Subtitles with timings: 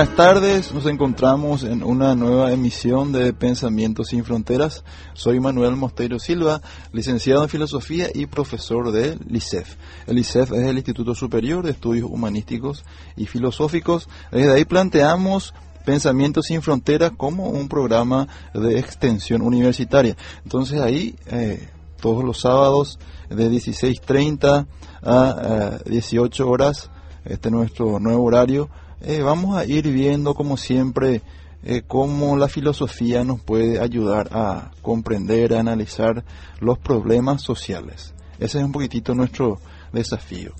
[0.00, 4.82] Buenas tardes, nos encontramos en una nueva emisión de Pensamientos sin Fronteras.
[5.12, 9.76] Soy Manuel Mosteiro Silva, licenciado en Filosofía y profesor de LICEF.
[10.06, 12.82] El LICEF es el Instituto Superior de Estudios Humanísticos
[13.14, 14.08] y Filosóficos.
[14.32, 15.52] Desde ahí planteamos
[15.84, 20.16] Pensamientos sin Fronteras como un programa de extensión universitaria.
[20.44, 21.68] Entonces ahí, eh,
[22.00, 24.66] todos los sábados de 16.30
[25.02, 26.90] a eh, 18 horas,
[27.26, 31.22] este es nuestro nuevo horario, eh, vamos a ir viendo como siempre
[31.62, 36.24] eh, cómo la filosofía nos puede ayudar a comprender, a analizar
[36.60, 38.14] los problemas sociales.
[38.38, 39.58] Ese es un poquitito nuestro
[39.92, 40.52] desafío.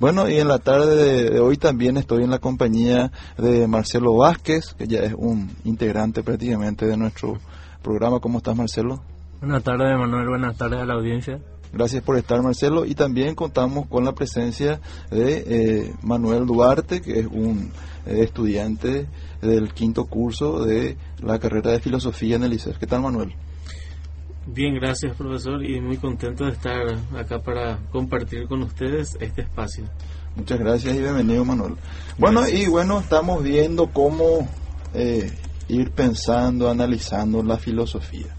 [0.00, 4.74] Bueno, y en la tarde de, hoy también estoy en la compañía de Marcelo Vázquez,
[4.74, 7.38] que ya es un integrante prácticamente de nuestro
[7.82, 8.20] programa.
[8.20, 9.02] ¿Cómo estás, Marcelo?
[9.40, 10.28] Buenas tardes, Manuel.
[10.28, 11.40] Buenas tardes a la audiencia.
[11.72, 12.84] Gracias por estar, Marcelo.
[12.84, 14.80] Y también contamos con la presencia
[15.10, 17.70] de eh, Manuel Duarte, que es un
[18.06, 19.06] eh, estudiante
[19.42, 22.78] del quinto curso de la carrera de filosofía en el ICEF.
[22.78, 23.34] ¿Qué tal, Manuel?
[24.46, 29.84] Bien, gracias, profesor, y muy contento de estar acá para compartir con ustedes este espacio.
[30.36, 31.74] Muchas gracias y bienvenido, Manuel.
[32.16, 34.48] Bueno, y bueno, estamos viendo cómo
[34.94, 35.30] eh,
[35.68, 38.37] ir pensando, analizando la filosofía.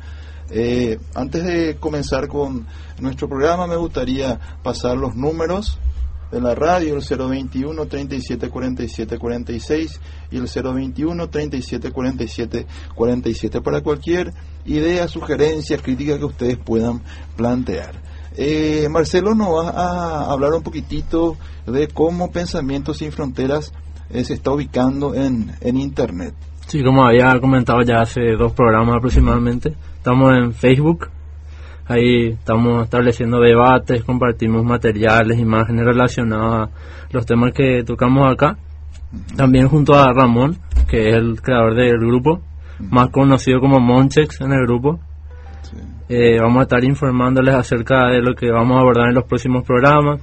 [0.52, 2.66] Eh, antes de comenzar con
[3.00, 5.78] nuestro programa, me gustaría pasar los números
[6.32, 10.00] de la radio, el 021 37 47 46
[10.32, 14.34] y el 021 37 47 47 para cualquier
[14.66, 17.02] idea, sugerencia, crítica que ustedes puedan
[17.36, 18.02] plantear.
[18.36, 23.74] Eh, Marcelo nos va a hablar un poquitito de cómo Pensamientos sin Fronteras
[24.12, 26.36] eh, se está ubicando en, en Internet.
[26.70, 31.10] Sí, como había comentado ya hace dos programas aproximadamente, estamos en Facebook.
[31.88, 36.72] Ahí estamos estableciendo debates, compartimos materiales, imágenes relacionadas a
[37.12, 38.56] los temas que tocamos acá.
[39.36, 42.44] También junto a Ramón, que es el creador del grupo,
[42.78, 45.00] más conocido como Monchex en el grupo.
[46.08, 49.64] Eh, vamos a estar informándoles acerca de lo que vamos a abordar en los próximos
[49.64, 50.22] programas.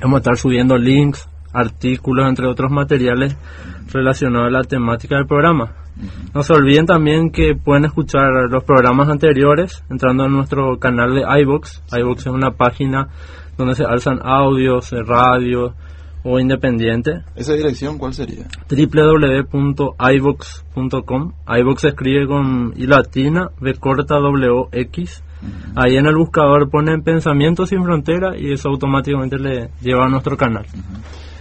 [0.00, 3.36] Vamos a estar subiendo links, artículos, entre otros materiales
[3.92, 5.72] relacionados a la temática del programa.
[6.34, 11.22] No se olviden también que pueden escuchar los programas anteriores entrando en nuestro canal de
[11.42, 11.82] iBox.
[11.92, 13.08] iBox es una página
[13.58, 15.74] donde se alzan audios, de radio
[16.24, 17.22] o independiente.
[17.34, 18.46] ¿Esa dirección cuál sería?
[18.70, 21.32] www.ibox.com.
[21.46, 25.22] iBox se escribe con I latina, B corta, W, X.
[25.74, 30.36] Ahí en el buscador ponen Pensamientos sin Frontera y eso automáticamente le lleva a nuestro
[30.36, 30.66] canal.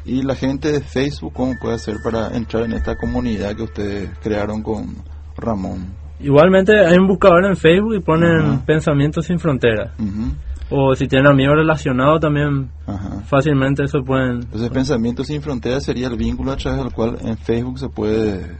[0.05, 4.09] Y la gente de Facebook, ¿cómo puede hacer para entrar en esta comunidad que ustedes
[4.21, 4.95] crearon con
[5.37, 5.93] Ramón?
[6.19, 8.59] Igualmente hay un buscador en Facebook y ponen.
[8.59, 9.93] Pensamientos sin Frontera.
[9.97, 10.35] Ujú,
[10.69, 13.21] O si tienen amigos relacionados también Ajá.
[13.25, 14.41] fácilmente eso pueden...
[14.41, 18.55] Entonces, Pensamientos sin Fronteras sería el vínculo a través del cual en Facebook se puede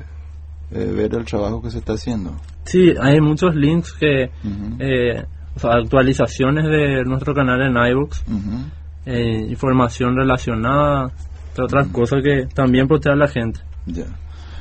[0.71, 2.35] eh, ver el trabajo que se está haciendo.
[2.65, 4.31] Sí, hay muchos links que...
[4.79, 5.23] Eh,
[5.55, 8.65] o sea, actualizaciones de nuestro canal en ujú.
[9.05, 11.11] eh, información relacionada,
[11.57, 13.59] otras cosas que también protege a la gente.
[13.85, 14.05] Ya.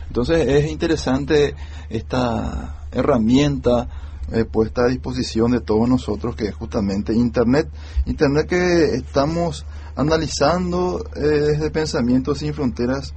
[0.08, 1.54] Entonces es interesante
[1.88, 3.88] esta herramienta
[4.32, 7.68] eh, puesta a disposición de todos nosotros que es justamente Internet.
[8.06, 9.66] Internet que estamos
[9.96, 13.12] analizando eh, desde Pensamientos sin Fronteras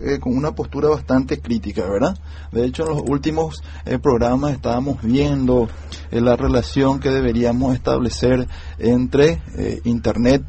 [0.00, 2.16] eh, con una postura bastante crítica, ¿verdad?
[2.52, 3.62] De hecho, en los últimos
[4.02, 5.68] programas estábamos viendo
[6.10, 8.46] la relación que deberíamos establecer
[8.78, 9.42] entre
[9.84, 10.44] Internet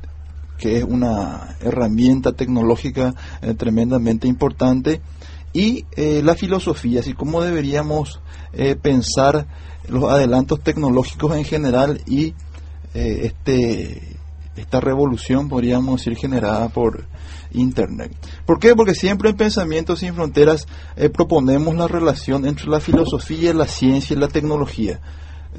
[0.59, 5.01] que es una herramienta tecnológica eh, tremendamente importante,
[5.53, 8.19] y eh, la filosofía, así como deberíamos
[8.53, 9.47] eh, pensar
[9.87, 12.35] los adelantos tecnológicos en general y
[12.93, 14.17] este
[14.55, 17.05] esta revolución, podríamos decir, generada por
[17.51, 18.11] Internet.
[18.45, 18.75] ¿Por qué?
[18.75, 20.67] Porque siempre en Pensamientos sin Fronteras
[21.13, 24.99] proponemos la relación entre la filosofía, la ciencia y la tecnología,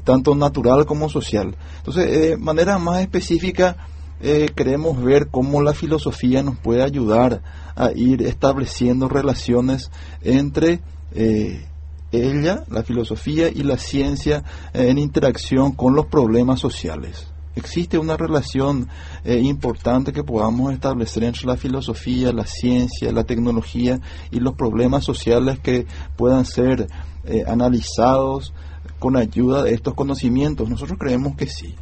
[0.03, 1.55] tanto natural como social.
[1.77, 3.77] Entonces, de manera más específica,
[4.21, 7.41] eh, queremos ver cómo la filosofía nos puede ayudar
[7.75, 9.91] a ir estableciendo relaciones
[10.21, 10.81] entre
[11.13, 11.65] eh,
[12.11, 17.31] ella, la filosofía y la ciencia en interacción con los problemas sociales.
[17.55, 18.87] Existe una relación
[19.25, 23.99] eh, importante que podamos establecer entre la filosofía, la ciencia, la tecnología
[24.31, 25.85] y los problemas sociales que
[26.15, 26.87] puedan ser
[27.25, 28.53] eh, analizados
[28.99, 30.69] con ayuda de estos conocimientos.
[30.69, 31.75] Nosotros creemos que sí.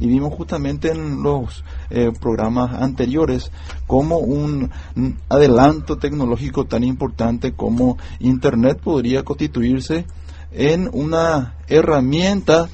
[0.00, 3.50] Y vimos justamente en los eh, programas anteriores
[3.86, 4.70] cómo un,
[5.28, 10.04] adelanto tecnológico tan importante como Internet podría constituirse
[10.52, 12.68] en una herramienta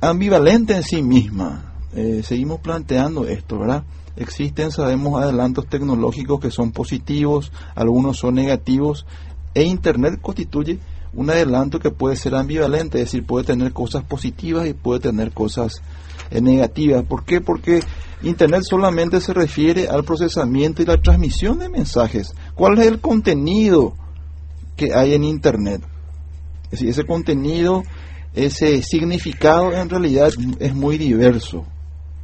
[0.00, 1.72] ambivalente en sí misma.
[1.94, 3.84] Eh, seguimos planteando esto, ¿verdad?
[4.16, 9.06] Existen, sabemos, adelantos tecnológicos que son positivos, algunos son negativos,
[9.54, 10.80] e Internet constituye
[11.12, 15.32] un adelanto que puede ser ambivalente, es decir, puede tener cosas positivas y puede tener
[15.32, 15.82] cosas
[16.30, 17.04] eh, negativas.
[17.04, 17.40] ¿Por qué?
[17.40, 17.80] Porque
[18.22, 22.34] Internet solamente se refiere al procesamiento y la transmisión de mensajes.
[22.54, 23.94] ¿Cuál es el contenido
[24.76, 25.82] que hay en Internet?
[26.64, 27.82] Es decir, ese contenido,
[28.34, 31.64] ese significado en realidad es muy diverso.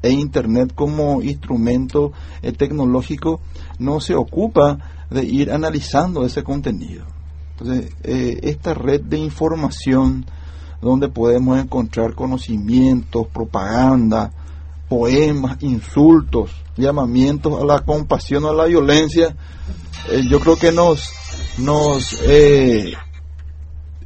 [0.02, 2.12] E Internet como instrumento
[2.42, 3.40] eh, tecnológico
[3.78, 7.06] no se ocupa de ir analizando ese contenido.
[7.52, 10.26] Entonces, eh, esta red de información
[10.84, 14.32] donde podemos encontrar conocimientos, propaganda,
[14.88, 19.34] poemas, insultos, llamamientos a la compasión o a la violencia,
[20.10, 21.10] eh, yo creo que nos,
[21.58, 22.92] nos eh,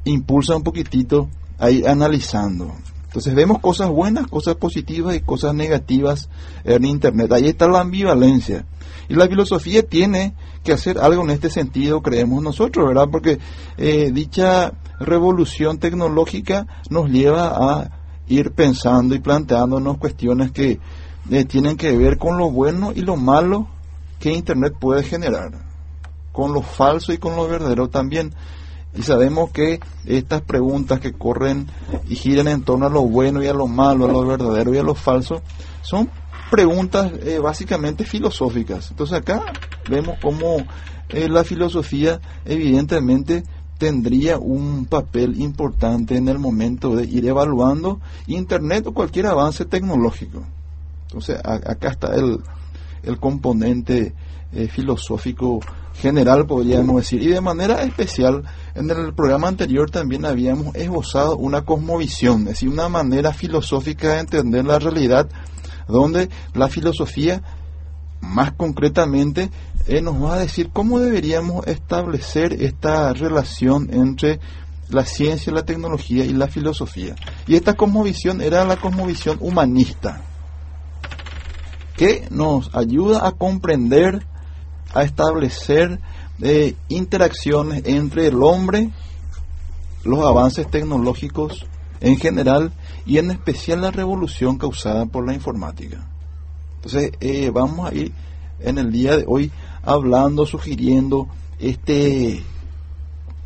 [0.04, 1.28] impulsa un poquitito
[1.58, 2.72] a ir analizando.
[3.06, 6.28] Entonces vemos cosas buenas, cosas positivas y cosas negativas
[6.64, 7.32] en Internet.
[7.32, 8.66] Ahí está la ambivalencia.
[9.08, 13.08] Y la filosofía tiene que hacer algo en este sentido, creemos nosotros, ¿verdad?
[13.11, 13.38] Porque
[13.78, 17.90] eh, dicha revolución tecnológica nos lleva a
[18.26, 20.78] ir pensando y planteándonos cuestiones que
[21.31, 23.69] eh, tienen que ver con lo bueno y lo malo
[24.19, 25.52] que Internet puede generar,
[26.33, 28.35] con lo falso y con lo verdadero también.
[28.95, 31.69] Y sabemos que estas preguntas que corren
[32.09, 34.78] y giran en torno a lo bueno y a lo malo, a lo verdadero y
[34.78, 35.43] a lo falso,
[35.83, 36.11] son
[36.50, 38.90] preguntas eh, básicamente filosóficas.
[38.90, 39.45] Entonces acá
[39.88, 40.57] vemos cómo
[41.11, 43.45] eh, la filosofía evidentemente
[43.78, 50.42] tendría un papel importante en el momento de ir evaluando Internet o cualquier avance tecnológico.
[51.04, 52.40] Entonces acá está el,
[53.02, 54.14] el componente
[54.52, 55.61] eh, filosófico
[55.94, 57.23] general, podríamos decir.
[57.23, 58.44] Y de manera especial,
[58.75, 64.20] en el programa anterior también habíamos esbozado una cosmovisión, es decir, una manera filosófica de
[64.20, 65.28] entender la realidad,
[65.87, 67.42] donde la filosofía,
[68.20, 69.50] más concretamente,
[69.88, 74.38] eh, nos va a decir cómo deberíamos establecer esta relación entre
[74.90, 77.16] la ciencia, la tecnología y la filosofía.
[77.47, 80.23] Y esta cosmovisión era la cosmovisión humanista
[81.97, 84.25] que nos ayuda a comprender,
[84.95, 86.00] a establecer
[86.40, 88.90] eh, interacciones entre el hombre,
[90.04, 91.66] los avances tecnológicos
[92.00, 92.73] en general
[93.04, 96.07] y en especial la revolución causada por la informática.
[96.76, 98.12] Entonces, eh, vamos a ir
[98.61, 99.50] en el día de hoy
[99.82, 102.42] hablando, sugiriendo este,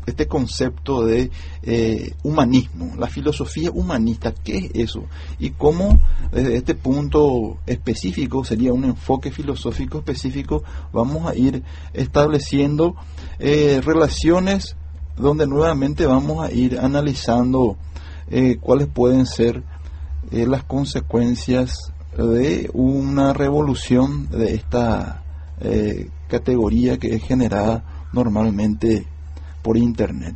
[0.06, 1.30] este concepto de
[1.62, 5.04] eh, humanismo, la filosofía humanista, ¿qué es eso?
[5.38, 5.98] Y cómo
[6.32, 10.62] desde este punto específico, sería un enfoque filosófico específico,
[10.92, 11.62] vamos a ir
[11.92, 12.96] estableciendo
[13.38, 14.76] eh, relaciones
[15.16, 17.76] donde nuevamente vamos a ir analizando
[18.30, 19.62] eh, cuáles pueden ser
[20.30, 25.22] las consecuencias de una revolución de esta
[26.32, 29.06] categoría que es generada normalmente
[29.62, 30.34] por Internet.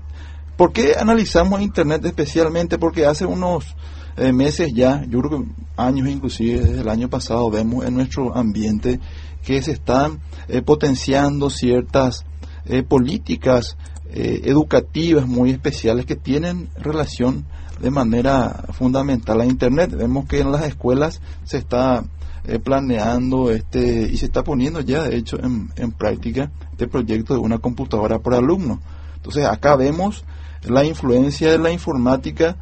[0.56, 2.78] ¿Por qué analizamos Internet especialmente?
[2.78, 3.74] Porque hace unos
[4.16, 8.36] eh, meses ya, yo creo que años inclusive, desde el año pasado, vemos en nuestro
[8.36, 9.00] ambiente
[9.44, 12.24] que se están eh, potenciando ciertas
[12.66, 13.76] eh, políticas
[14.10, 17.46] eh, educativas muy especiales que tienen relación
[17.80, 19.92] de manera fundamental a Internet.
[19.96, 22.04] Vemos que en las escuelas se está
[22.46, 27.34] eh, planeando este y se está poniendo ya, de hecho, en, en práctica este proyecto
[27.34, 28.80] de una computadora por alumno.
[29.16, 30.24] Entonces acá vemos
[30.62, 32.56] la influencia de la informática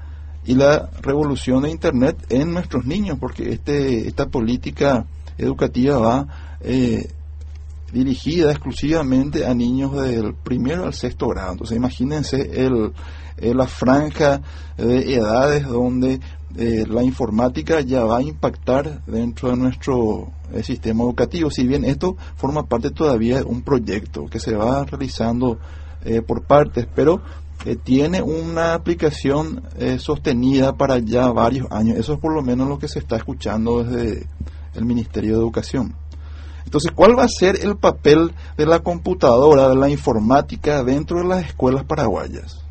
[0.47, 5.07] y la revolución de Internet en nuestros niños, porque este, esta política
[5.39, 6.27] educativa va
[6.61, 7.11] eh,
[7.93, 11.53] dirigida exclusivamente a niños del primero al sexto grado.
[11.53, 12.93] Entonces imagínense el,
[13.39, 14.43] eh, la franja
[14.77, 16.21] de edades donde
[16.57, 21.51] eh, la informática ya va a impactar dentro de nuestro eh, sistema educativo.
[21.51, 25.59] Si bien esto forma parte todavía de un proyecto que se va realizando
[26.05, 27.23] eh, por partes, pero
[27.83, 29.63] tiene una aplicación
[29.99, 31.97] sostenida para ya varios años.
[31.97, 34.27] Eso es por lo menos lo que se está escuchando desde
[34.75, 35.95] el Ministerio de Educación.
[36.65, 41.25] Entonces, ¿cuál va a ser el papel de la computadora, de la informática dentro de
[41.25, 42.65] las escuelas paraguayas?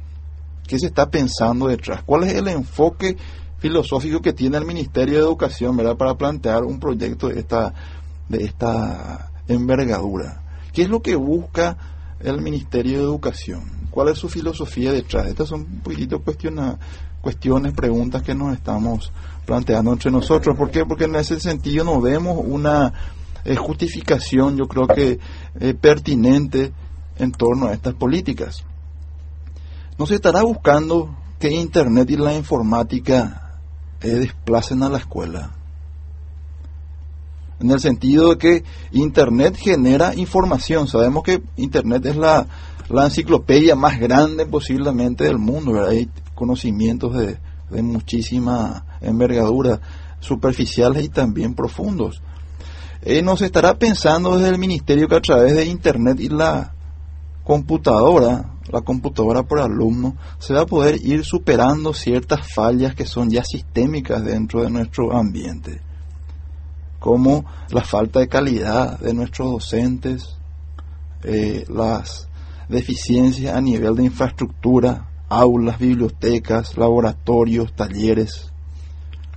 [0.68, 2.04] ¿Qué se está pensando detrás?
[2.04, 3.18] ¿Cuál es el enfoque
[3.64, 5.96] filosófico que tiene el Ministerio de Educación ¿verdad?
[5.96, 7.74] para plantear un proyecto de esta,
[8.28, 10.42] de esta envergadura?
[10.74, 11.78] ¿Qué es lo que busca
[12.20, 13.64] el Ministerio de Educación?
[13.90, 15.28] ¿Cuál es su filosofía detrás?
[15.28, 16.78] Estas son un poquitito cuestiona,
[17.22, 19.14] cuestiones, preguntas que nos estamos
[19.46, 20.58] planteando entre nosotros.
[20.58, 20.86] ¿Por qué?
[20.86, 22.92] Porque en ese sentido no vemos una
[23.46, 25.20] eh, justificación, yo creo que
[25.62, 26.74] eh, pertinente
[27.18, 28.66] en torno a estas políticas.
[29.98, 33.43] No se estará buscando que Internet y la informática
[34.04, 35.52] eh, desplacen a la escuela.
[37.60, 40.88] En el sentido de que Internet genera información.
[40.88, 42.46] Sabemos que Internet es la,
[42.90, 45.86] la enciclopedia más grande posiblemente del mundo.
[45.86, 47.38] Hay conocimientos de,
[47.70, 49.80] de muchísima envergadura,
[50.20, 52.22] superficiales y también profundos.
[53.02, 56.74] Eh, nos estará pensando desde el ministerio que a través de Internet y la
[57.44, 63.30] computadora, la computadora por alumno, se va a poder ir superando ciertas fallas que son
[63.30, 65.82] ya sistémicas dentro de nuestro ambiente,
[67.00, 70.38] como la falta de calidad de nuestros docentes,
[71.24, 72.28] eh, las
[72.70, 78.52] deficiencias a nivel de infraestructura, aulas, bibliotecas, laboratorios, talleres.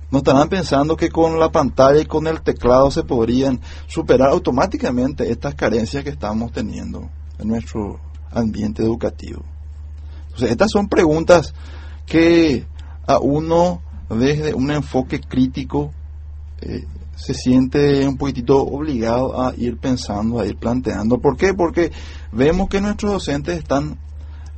[0.09, 5.29] No estarán pensando que con la pantalla y con el teclado se podrían superar automáticamente
[5.29, 7.99] estas carencias que estamos teniendo en nuestro
[8.37, 9.43] ambiente educativo.
[10.27, 11.53] Entonces, estas son preguntas
[12.05, 12.65] que
[13.05, 15.91] a uno desde un enfoque crítico
[16.61, 21.19] eh, se siente un poquitito obligado a ir pensando, a ir planteando.
[21.19, 21.53] ¿Por qué?
[21.53, 21.91] Porque
[22.31, 23.97] vemos que nuestros docentes están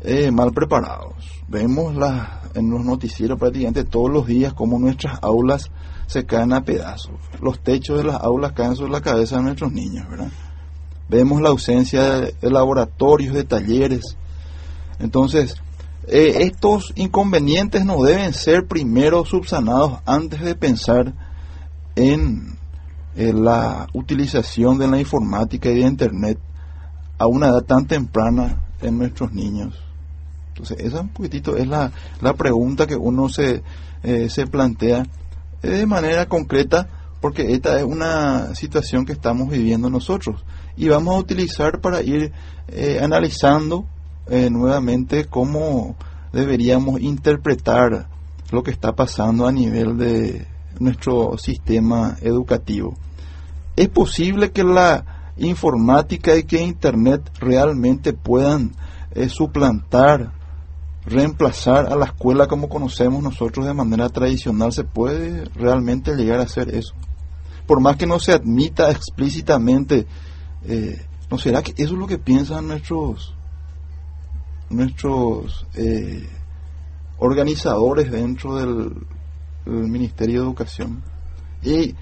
[0.04, 1.14] eh, mal preparados.
[1.48, 5.72] Vemos las, en los noticieros prácticamente todos los días cómo nuestras aulas
[6.08, 7.14] se caen a pedazos.
[7.42, 10.30] Los techos de las aulas caen sobre la cabeza de nuestros niños, ¿verdad?
[11.10, 14.16] Vemos la ausencia de, laboratorios, de talleres.
[15.00, 15.56] Entonces,
[16.08, 21.14] eh, estos inconvenientes no deben ser primero subsanados antes de pensar
[21.96, 22.58] en,
[23.16, 26.40] en la utilización de la informática y de Internet
[27.18, 29.76] a una edad tan temprana en nuestros niños.
[30.50, 33.64] Entonces, esa un poquitito es la, la pregunta que uno se,
[34.04, 35.06] eh, se plantea
[35.62, 36.88] eh, de manera concreta,
[37.22, 40.44] porque esta es una situación que estamos viviendo nosotros.
[40.76, 42.32] Y vamos a utilizar para ir
[42.68, 43.86] eh, analizando
[44.28, 45.96] eh, nuevamente cómo
[46.32, 48.08] deberíamos interpretar
[48.52, 50.48] lo que está pasando a nivel de
[50.80, 52.96] nuestro sistema educativo.
[53.76, 58.76] ¿Es posible que la informática y que Internet realmente puedan
[59.12, 60.32] eh, suplantar,
[61.06, 64.74] reemplazar a la escuela como conocemos nosotros de manera tradicional?
[64.74, 66.94] ¿Se puede realmente llegar a hacer eso?
[67.66, 70.08] Por más que no se admita explícitamente
[70.66, 73.36] eh, ¿No será que eso es lo que piensan nuestros
[74.70, 76.28] nuestros eh,
[77.18, 78.94] organizadores dentro del,
[79.66, 81.04] Ministerio de Educación?
[81.62, 81.96] Y,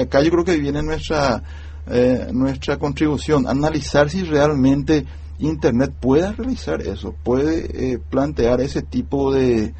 [0.00, 1.42] acá yo creo que viene nuestra
[1.86, 5.04] eh, nuestra contribución, analizar si realmente
[5.38, 9.74] Internet puede realizar eso, puede eh, plantear ese tipo de,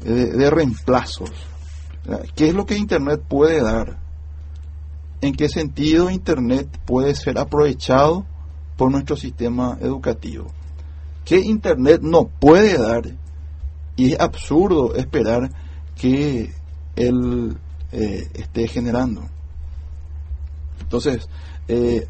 [0.00, 1.30] de, de reemplazos.
[2.36, 4.05] ¿Qué es lo que Internet puede dar?
[5.20, 8.26] ¿En qué sentido Internet puede ser aprovechado
[8.76, 10.52] por nuestro sistema educativo?
[11.24, 13.04] ¿Qué Internet no puede dar?
[13.96, 15.50] Y es absurdo esperar
[15.96, 16.52] que
[16.96, 17.56] él
[17.92, 19.22] eh, esté generando.
[20.80, 21.28] Entonces,
[21.68, 22.06] eh,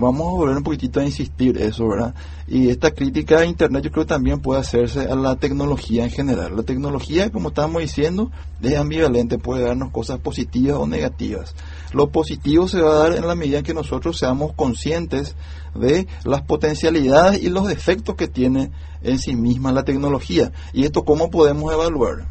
[0.00, 2.14] vamos a volver un poquitito a insistir eso, ¿verdad?
[2.48, 6.56] Y esta crítica a Internet yo creo también puede hacerse a la tecnología en general.
[6.56, 8.30] La tecnología, como estábamos diciendo,
[8.62, 11.54] es ambivalente, puede darnos cosas positivas o negativas.
[11.92, 15.36] Lo positivo se va a dar en la medida en que nosotros seamos conscientes
[15.74, 18.70] de las potencialidades y los defectos que tiene
[19.02, 20.50] en sí misma la tecnología.
[20.72, 22.26] ¿Y esto cómo podemos evaluar?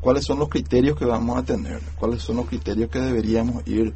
[0.00, 1.80] ¿Cuáles son los criterios que vamos a tener?
[1.98, 3.92] ¿Cuáles son los criterios que deberíamos ir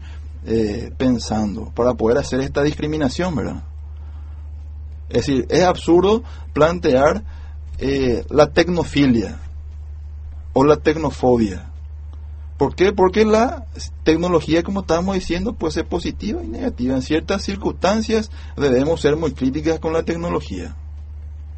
[0.46, 3.64] eh, pensando para poder hacer esta discriminación, verdad?
[5.08, 6.22] Es decir, es absurdo
[6.52, 7.22] plantear
[7.78, 9.38] eh, la tecnofilia
[10.52, 11.70] o la tecnofobia.
[12.56, 12.92] ¿Por qué?
[12.92, 13.66] Porque la
[14.04, 16.94] tecnología, como estábamos diciendo, puede ser positiva y negativa.
[16.94, 20.76] En ciertas circunstancias debemos ser muy críticas con la tecnología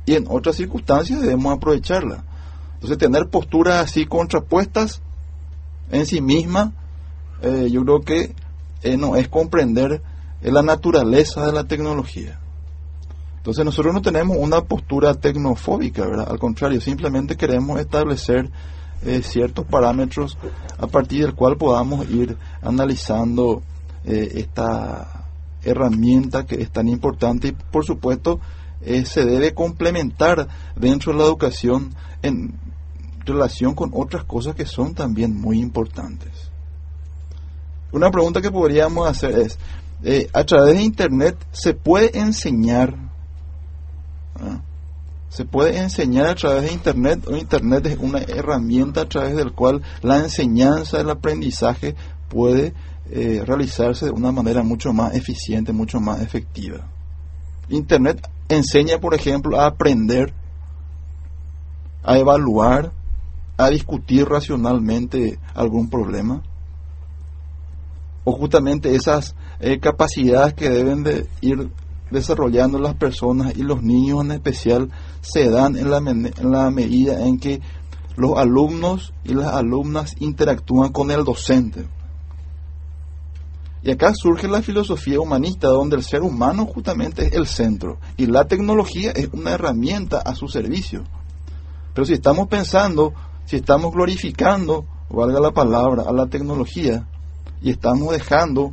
[0.07, 2.25] y en otras circunstancias debemos aprovecharla.
[2.75, 5.03] Entonces, tener posturas así contrapuestas
[5.91, 6.73] en sí misma,
[7.43, 8.35] eh, yo creo que
[8.87, 10.03] eh, no es comprender
[10.43, 12.39] eh, la naturaleza de la tecnología.
[13.39, 16.29] Entonces, nosotros no tenemos una postura tecnofóbica, ¿verdad?
[16.31, 18.51] Al contrario, simplemente queremos establecer
[19.05, 20.37] eh, ciertos parámetros
[20.79, 23.63] a partir del cual podamos ir analizando
[24.05, 25.27] esta
[25.65, 28.39] herramienta que es tan importante y, por supuesto,
[29.05, 32.55] se debe complementar dentro de la educación en
[33.25, 36.53] relación con otras cosas que son también muy importantes.
[37.93, 39.59] Una pregunta que podríamos hacer es,
[40.05, 42.95] eh, a través de Internet se puede enseñar,
[44.37, 44.61] ¿ah?
[45.29, 49.53] se puede enseñar a través de Internet o Internet es una herramienta a través del
[49.53, 51.95] cual la enseñanza, el aprendizaje
[52.29, 52.75] puede
[53.11, 56.89] eh, realizarse de una manera mucho más eficiente, mucho más efectiva.
[57.69, 60.33] Internet enseña, por ejemplo, a aprender,
[62.03, 62.93] a evaluar,
[63.57, 66.43] a discutir racionalmente algún problema.
[68.29, 71.71] O justamente esas eh, capacidades que deben de ir
[72.11, 77.25] desarrollando las personas y los niños en especial se dan en la, en la medida
[77.25, 77.61] en que
[78.17, 81.87] los alumnos y las alumnas interactúan con el docente.
[83.83, 88.27] Y acá surge la filosofía humanista, donde el ser humano justamente es el centro y
[88.27, 91.05] la tecnología es una herramienta a su servicio.
[91.95, 97.07] Pero si estamos pensando, si estamos glorificando, valga la palabra, a la tecnología
[97.67, 98.73] y estamos dejando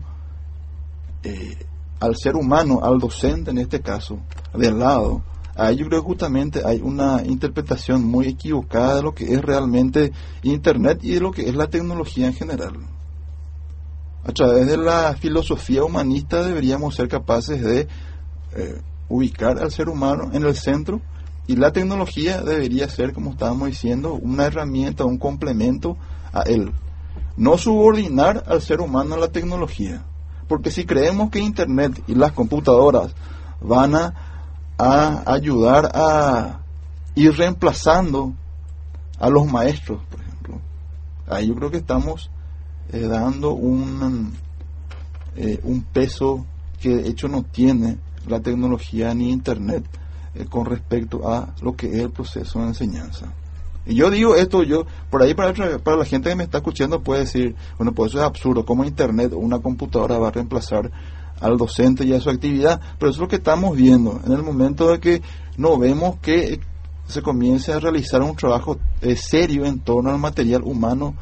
[1.24, 1.58] eh,
[2.00, 4.20] al ser humano, al docente en este caso,
[4.54, 5.24] de lado,
[5.56, 10.12] ahí yo creo que justamente hay una interpretación muy equivocada de lo que es realmente
[10.44, 12.74] Internet y de lo que es la tecnología en general.
[14.26, 17.88] A través de la filosofía humanista deberíamos ser capaces de
[18.56, 18.80] eh,
[19.10, 21.02] ubicar al ser humano en el centro
[21.48, 25.98] y la tecnología debería ser, como estábamos diciendo, una herramienta, un complemento
[26.32, 26.72] a él.
[27.36, 30.04] No subordinar al ser humano a la tecnología.
[30.48, 33.14] Porque si creemos que Internet y las computadoras
[33.62, 34.14] van a,
[35.26, 36.60] ayudar a
[37.16, 38.34] ir reemplazando
[39.20, 40.60] a los maestros, por ejemplo,
[41.28, 42.30] ahí yo creo que estamos
[42.92, 44.34] eh, dando un,
[45.36, 46.46] eh, un peso
[46.82, 49.86] que de hecho no tiene la tecnología ni Internet
[50.36, 53.28] eh, con respecto a lo que es el proceso de enseñanza.
[53.86, 57.04] Y yo digo esto, yo por ahí para, para la gente que me está escuchando
[57.04, 60.90] puede decir, bueno, pues eso es absurdo, ¿cómo Internet o una computadora va a reemplazar
[61.42, 62.80] al docente y a su actividad?
[62.98, 65.22] Pero eso es lo que estamos viendo en el momento de que
[65.58, 66.62] no vemos que
[67.08, 71.16] se comience a realizar un trabajo eh, serio en torno al material humano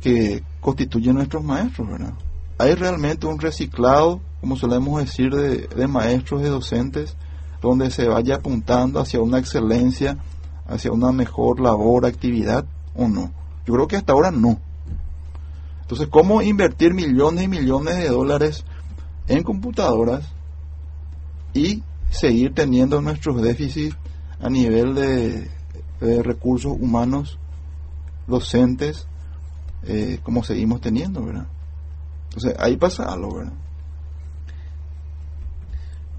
[0.00, 2.14] que constituye nuestros maestros, ¿verdad?
[2.58, 7.16] Hay realmente un reciclado, como solemos decir, de, de maestros, de docentes,
[7.60, 10.18] donde se vaya apuntando hacia una excelencia,
[10.66, 13.32] hacia una mejor labor, actividad, o no.
[13.66, 14.58] Yo creo que hasta ahora no.
[15.82, 18.64] Entonces, ¿cómo invertir millones y millones de dólares
[19.26, 20.32] en computadoras
[21.52, 23.96] y seguir teniendo nuestros déficits
[24.40, 25.50] a nivel de,
[26.22, 27.38] recursos humanos,
[28.26, 29.06] docentes,
[29.84, 31.46] eh, como seguimos teniendo, ¿verdad?
[32.24, 33.54] Entonces, ahí pasa algo, ¿verdad?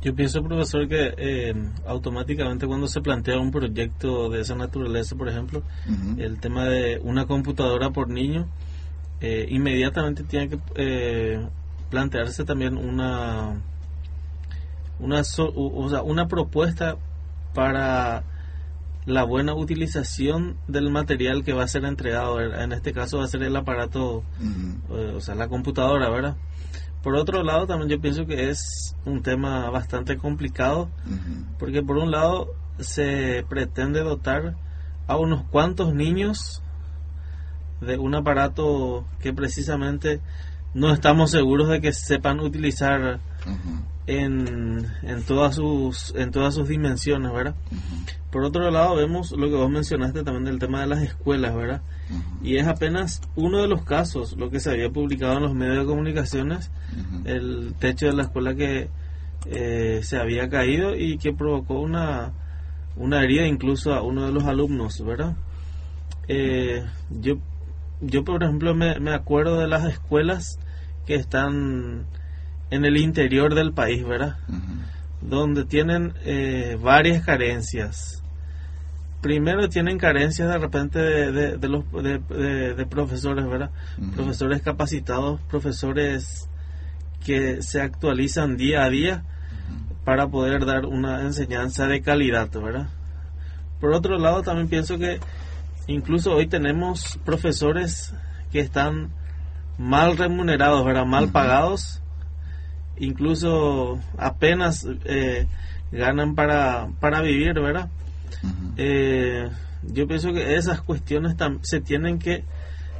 [0.05, 1.55] Yo pienso, profesor, que eh,
[1.87, 5.63] automáticamente cuando se plantea un proyecto de esa naturaleza, por ejemplo,
[6.19, 8.45] el tema de una computadora por niño,
[9.19, 11.47] eh, inmediatamente tiene que eh,
[11.89, 13.55] plantearse también una
[14.99, 16.97] una so- o sea, una propuesta
[17.55, 18.21] para
[19.07, 22.39] la buena utilización del material que va a ser entregado.
[22.41, 24.23] En este caso va a ser el aparato,
[24.91, 26.35] eh, o sea, la computadora, ¿verdad?
[27.05, 30.89] Por otro lado, también yo pienso que es un tema bastante complicado
[31.59, 32.47] porque por un lado
[32.79, 34.55] se pretende dotar
[35.05, 36.63] a unos cuantos niños
[37.79, 40.19] de un aparato que precisamente
[40.73, 43.19] no estamos seguros de que sepan utilizar.
[44.07, 47.55] En, en todas sus en todas sus dimensiones, ¿verdad?
[48.31, 51.81] Por otro lado vemos lo que vos mencionaste también del tema de las escuelas, ¿verdad?
[52.43, 55.79] Y es apenas uno de los casos, lo que se había publicado en los medios
[55.79, 56.69] de comunicaciones,
[57.23, 58.89] el techo de la escuela que
[59.45, 62.33] eh, se había caído y que provocó una,
[62.95, 65.35] una herida incluso a uno de los alumnos, ¿verdad?
[66.27, 67.37] Eh, yo,
[68.01, 70.59] yo, por ejemplo, me, me acuerdo de las escuelas
[71.05, 72.05] que están
[72.71, 74.37] en el interior del país, ¿verdad?
[75.21, 78.21] Donde tienen eh, varias carencias.
[79.21, 83.71] Primero tienen carencias de repente de, de- de los de, profesores, ¿verdad?
[84.15, 86.47] Profesores capacitados, profesores
[87.25, 89.23] que se actualizan día a día
[90.03, 92.89] para poder dar una enseñanza de calidad, ¿verdad?
[93.79, 95.19] Por otro lado, también pienso que
[95.87, 98.13] incluso hoy tenemos profesores
[98.51, 99.09] que están
[99.79, 101.05] mal remunerados, ¿verdad?
[101.05, 102.01] Mal pagados,
[102.97, 105.47] incluso apenas eh,
[105.91, 107.89] ganan para, para vivir, ¿verdad?
[108.77, 109.49] Eh,
[109.83, 112.43] yo pienso que esas cuestiones se tienen que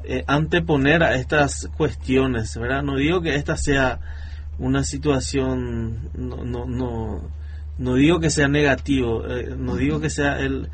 [0.03, 2.83] eh, anteponer a estas cuestiones, ¿verdad?
[2.83, 3.99] No digo que esta sea
[4.59, 7.29] una situación, no, no, no,
[7.77, 9.23] no digo que sea negativo,
[9.57, 10.69] no digo que sea el,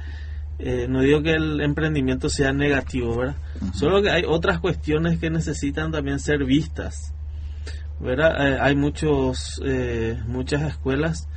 [0.64, 3.36] eh, no digo que el emprendimiento sea negativo, ¿verdad?
[3.74, 7.16] Solo que hay otras cuestiones que necesitan también ser vistas,
[8.02, 8.48] ¿verdad?
[8.48, 11.28] Eh, hay muchos, eh, muchas escuelas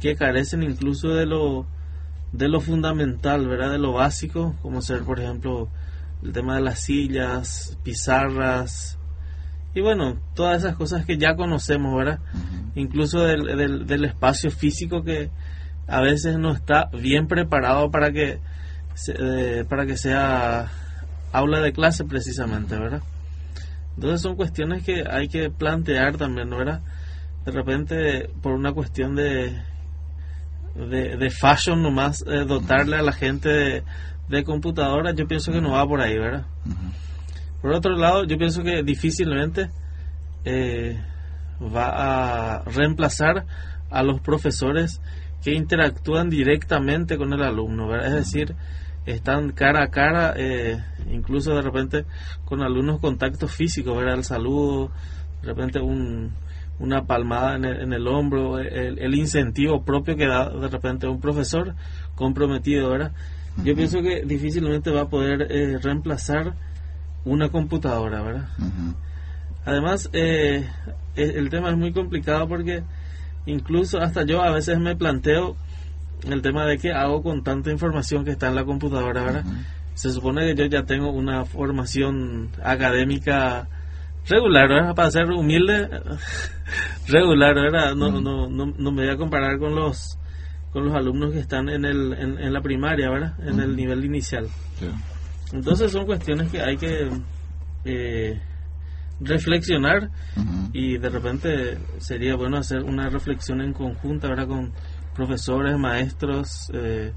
[0.00, 1.66] que carecen incluso de lo,
[2.32, 3.70] de lo fundamental, ¿verdad?
[3.72, 5.68] De lo básico, como ser, por ejemplo,
[6.22, 8.98] el tema de las sillas, pizarras,
[9.74, 12.18] y bueno, todas esas cosas que ya conocemos, ¿verdad?
[12.74, 15.30] Incluso del, del, del espacio físico que
[15.86, 18.40] a veces no está bien preparado para que,
[18.94, 20.68] se- eh, para que sea
[21.32, 23.02] aula de clase precisamente, ¿verdad?
[24.00, 26.80] Entonces son cuestiones que hay que plantear también, ¿verdad?
[27.44, 29.60] De repente, por una cuestión de,
[30.74, 33.84] de, de fashion nomás, eh, dotarle a la gente de,
[34.30, 36.46] de computadoras, yo pienso que no va por ahí, ¿verdad?
[37.60, 39.68] Por otro lado, yo pienso que difícilmente
[40.46, 40.98] eh,
[41.60, 41.90] va
[42.54, 43.44] a reemplazar
[43.90, 45.02] a los profesores
[45.44, 48.16] que interactúan directamente con el alumno, ¿verdad?
[48.16, 48.56] Es decir,
[49.12, 52.04] están cara a cara, eh, incluso de repente
[52.44, 54.14] con algunos contactos físicos, ¿verdad?
[54.14, 54.90] El saludo,
[55.42, 56.32] de repente un,
[56.78, 61.06] una palmada en el, en el hombro, el, el incentivo propio que da de repente
[61.06, 61.74] un profesor
[62.14, 63.12] comprometido, ¿verdad?
[63.64, 66.54] Yo pienso que difícilmente va a poder eh, reemplazar
[67.24, 68.48] una computadora, ¿verdad?
[69.64, 70.66] Además, eh,
[71.16, 72.82] e- el tema es muy complicado porque
[73.46, 75.56] incluso hasta yo a veces me planteo
[76.24, 79.42] el tema de qué hago con tanta información que está en la computadora.
[79.44, 79.54] Ujú.
[79.94, 83.68] Se supone que yo ya tengo una formación académica
[84.28, 84.94] regular, ¿verdad?
[84.94, 85.88] Para ser humilde,
[87.08, 87.94] regular, ¿verdad?
[87.94, 90.16] No, no, no, no me voy a comparar con los
[90.72, 93.34] con los alumnos que están en, el, en, en la primaria, ¿verdad?
[93.40, 94.46] En el nivel inicial.
[95.52, 97.10] Entonces son cuestiones que hay que
[97.84, 98.40] eh,
[99.20, 100.10] reflexionar
[100.72, 104.46] y de repente sería bueno hacer una reflexión en conjunta ¿verdad?
[104.46, 104.72] con
[105.14, 107.12] profesores, maestros eh,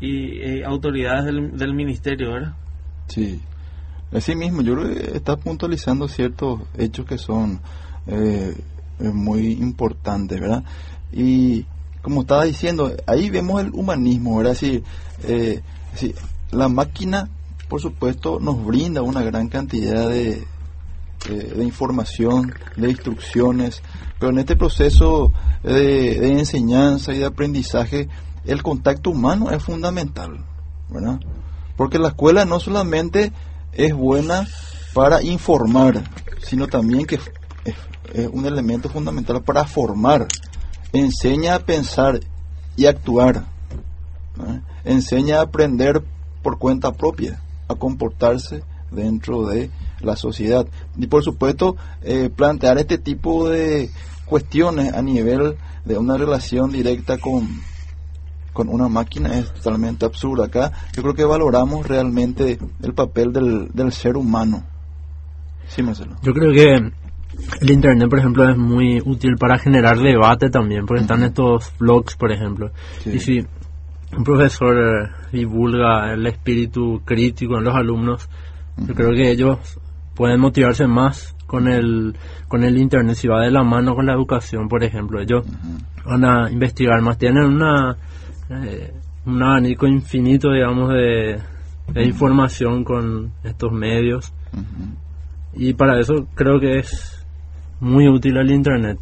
[0.00, 2.54] y autoridades del, del ministerio, ¿verdad?
[3.08, 3.40] Sí,
[4.12, 7.60] así mismo, yo creo que está puntualizando ciertos hechos que son
[8.06, 8.54] eh,
[9.00, 10.62] eh, muy importantes, ¿verdad?
[11.12, 11.64] Y
[12.02, 14.54] como estaba diciendo, ahí vemos el humanismo, ¿verdad?
[14.54, 14.82] Sí,
[15.24, 15.62] eh,
[16.50, 17.28] la máquina,
[17.68, 20.46] por supuesto, nos brinda una gran cantidad de,
[21.26, 23.82] eh, de información, de instrucciones,
[24.18, 28.08] pero en este proceso de, enseñanza y de aprendizaje,
[28.44, 30.44] el contacto humano es fundamental,
[30.88, 31.20] ¿verdad?
[31.76, 33.32] Porque la escuela no solamente
[33.72, 34.46] es buena
[34.94, 36.02] para informar,
[36.42, 37.16] sino también que
[37.64, 40.26] es, un elemento fundamental para formar.
[40.92, 42.20] Enseña a pensar
[42.76, 43.44] y actuar.
[44.84, 46.02] Enseña a aprender
[46.42, 50.66] por cuenta propia, a comportarse dentro de la sociedad.
[50.98, 53.90] Y por supuesto, eh, plantear este tipo de
[54.26, 57.48] cuestiones a nivel de una relación directa con,
[58.52, 60.42] con una máquina es totalmente absurdo.
[60.42, 64.64] Acá yo creo que valoramos realmente el papel del, del ser humano.
[65.68, 66.16] Sí, Marcelo.
[66.22, 66.92] Yo creo que
[67.60, 72.16] el internet, por ejemplo, es muy útil para generar debate también, porque están estos blogs,
[72.16, 72.70] por ejemplo.
[73.02, 73.10] Sí.
[73.10, 73.46] Y si
[74.16, 78.28] un profesor eh, divulga el espíritu crítico en los alumnos,
[78.76, 79.58] yo creo que ellos
[80.18, 82.16] pueden motivarse más con el
[82.48, 85.20] con el internet si va de la mano con la educación, por ejemplo.
[85.20, 85.46] Ellos
[86.04, 87.96] van a investigar más, tienen una
[88.50, 88.92] eh,
[89.24, 91.38] un abanico infinito, digamos, de,
[91.92, 94.32] de información con estos medios.
[95.54, 97.24] Y para eso creo que es
[97.80, 98.98] muy útil el Internet.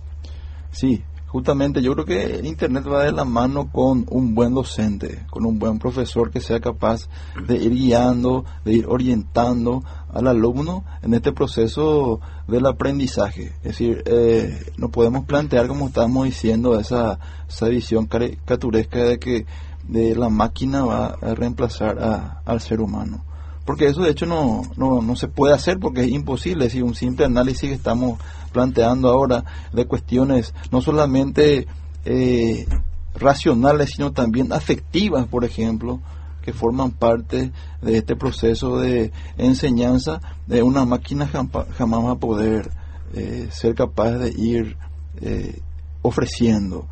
[0.71, 5.45] Sí, justamente yo creo que Internet va de la mano con un buen docente, con
[5.45, 7.09] un buen profesor que sea capaz
[7.47, 13.49] de ir guiando, de ir orientando al alumno en este proceso del aprendizaje.
[13.57, 19.47] Es decir, eh, no podemos plantear, como estábamos diciendo, esa, esa visión caricaturesca de que
[19.87, 23.25] de la máquina va a reemplazar a- al ser humano.
[23.67, 26.71] Porque eso de hecho no, no, no se puede hacer porque es imposible.
[26.71, 28.19] Si un simple análisis que estamos
[28.53, 31.67] planteando ahora de cuestiones no solamente
[32.05, 32.67] eh,
[33.15, 36.01] racionales, sino también afectivas, por ejemplo,
[36.43, 37.51] que forman parte
[37.83, 42.71] de este proceso de enseñanza, de una máquina jamás va a poder
[43.15, 44.77] eh, ser capaz de ir
[45.21, 45.61] eh,
[46.03, 46.87] ofreciendo.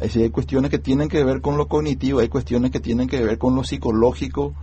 [0.00, 3.08] Es decir, hay cuestiones que tienen que ver con lo cognitivo, hay cuestiones que tienen
[3.08, 4.54] que ver con lo psicológico,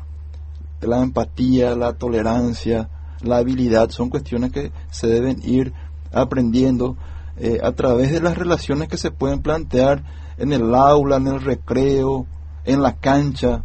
[0.88, 2.90] la empatía, la tolerancia,
[3.22, 5.74] la habilidad, son cuestiones que se deben ir
[6.12, 6.98] aprendiendo
[7.38, 10.04] eh, a través de las relaciones que se pueden plantear
[10.38, 12.26] en el aula, en el recreo,
[12.64, 13.64] en la cancha.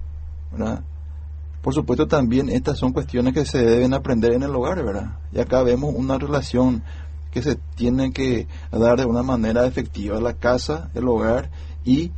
[1.62, 5.18] Por supuesto también estas son cuestiones que se deben aprender en el hogar, ¿verdad?
[5.32, 6.82] Y acá vemos una relación
[7.30, 11.50] que se tiene que dar de una manera efectiva, la casa, el hogar
[11.84, 12.10] y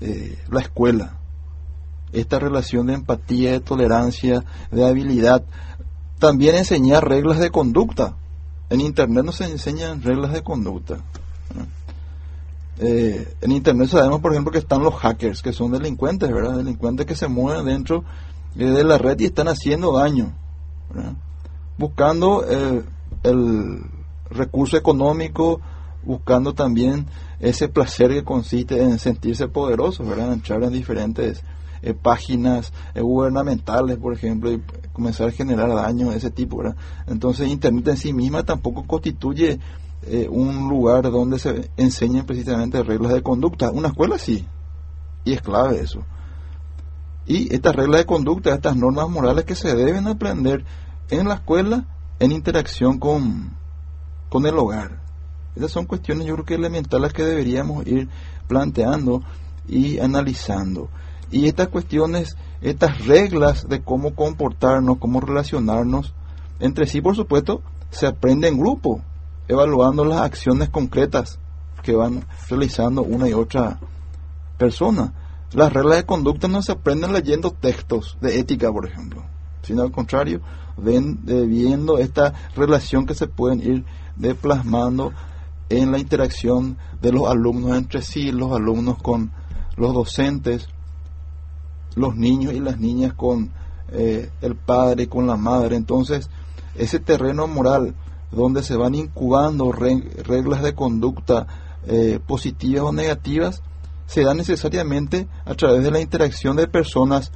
[0.00, 1.17] eh, la escuela
[2.12, 5.42] esta relación de empatía, de tolerancia, de habilidad.
[6.18, 8.16] También enseñar reglas de conducta.
[8.70, 10.98] En Internet no se enseñan reglas de conducta.
[12.80, 16.56] Eh, en Internet sabemos, por ejemplo, que están los hackers, que son delincuentes, ¿verdad?
[16.56, 18.04] Delincuentes que se mueven dentro
[18.56, 20.32] eh, de la red y están haciendo daño.
[21.76, 22.82] Buscando eh,
[23.24, 23.82] el
[24.30, 25.60] recurso económico,
[26.04, 27.06] buscando también
[27.40, 30.32] ese placer que consiste en sentirse poderosos, ¿verdad?
[30.32, 31.42] Entrar en diferentes
[31.82, 34.62] eh, páginas eh, gubernamentales, por ejemplo, y
[34.92, 36.76] comenzar a generar daño de ese tipo, ¿verdad?
[37.06, 39.60] Entonces, Internet en sí misma tampoco constituye
[40.02, 43.70] eh, un lugar donde se enseñen precisamente reglas de conducta.
[43.70, 44.46] Una escuela sí,
[45.24, 46.00] y es clave eso.
[47.26, 50.64] Y estas reglas de conducta, estas normas morales que se deben aprender
[51.10, 51.84] en la escuela
[52.18, 53.50] en interacción con,
[54.28, 55.02] con el hogar.
[55.54, 58.08] Esas son cuestiones yo creo que elementales que deberíamos ir
[58.46, 59.22] planteando
[59.66, 60.88] y analizando.
[61.30, 66.14] Y estas cuestiones, estas reglas de cómo comportarnos, cómo relacionarnos
[66.60, 69.00] entre sí, por supuesto, se aprende en grupo,
[69.46, 71.38] evaluando las acciones concretas
[71.82, 73.78] que van realizando una y otra
[74.56, 75.12] persona.
[75.52, 79.22] Las reglas de conducta no se aprenden leyendo textos de ética, por ejemplo,
[79.62, 80.40] sino al contrario,
[80.76, 83.84] viendo esta relación que se pueden ir
[84.16, 85.12] de plasmando
[85.68, 89.30] en la interacción de los alumnos entre sí, los alumnos con
[89.76, 90.68] los docentes,
[91.98, 93.50] los niños y las niñas con
[93.92, 95.76] eh, el padre, con la madre.
[95.76, 96.30] Entonces,
[96.74, 97.94] ese terreno moral
[98.30, 101.46] donde se van incubando re- reglas de conducta
[101.86, 103.62] eh, positivas o negativas,
[104.06, 107.32] se da necesariamente a través de la interacción de personas,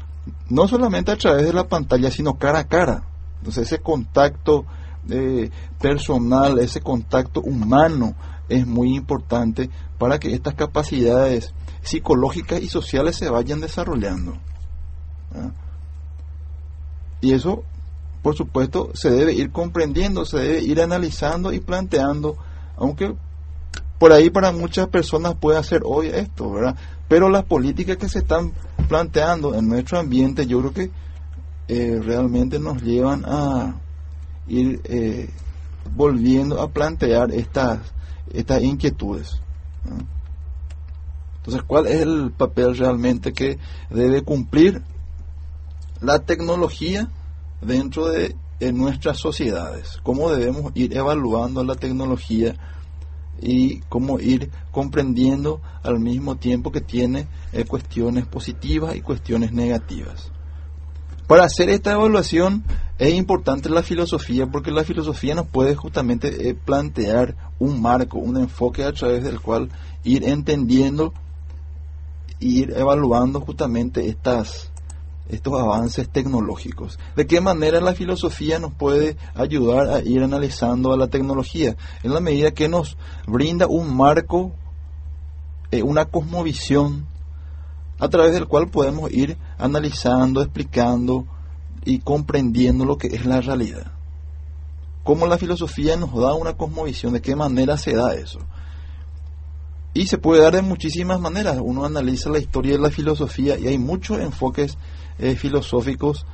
[0.48, 3.05] no solamente a través de la pantalla, sino cara a cara.
[3.38, 4.64] Entonces, ese contacto
[5.09, 8.14] eh, personal, ese contacto humano
[8.48, 14.37] es muy importante para que estas capacidades psicológicas y sociales se vayan desarrollando.
[15.35, 15.51] ¿Ah?
[17.21, 17.62] Y eso,
[18.23, 22.37] por supuesto, se debe ir comprendiendo, se debe ir analizando y planteando,
[22.77, 23.14] aunque
[23.99, 26.77] por ahí para muchas personas puede ser hoy esto, ¿verdad?
[27.09, 28.53] Pero las políticas que se están
[28.88, 30.90] planteando en nuestro ambiente, yo creo que
[31.68, 33.77] eh, realmente nos llevan a
[34.49, 35.31] ir eh,
[35.95, 37.79] volviendo a plantear estas,
[38.33, 39.40] estas inquietudes.
[41.37, 43.59] Entonces, ¿cuál es el papel realmente que
[43.90, 44.83] debe cumplir
[46.02, 47.08] la tecnología
[47.60, 48.36] dentro de,
[48.72, 49.98] nuestras sociedades?
[50.04, 52.54] ¿Cómo debemos ir evaluando la tecnología
[53.40, 60.30] y cómo ir comprendiendo al mismo tiempo que tiene eh, cuestiones positivas y cuestiones negativas?
[61.26, 62.62] Para hacer esta evaluación
[62.98, 68.36] es importante la filosofía porque la filosofía nos puede justamente eh, plantear un marco, un
[68.36, 69.70] enfoque a través del cual
[70.04, 71.12] ir entendiendo,
[72.38, 74.71] ir evaluando justamente estas
[75.33, 76.99] estos avances tecnológicos.
[77.16, 81.77] ¿De qué manera la filosofía nos puede ayudar a ir analizando a la tecnología?
[82.03, 84.53] En la medida que nos brinda un marco,
[85.71, 87.07] eh, una cosmovisión,
[87.99, 91.25] a través del cual podemos ir analizando, explicando
[91.85, 93.92] y comprendiendo lo que es la realidad.
[95.05, 98.40] Cómo la filosofía nos da una cosmovisión, de qué manera se da eso.
[99.95, 101.59] Y se puede dar de muchísimas maneras.
[101.62, 104.79] Uno analiza la historia de la filosofía y hay muchos enfoques
[105.18, 106.27] eh, filosóficos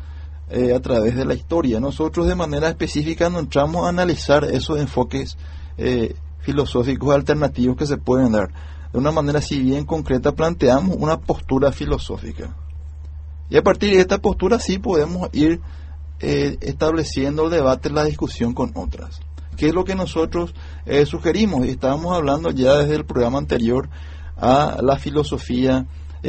[0.50, 1.80] eh, a través de la historia.
[1.80, 5.36] Nosotros de manera específica no entramos a analizar esos enfoques
[5.76, 8.48] eh, filosóficos alternativos que se pueden dar.
[8.92, 12.54] De una manera si bien concreta planteamos una postura filosófica.
[13.50, 15.60] Y a partir de esta postura sí podemos ir
[16.20, 19.20] estableciendo el debate, la discusión con otras.
[19.56, 20.54] ¿Qué es lo que nosotros
[21.06, 21.64] sugerimos?
[21.64, 23.88] Y estábamos hablando ya desde el programa anterior
[24.36, 25.86] a la filosofía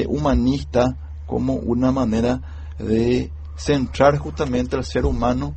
[0.08, 0.96] humanista
[1.30, 2.42] como una manera
[2.80, 5.56] de centrar justamente al ser humano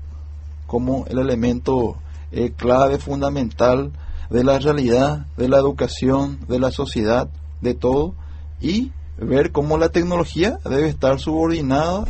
[0.66, 1.96] como el elemento
[2.30, 3.92] eh, clave, fundamental
[4.28, 7.30] de la realidad, de la educación, de la sociedad,
[7.62, 8.14] de todo,
[8.60, 12.04] y ver cómo la tecnología debe estar subordinada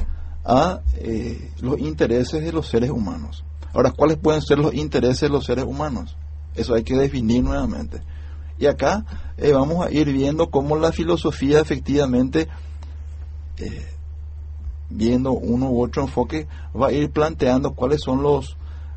[0.44, 3.44] a eh, los intereses de los seres humanos.
[3.72, 6.16] Ahora, ¿cuáles pueden ser los intereses de los seres humanos?
[6.54, 8.02] Eso hay que definir nuevamente.
[8.58, 9.04] Y acá
[9.36, 12.48] eh, vamos a ir viendo cómo la filosofía efectivamente,
[13.58, 13.86] eh,
[14.90, 16.46] viendo uno u otro enfoque,
[16.78, 18.56] va a ir planteando cuáles son los,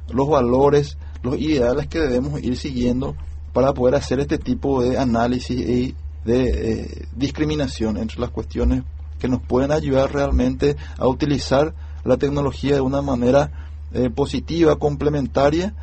[0.10, 3.16] los valores, los ideales que debemos ir siguiendo
[3.54, 8.84] para poder hacer este tipo de análisis y de eh, discriminación entre las cuestiones
[9.20, 15.74] que nos pueden ayudar realmente a utilizar la tecnología de una manera eh, positiva, complementaria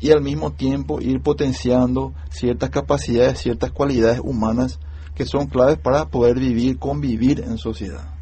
[0.00, 4.80] y al mismo tiempo ir potenciando ciertas capacidades, ciertas cualidades humanas
[5.20, 8.14] que son claves para poder vivir, convivir en sociedad.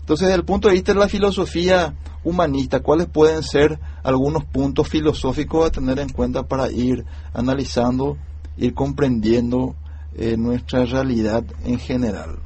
[0.00, 1.94] Entonces, desde el punto de vista de la filosofía
[2.24, 8.16] humanista, ¿cuáles pueden ser algunos puntos filosóficos a tener en cuenta para ir analizando,
[8.56, 9.76] ir comprendiendo
[10.16, 12.40] eh, nuestra realidad en general?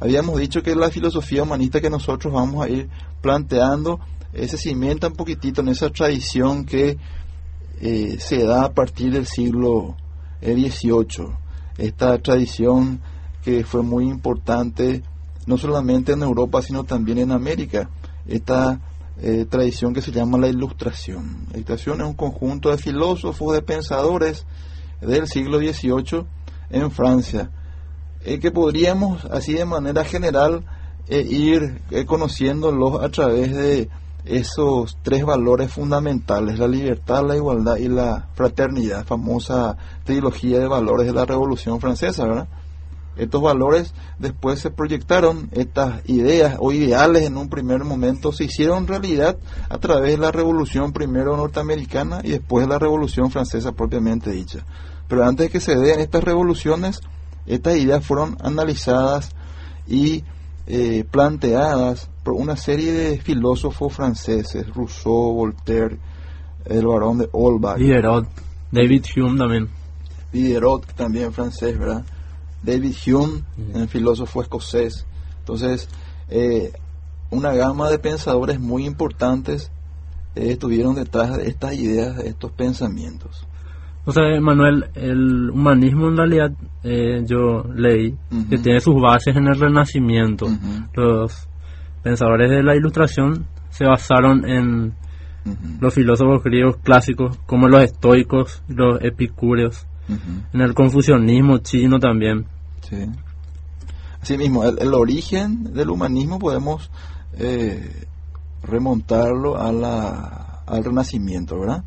[0.00, 2.88] Habíamos dicho que la filosofía humanista que nosotros vamos a ir
[3.20, 4.00] planteando
[4.32, 6.98] eh, se cimenta un poquitito en esa tradición que
[7.80, 9.94] eh, se da a partir del siglo
[10.40, 11.41] XVIII.
[11.78, 13.00] Esta tradición
[13.42, 15.02] que fue muy importante
[15.46, 17.90] no solamente en Europa, sino también en América.
[18.26, 18.80] Esta
[19.20, 21.46] eh, tradición que se llama la Ilustración.
[21.50, 24.46] La Ilustración es un conjunto de filósofos, de pensadores
[25.00, 26.24] del siglo XVIII
[26.70, 27.50] en Francia,
[28.24, 30.64] eh, que podríamos, así de manera general,
[31.08, 33.88] eh, ir eh, conociéndolos a través de
[34.24, 41.06] esos tres valores fundamentales, la libertad, la igualdad y la fraternidad, famosa trilogía de valores
[41.06, 42.48] de la Revolución Francesa, ¿verdad?
[43.16, 48.86] Estos valores después se proyectaron, estas ideas o ideales en un primer momento se hicieron
[48.86, 49.36] realidad
[49.68, 54.64] a través de la revolución primero norteamericana y después de la revolución francesa propiamente dicha.
[55.08, 57.00] Pero antes de que se den estas revoluciones,
[57.44, 59.30] estas ideas fueron analizadas
[59.86, 60.24] y
[60.66, 65.98] eh, planteadas por una serie de filósofos franceses, Rousseau, Voltaire,
[66.64, 68.26] el barón de Holbach, Diderot,
[68.70, 69.68] David Hume también.
[70.32, 72.04] Diderot, también francés, ¿verdad?
[72.62, 73.42] David Hume,
[73.74, 75.04] un filósofo escocés.
[75.40, 75.88] Entonces,
[76.28, 76.72] eh,
[77.30, 79.70] una gama de pensadores muy importantes
[80.34, 83.46] eh, estuvieron detrás de estas ideas, de estos pensamientos.
[84.04, 88.16] O sea, Manuel, el humanismo en realidad eh, yo leí
[88.50, 90.46] que tiene sus bases en el Renacimiento.
[90.94, 91.48] Los
[92.02, 94.94] pensadores de la Ilustración se basaron en
[95.80, 99.86] los filósofos griegos clásicos como los estoicos, los epicúreos,
[100.52, 102.46] en el confucianismo chino también.
[102.80, 103.06] Sí.
[104.20, 106.90] Asimismo, el, el origen del humanismo podemos
[107.38, 108.06] eh,
[108.62, 111.84] remontarlo a la, al Renacimiento, ¿verdad?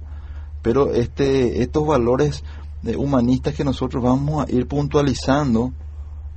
[0.65, 2.43] Pero este, estos valores
[2.81, 5.71] de humanistas que nosotros vamos a ir puntualizando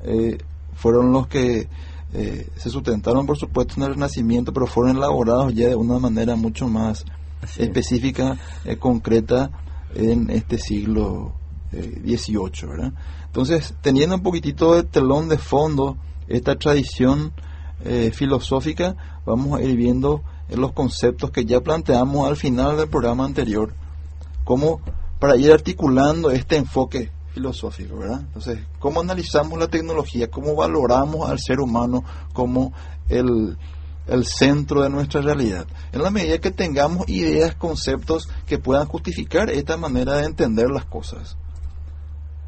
[0.03, 0.37] eh,
[0.75, 1.67] fueron los que
[2.13, 6.37] eh, se sustentaron, por supuesto, en el Renacimiento, pero fueron elaborados ya de una manera
[6.37, 7.07] mucho más
[7.41, 7.63] Así.
[7.63, 9.51] específica, eh, concreta
[9.95, 11.33] en este siglo
[11.73, 12.93] eh, XVIII, ¿verdad?
[13.25, 15.97] Entonces, teniendo un poquitito de telón de fondo
[16.29, 17.33] esta tradición
[17.83, 22.89] eh, filosófica, vamos a ir viendo eh, los conceptos que ya planteamos al final del
[22.89, 23.73] programa anterior,
[24.49, 24.81] como
[25.19, 28.21] para ir articulando este enfoque filosófico, ¿verdad?
[28.21, 30.31] Entonces, ¿cómo analizamos la tecnología?
[30.31, 32.73] ¿Cómo valoramos al ser humano como
[33.11, 33.59] el,
[34.07, 35.67] el centro de nuestra realidad.
[35.93, 40.87] En la medida que tengamos ideas, conceptos que puedan justificar esta manera de entender las
[40.87, 41.37] cosas.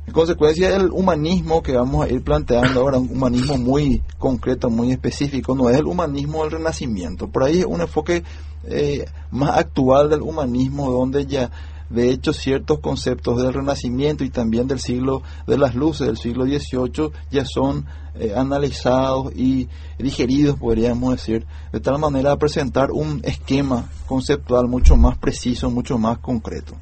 [0.07, 4.91] En consecuencia, el humanismo que vamos a ir planteando ahora, un humanismo muy concreto, muy
[4.91, 7.29] específico, no es el humanismo del renacimiento.
[7.29, 8.25] Por ahí es un enfoque
[8.65, 11.51] eh, más actual del humanismo, donde ya,
[11.91, 16.45] de hecho, ciertos conceptos del renacimiento y también del siglo de las luces, del siglo
[16.45, 19.69] XVIII, ya son eh, analizados y
[19.99, 25.99] digeridos, podríamos decir, de tal manera a presentar un esquema conceptual mucho más preciso, mucho
[25.99, 26.75] más concreto.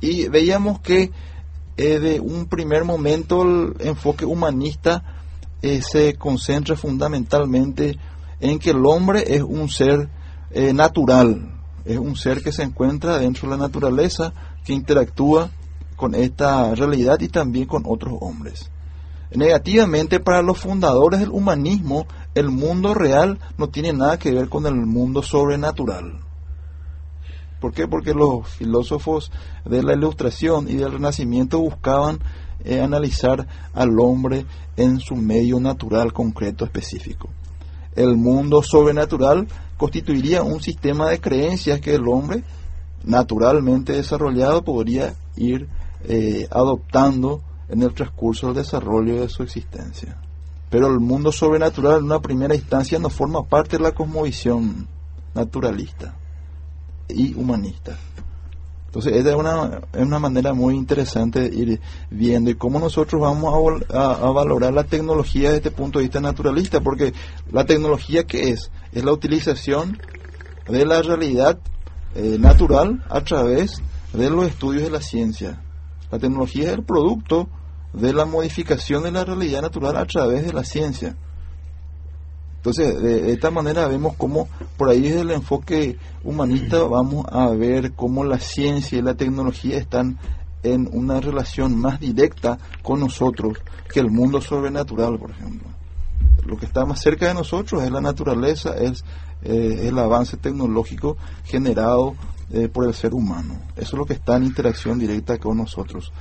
[0.00, 1.10] Y veíamos que
[1.76, 5.02] eh, de un primer momento el enfoque humanista
[5.60, 7.98] eh, se concentra fundamentalmente
[8.40, 10.08] en que el hombre es un ser
[10.50, 11.57] eh, natural,
[11.88, 15.50] es un ser que se encuentra dentro de la naturaleza, que interactúa
[15.96, 18.70] con esta realidad y también con otros hombres.
[19.34, 24.66] Negativamente, para los fundadores del humanismo, el mundo real no tiene nada que ver con
[24.66, 26.20] el mundo sobrenatural.
[27.58, 27.88] ¿Por qué?
[27.88, 29.32] Porque los filósofos
[29.64, 32.18] de la Ilustración y del Renacimiento buscaban
[32.64, 34.44] eh, analizar al hombre
[34.76, 37.30] en su medio natural concreto específico.
[37.98, 42.44] El mundo sobrenatural constituiría un sistema de creencias que el hombre
[43.02, 45.68] naturalmente desarrollado podría ir
[46.04, 50.16] eh, adoptando en el transcurso del desarrollo de su existencia.
[50.70, 54.86] Pero el mundo sobrenatural en una primera instancia no forma parte de la cosmovisión
[55.34, 56.14] naturalista
[57.08, 57.98] y humanista.
[58.88, 61.80] Entonces, esta es una, es una manera muy interesante de ir
[62.10, 66.20] viendo y cómo nosotros vamos a- a valorar la tecnología desde este punto de vista
[66.20, 67.12] naturalista, porque
[67.52, 70.00] la tecnología que es, es la utilización
[70.66, 71.58] de la realidad
[72.14, 73.82] eh, natural a través
[74.14, 75.62] de los estudios de la ciencia.
[76.10, 77.48] La tecnología es el producto
[77.92, 81.14] de la modificación de la realidad natural a través de la ciencia.
[82.58, 87.92] Entonces, de, esta manera vemos cómo, por ahí desde el enfoque humanista, vamos a ver
[87.92, 90.18] cómo la ciencia y la tecnología están
[90.62, 93.58] en una relación más directa con nosotros
[93.92, 95.68] que el mundo sobrenatural, por ejemplo.
[96.44, 99.04] Lo que está más cerca de nosotros es la naturaleza, es
[99.42, 102.16] eh, el avance tecnológico generado
[102.50, 103.60] eh, por el ser humano.
[103.76, 106.12] Eso es lo que está en interacción directa con nosotros.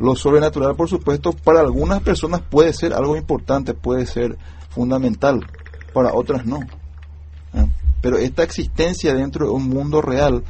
[0.00, 4.36] Lo sobrenatural, por supuesto, para algunas personas puede ser algo importante, puede ser
[4.70, 5.46] fundamental,
[5.94, 6.60] para otras no.
[8.02, 10.44] Pero esta existencia dentro de un mundo real,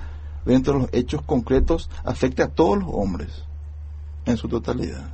[0.44, 3.44] dentro de los hechos concretos, afecta a todos los hombres
[4.24, 5.08] en su totalidad.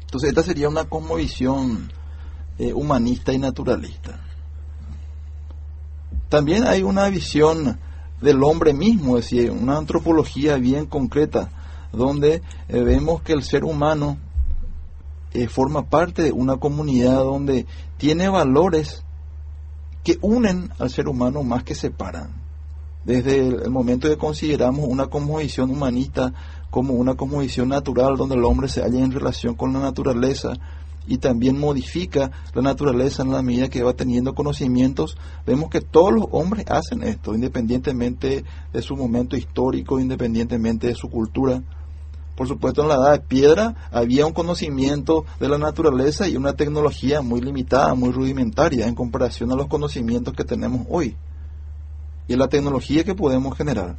[0.00, 1.92] Entonces, esta sería una cosmovisión
[2.58, 4.18] eh, humanista y naturalista.
[6.30, 7.78] También hay una visión
[8.20, 11.50] del hombre mismo, es decir, una antropología bien concreta,
[11.92, 14.16] donde eh, vemos que el ser humano
[15.32, 17.66] eh, forma parte de una comunidad donde
[17.98, 19.04] tiene valores
[20.02, 22.40] que unen al ser humano más que separan.
[23.04, 26.32] Desde el, momento que consideramos una cosmovisión humanista
[26.70, 30.52] como una cosmovisión natural donde el hombre se halla en relación con la naturaleza
[31.06, 35.16] y también modifica la naturaleza en la medida que va teniendo conocimientos,
[35.46, 41.08] vemos que todos los hombres hacen esto, independientemente de su momento histórico, independientemente de su
[41.08, 41.62] cultura.
[42.36, 46.54] Por supuesto, en la edad de piedra había un conocimiento de la naturaleza y una
[46.54, 51.16] tecnología muy limitada, muy rudimentaria en comparación a los conocimientos que tenemos hoy
[52.28, 53.96] y la tecnología que podemos generar.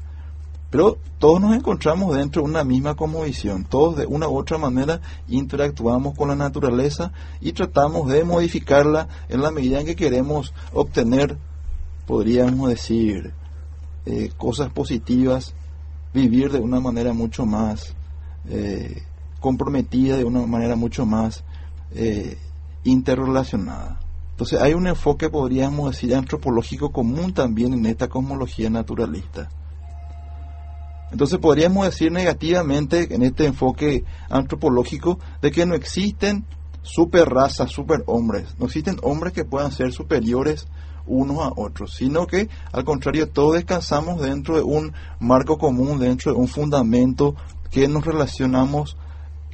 [0.72, 5.02] Pero todos nos encontramos dentro de una misma cosmovisión, todos de una u otra manera
[5.28, 7.12] interactuamos con la naturaleza
[7.42, 11.38] y tratamos de modificarla en la medida en que queremos obtener,
[12.08, 13.34] podríamos decir,
[14.06, 15.54] eh, cosas positivas,
[16.14, 17.94] vivir de una manera mucho más
[18.50, 19.04] eh,
[19.40, 21.44] comprometida, de una manera mucho más
[21.94, 22.38] eh,
[22.84, 24.00] interrelacionada.
[24.32, 29.50] Entonces hay un enfoque, podríamos decir, antropológico común también en esta cosmología naturalista.
[31.12, 36.46] Entonces podríamos decir negativamente en este enfoque antropológico de que no existen
[36.82, 40.68] super razas, super hombres, no existen hombres que puedan ser superiores
[41.06, 46.34] unos a otros, sino que al contrario todos descansamos dentro de un marco común, dentro
[46.34, 47.36] de un fundamento
[47.72, 48.98] que nos relacionamos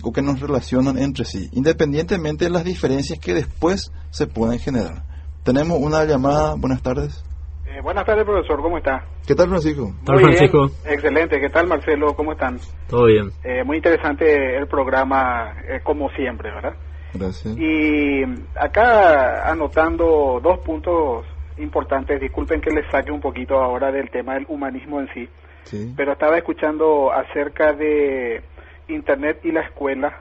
[0.04, 5.04] o que nos relacionan entre sí, independientemente de las diferencias que después se pueden generar.
[5.44, 7.24] Tenemos una llamada, buenas tardes.
[7.66, 9.06] Eh, buenas tardes, profesor, ¿cómo está?
[9.26, 9.94] ¿Qué tal Francisco?
[10.06, 10.66] tal, Muy bien, Francisco?
[10.86, 11.40] excelente.
[11.40, 12.16] ¿Qué tal, Marcelo?
[12.16, 12.60] ¿Cómo están?
[12.88, 13.30] Todo bien.
[13.44, 16.74] Eh, muy interesante el programa, eh, como siempre, ¿verdad?
[17.14, 17.56] Gracias.
[17.58, 18.24] Y
[18.60, 21.26] acá anotando dos puntos
[21.58, 25.28] importantes, disculpen que les saque un poquito ahora del tema del humanismo en sí,
[25.68, 28.42] Sí, pero estaba escuchando acerca de
[28.88, 30.18] Internet y la escuela,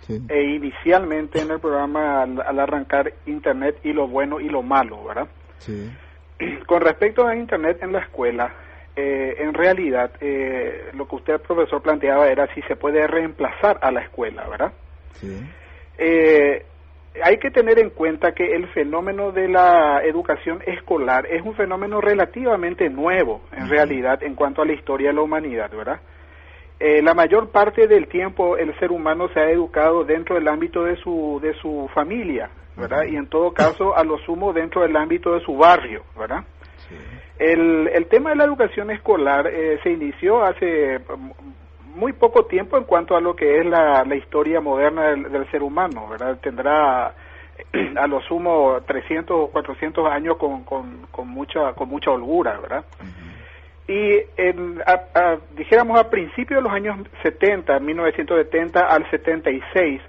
[0.00, 0.20] sí.
[0.28, 5.04] e inicialmente en el programa al, al arrancar Internet y lo bueno y lo malo,
[5.04, 5.28] ¿verdad?
[5.58, 5.90] Sí.
[6.66, 8.52] Con respecto a Internet en la escuela,
[8.96, 13.92] eh, en realidad eh, lo que usted, profesor, planteaba era si se puede reemplazar a
[13.92, 14.72] la escuela, ¿verdad?
[15.12, 15.40] Sí.
[15.96, 16.64] Eh,
[17.22, 22.00] hay que tener en cuenta que el fenómeno de la educación escolar es un fenómeno
[22.00, 26.00] relativamente nuevo, en realidad, en cuanto a la historia de la humanidad, ¿verdad?
[26.80, 30.84] Eh, la mayor parte del tiempo el ser humano se ha educado dentro del ámbito
[30.84, 33.04] de su, de su familia, ¿verdad?
[33.04, 36.44] Y en todo caso, a lo sumo, dentro del ámbito de su barrio, ¿verdad?
[36.88, 36.94] Sí.
[37.38, 41.00] El, el tema de la educación escolar eh, se inició hace
[41.98, 45.50] muy poco tiempo en cuanto a lo que es la, la historia moderna del, del
[45.50, 46.38] ser humano, ¿verdad?
[46.40, 47.06] Tendrá
[47.96, 52.84] a lo sumo 300 o 400 años con, con, con mucha con mucha holgura, ¿verdad?
[53.88, 60.00] Y en, a- a- dijéramos a principios de los años 70, 1970 al 76,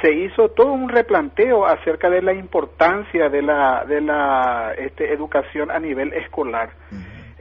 [0.00, 5.70] se hizo todo un replanteo acerca de la importancia de la, de la este, educación
[5.70, 6.70] a nivel escolar.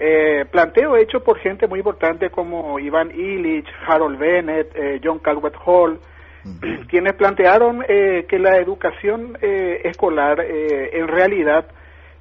[0.02, 5.58] Eh, planteo hecho por gente muy importante como Iván Illich, Harold Bennett, eh, John Calvert
[5.66, 6.00] Hall,
[6.90, 11.68] quienes plantearon eh, que la educación eh, escolar eh, en realidad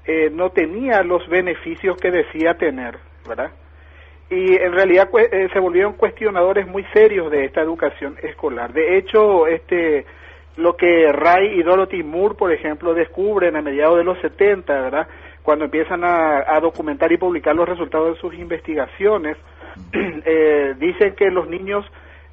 [0.04, 2.96] eh, no tenía los beneficios que decía tener,
[3.28, 3.52] ¿verdad?
[4.30, 5.08] Y en realidad
[5.52, 8.74] se volvieron cuestionadores muy serios de esta educación escolar.
[8.74, 10.04] De hecho, este
[10.56, 15.08] lo que Ray y Dorothy Moore, por ejemplo, descubren a mediados de los 70, ¿verdad?
[15.48, 19.38] Cuando empiezan a, a documentar y publicar los resultados de sus investigaciones,
[19.94, 21.86] eh, dicen que los niños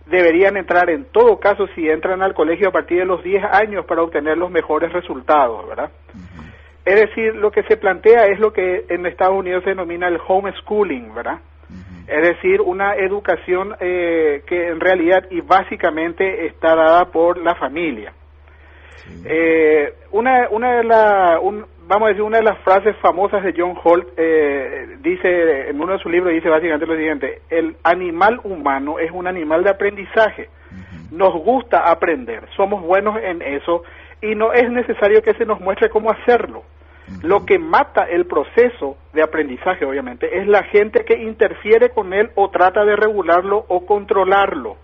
[0.05, 3.85] deberían entrar en todo caso si entran al colegio a partir de los 10 años
[3.85, 5.91] para obtener los mejores resultados, ¿verdad?
[6.83, 10.19] Es decir, lo que se plantea es lo que en Estados Unidos se denomina el
[10.27, 11.39] homeschooling, ¿verdad?
[12.07, 18.11] Es decir, una educación eh, que en realidad y básicamente está dada por la familia.
[19.05, 19.23] Sí.
[19.25, 23.53] Eh, una, una de la, un- vamos a decir, una de las frases famosas de
[23.55, 28.39] John Holt eh, dice, en uno de sus libros dice básicamente lo siguiente, el animal
[28.43, 30.49] humano es un animal de aprendizaje,
[31.11, 33.83] nos gusta aprender, somos buenos en eso
[34.21, 36.63] y no es necesario que se nos muestre cómo hacerlo.
[37.21, 42.31] Lo que mata el proceso de aprendizaje, obviamente, es la gente que interfiere con él
[42.33, 44.77] o trata de regularlo o controlarlo.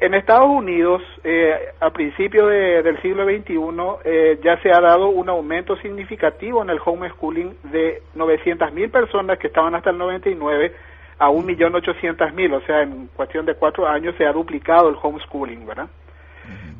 [0.00, 5.08] En Estados Unidos, eh, a principios de- del siglo XXI, eh, ya se ha dado
[5.10, 10.72] un aumento significativo en el homeschooling de 900.000 personas que estaban hasta el 99
[11.18, 15.88] a 1.800.000, o sea, en cuestión de cuatro años se ha duplicado el homeschooling, ¿verdad?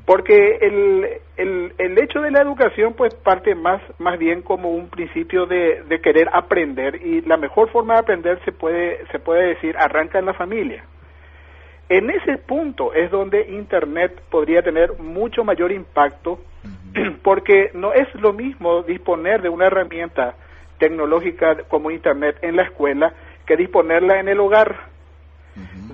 [0.07, 1.07] Porque el,
[1.37, 5.83] el, el hecho de la educación pues parte más, más bien como un principio de,
[5.87, 10.19] de querer aprender y la mejor forma de aprender se puede, se puede decir arranca
[10.19, 10.85] en la familia.
[11.91, 16.39] En ese punto es donde Internet podría tener mucho mayor impacto
[17.25, 20.37] porque no es lo mismo disponer de una herramienta
[20.79, 23.13] tecnológica como Internet en la escuela
[23.45, 24.89] que disponerla en el hogar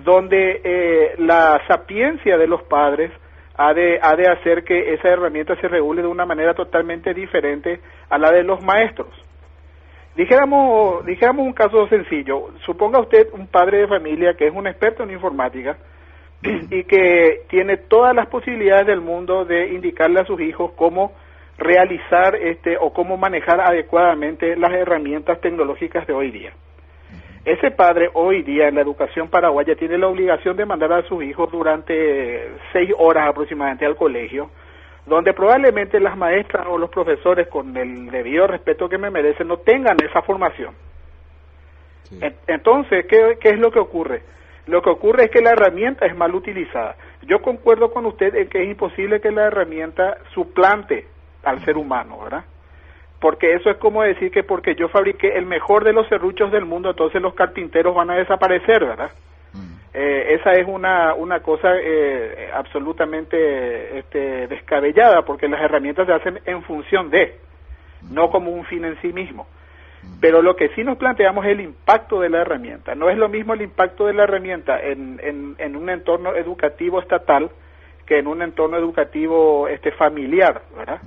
[0.05, 3.11] donde eh, la sapiencia de los padres
[3.57, 7.81] ha de, ha de hacer que esa herramienta se regule de una manera totalmente diferente
[8.11, 9.09] a la de los maestros.
[10.17, 12.49] Dijéramos, dijéramos un caso sencillo.
[12.65, 15.77] Suponga usted un padre de familia que es un experto en informática
[16.43, 21.13] y que tiene todas las posibilidades del mundo de indicarle a sus hijos cómo
[21.59, 26.53] realizar este o cómo manejar adecuadamente las herramientas tecnológicas de hoy día.
[27.45, 31.23] Ese padre hoy día en la educación paraguaya tiene la obligación de mandar a sus
[31.23, 34.51] hijos durante seis horas aproximadamente al colegio,
[35.07, 39.59] donde probablemente las maestras o los profesores, con el debido respeto que me merecen, no
[39.59, 40.75] tengan esa formación.
[42.03, 42.19] Sí.
[42.47, 44.23] Entonces, ¿qué, ¿qué es lo que ocurre?
[44.67, 46.97] Lo que ocurre es que la herramienta es mal utilizada.
[47.23, 51.07] Yo concuerdo con usted en que es imposible que la herramienta suplante
[51.45, 52.45] al ser humano, ¿verdad?
[53.21, 56.65] Porque eso es como decir que porque yo fabriqué el mejor de los serruchos del
[56.65, 59.11] mundo, entonces los carpinteros van a desaparecer, ¿verdad?
[59.99, 66.39] Eh, esa es una, una cosa eh, absolutamente este, descabellada, porque las herramientas se hacen
[66.45, 67.39] en función de,
[68.11, 69.47] no como un fin en sí mismo.
[70.21, 72.95] Pero lo que sí nos planteamos es el impacto de la herramienta.
[72.95, 77.01] No es lo mismo el impacto de la herramienta en, en, en un entorno educativo
[77.01, 77.49] estatal
[78.05, 81.01] que en un entorno educativo este familiar, ¿verdad?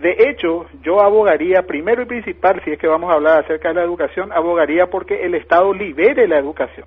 [0.00, 3.74] De hecho, yo abogaría, primero y principal, si es que vamos a hablar acerca de
[3.74, 6.86] la educación, abogaría porque el Estado libere la educación.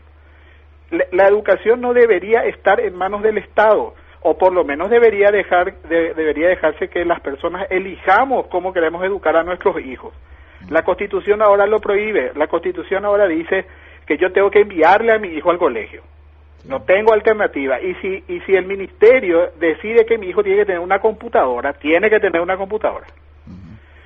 [1.11, 5.75] La, educación no debería estar en manos del Estado, o por lo menos debería, dejar,
[5.83, 10.13] de- debería dejarse que las personas elijamos cómo queremos educar a nuestros hijos.
[10.69, 13.65] La Constitución ahora lo prohíbe, la Constitución ahora dice
[14.05, 16.01] que yo tengo que enviarle a mi hijo al colegio.
[16.67, 17.79] No tengo alternativa.
[17.79, 21.73] Y si, y si el ministerio decide que mi hijo tiene que tener una computadora,
[21.73, 23.05] tiene que tener una computadora.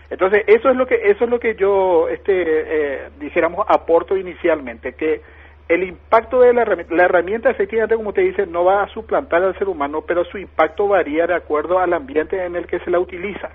[0.09, 4.93] Entonces, eso es lo que eso es lo que yo este eh, dijéramos aporto inicialmente
[4.93, 5.21] que
[5.69, 9.43] el impacto de la herramienta, la herramienta efectivamente como te dice no va a suplantar
[9.43, 12.89] al ser humano, pero su impacto varía de acuerdo al ambiente en el que se
[12.89, 13.49] la utiliza.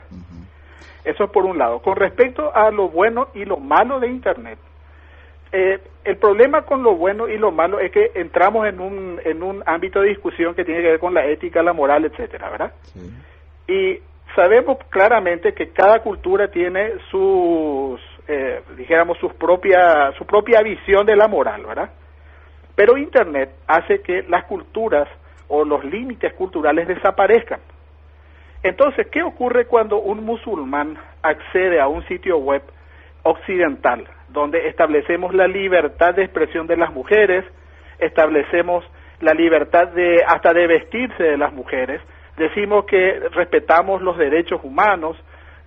[1.05, 1.81] Eso es por un lado.
[1.81, 4.59] Con respecto a lo bueno y lo malo de internet,
[5.53, 9.43] eh, el problema con lo bueno y lo malo es que entramos en un en
[9.43, 12.73] un ámbito de discusión que tiene que ver con la ética, la moral, etcétera, ¿verdad?
[12.83, 13.01] Sí.
[13.67, 13.99] y
[14.35, 21.17] sabemos claramente que cada cultura tiene sus eh, dijéramos sus propia su propia visión de
[21.17, 21.91] la moral verdad
[22.75, 25.09] pero internet hace que las culturas
[25.49, 27.61] o los límites culturales desaparezcan
[28.62, 32.62] entonces qué ocurre cuando un musulmán accede a un sitio web
[33.22, 37.45] occidental donde establecemos la libertad de expresión de las mujeres
[37.99, 38.85] establecemos
[39.20, 42.01] la libertad de hasta de vestirse de las mujeres
[42.37, 45.16] decimos que respetamos los derechos humanos,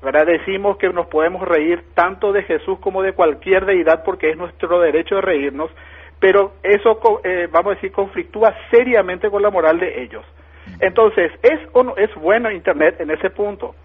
[0.02, 0.26] ¿verdad?
[0.26, 4.80] Decimos que nos podemos reír tanto de Jesús como de cualquier deidad porque es nuestro
[4.80, 5.72] derecho de reírnos,
[6.20, 10.26] pero eso, eh, vamos a decir, conflictúa seriamente con la moral de ellos.
[10.80, 13.76] Entonces, ¿es o no es bueno Internet en ese punto?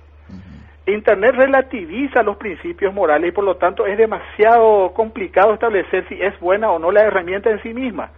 [0.86, 6.38] Internet relativiza los principios morales y por lo tanto es demasiado complicado establecer si es
[6.40, 8.10] buena o no la herramienta en sí misma,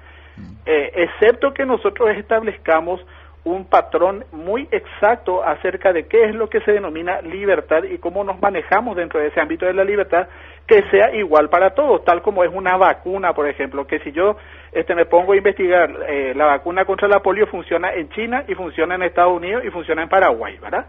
[0.67, 3.05] Eh, excepto que nosotros establezcamos
[3.45, 8.25] un patrón muy exacto acerca de qué es lo que se denomina libertad y cómo
[8.25, 10.29] nos manejamos dentro de ese ámbito de la libertad
[10.67, 14.37] que sea igual para todos, tal como es una vacuna, por ejemplo, que si yo
[14.73, 18.55] este me pongo a investigar eh, la vacuna contra la polio funciona en China y
[18.55, 20.87] funciona en Estados Unidos y funciona en Paraguay, ¿verdad?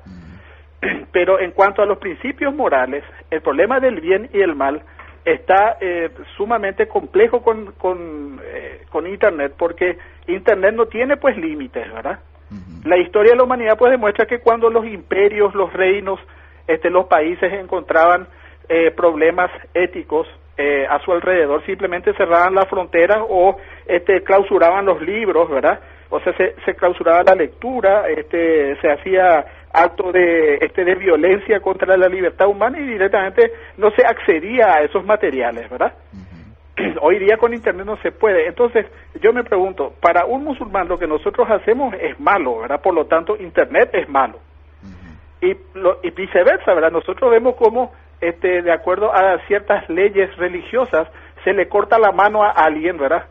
[1.11, 4.81] Pero en cuanto a los principios morales, el problema del bien y el mal
[5.25, 9.97] está eh, sumamente complejo con, con, eh, con Internet porque
[10.27, 12.19] Internet no tiene pues límites, ¿verdad?
[12.85, 16.19] La historia de la humanidad pues demuestra que cuando los imperios, los reinos,
[16.67, 18.27] este, los países encontraban
[18.69, 20.27] eh, problemas éticos
[20.57, 25.79] eh, a su alrededor, simplemente cerraban las fronteras o este, clausuraban los libros, ¿verdad?
[26.09, 31.59] O sea, se, se clausuraba la lectura, este, se hacía acto de, este, de violencia
[31.59, 35.93] contra la libertad humana y directamente no se accedía a esos materiales, ¿verdad?
[37.01, 38.47] Hoy día con Internet no se puede.
[38.47, 38.85] Entonces,
[39.21, 42.81] yo me pregunto, para un musulmán lo que nosotros hacemos es malo, ¿verdad?
[42.81, 44.39] Por lo tanto, Internet es malo.
[45.41, 46.91] Y, lo- y viceversa, ¿verdad?
[46.91, 51.07] Nosotros vemos cómo, este, de acuerdo a ciertas leyes religiosas,
[51.43, 53.25] se le corta la mano a alguien, ¿verdad?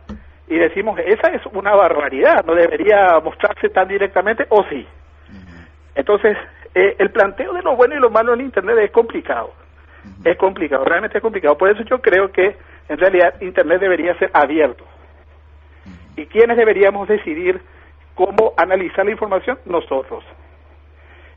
[0.46, 4.86] Y decimos, esa es una barbaridad, no debería mostrarse tan directamente, o sí.
[5.94, 6.36] Entonces,
[6.74, 9.52] eh, el planteo de lo bueno y lo malo en Internet es complicado.
[10.24, 11.56] Es complicado, realmente es complicado.
[11.56, 12.56] Por eso yo creo que
[12.88, 14.84] en realidad Internet debería ser abierto.
[16.16, 17.60] ¿Y quiénes deberíamos decidir
[18.14, 19.58] cómo analizar la información?
[19.66, 20.24] Nosotros.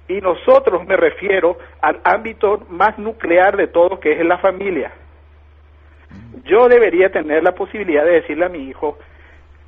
[0.07, 4.91] Y nosotros me refiero al ámbito más nuclear de todo, que es la familia.
[6.45, 8.97] Yo debería tener la posibilidad de decirle a mi hijo,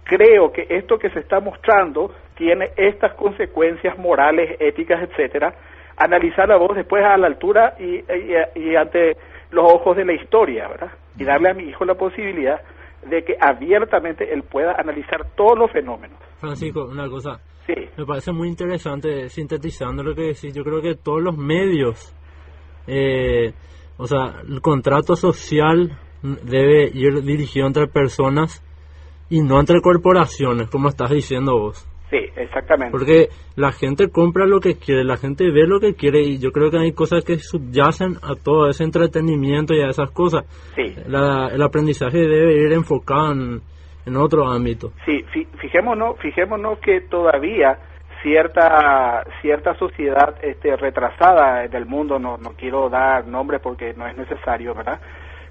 [0.06, 5.54] creo que esto que se está mostrando tiene estas consecuencias morales, éticas, etcétera,
[5.98, 9.18] analizar a vos después a la altura y, y- y ante
[9.52, 10.92] los ojos de la historia, ¿verdad?
[11.20, 12.60] Y darle a mi hijo la posibilidad
[13.08, 16.18] de que abiertamente él pueda analizar todos los fenómenos.
[16.40, 17.40] Francisco, una cosa,
[17.70, 20.54] Sí, me parece muy interesante sintetizando lo que decís.
[20.56, 22.16] Yo creo que todos los medios,
[22.88, 23.54] eh,
[23.98, 28.64] o sea, el contrato social debe ir dirigido entre personas
[29.30, 31.88] y no entre corporaciones, como estás diciendo vos.
[32.10, 32.92] Sí, exactamente.
[32.92, 36.52] Porque la gente compra lo que quiere, la gente ve lo que quiere y yo
[36.52, 40.46] creo que hay cosas que subyacen a todo ese entretenimiento y a esas cosas.
[40.76, 40.96] Sí.
[41.08, 43.62] La- el aprendizaje debe ir enfocado en,
[44.06, 44.92] en otro ámbito.
[45.06, 47.78] Sí, fi- fijémonos, fijémonos que todavía
[48.22, 54.18] cierta cierta sociedad este, retrasada del mundo, no, no quiero dar nombres porque no es
[54.18, 55.00] necesario, ¿verdad?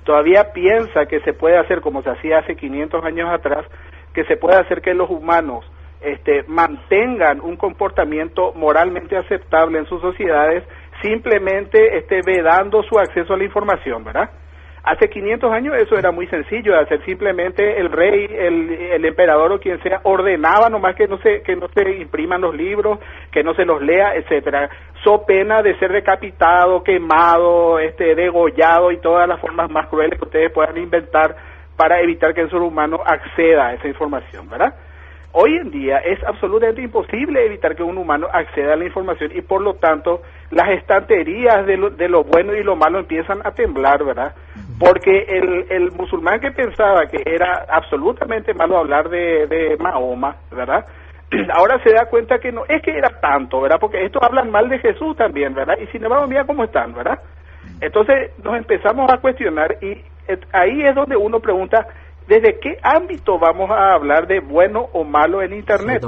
[0.05, 3.67] Todavía piensa que se puede hacer como se hacía hace 500 años atrás,
[4.15, 5.65] que se puede hacer que los humanos
[6.01, 10.65] este, mantengan un comportamiento moralmente aceptable en sus sociedades
[11.03, 14.31] simplemente este, vedando su acceso a la información, ¿verdad?
[14.85, 19.53] Hace 500 años eso era muy sencillo de hacer, simplemente el rey, el, el emperador
[19.53, 22.99] o quien sea ordenaba nomás que no se que no se impriman los libros,
[23.31, 24.71] que no se los lea, etcétera.
[25.05, 30.25] So pena de ser decapitado, quemado, este degollado y todas las formas más crueles que
[30.25, 31.37] ustedes puedan inventar
[31.77, 34.75] para evitar que el ser humano acceda a esa información, ¿verdad?
[35.33, 39.43] Hoy en día es absolutamente imposible evitar que un humano acceda a la información y
[39.43, 43.51] por lo tanto las estanterías de lo, de lo bueno y lo malo empiezan a
[43.51, 44.35] temblar, ¿verdad?
[44.79, 50.87] Porque el, el musulmán que pensaba que era absolutamente malo hablar de, de Mahoma, ¿verdad?
[51.53, 53.79] Ahora se da cuenta que no es que era tanto, ¿verdad?
[53.79, 55.77] Porque estos hablan mal de Jesús también, ¿verdad?
[55.79, 57.19] Y sin embargo, mira cómo están, ¿verdad?
[57.81, 61.87] Entonces nos empezamos a cuestionar y eh, ahí es donde uno pregunta,
[62.29, 66.03] ¿desde qué ámbito vamos a hablar de bueno o malo en Internet?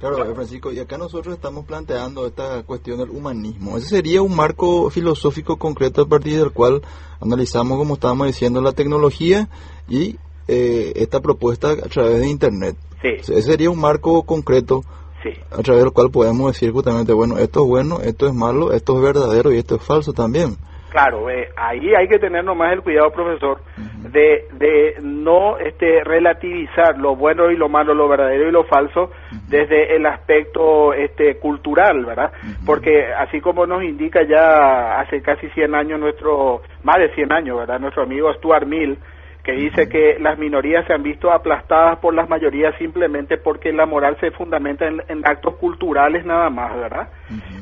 [0.00, 3.76] Claro, eh, Francisco, y acá nosotros estamos planteando esta cuestión del humanismo.
[3.76, 6.82] Ese sería un marco filosófico concreto a partir del cual
[7.20, 9.48] analizamos, como estábamos diciendo, la tecnología
[9.88, 10.16] y
[10.48, 12.76] eh, esta propuesta a través de Internet.
[13.00, 14.82] Sí, Ese sería un marco concreto
[15.22, 15.30] sí.
[15.52, 18.96] a través del cual podemos decir justamente, bueno, esto es bueno, esto es malo, esto
[18.96, 20.56] es verdadero y esto es falso también.
[20.92, 23.62] Claro, eh, ahí hay que tener nomás el cuidado, profesor,
[24.10, 29.10] de, de no este, relativizar lo bueno y lo malo, lo verdadero y lo falso
[29.48, 32.30] desde el aspecto este, cultural, ¿verdad?
[32.66, 37.56] Porque así como nos indica ya hace casi 100 años nuestro, más de 100 años,
[37.56, 37.80] ¿verdad?
[37.80, 38.98] Nuestro amigo Stuart Mill,
[39.44, 43.86] que dice que las minorías se han visto aplastadas por las mayorías simplemente porque la
[43.86, 47.08] moral se fundamenta en, en actos culturales nada más, ¿verdad?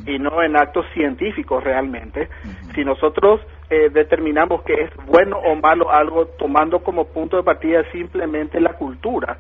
[0.07, 2.29] Y no en actos científicos realmente.
[2.75, 7.83] Si nosotros eh, determinamos que es bueno o malo algo tomando como punto de partida
[7.93, 9.39] simplemente la cultura,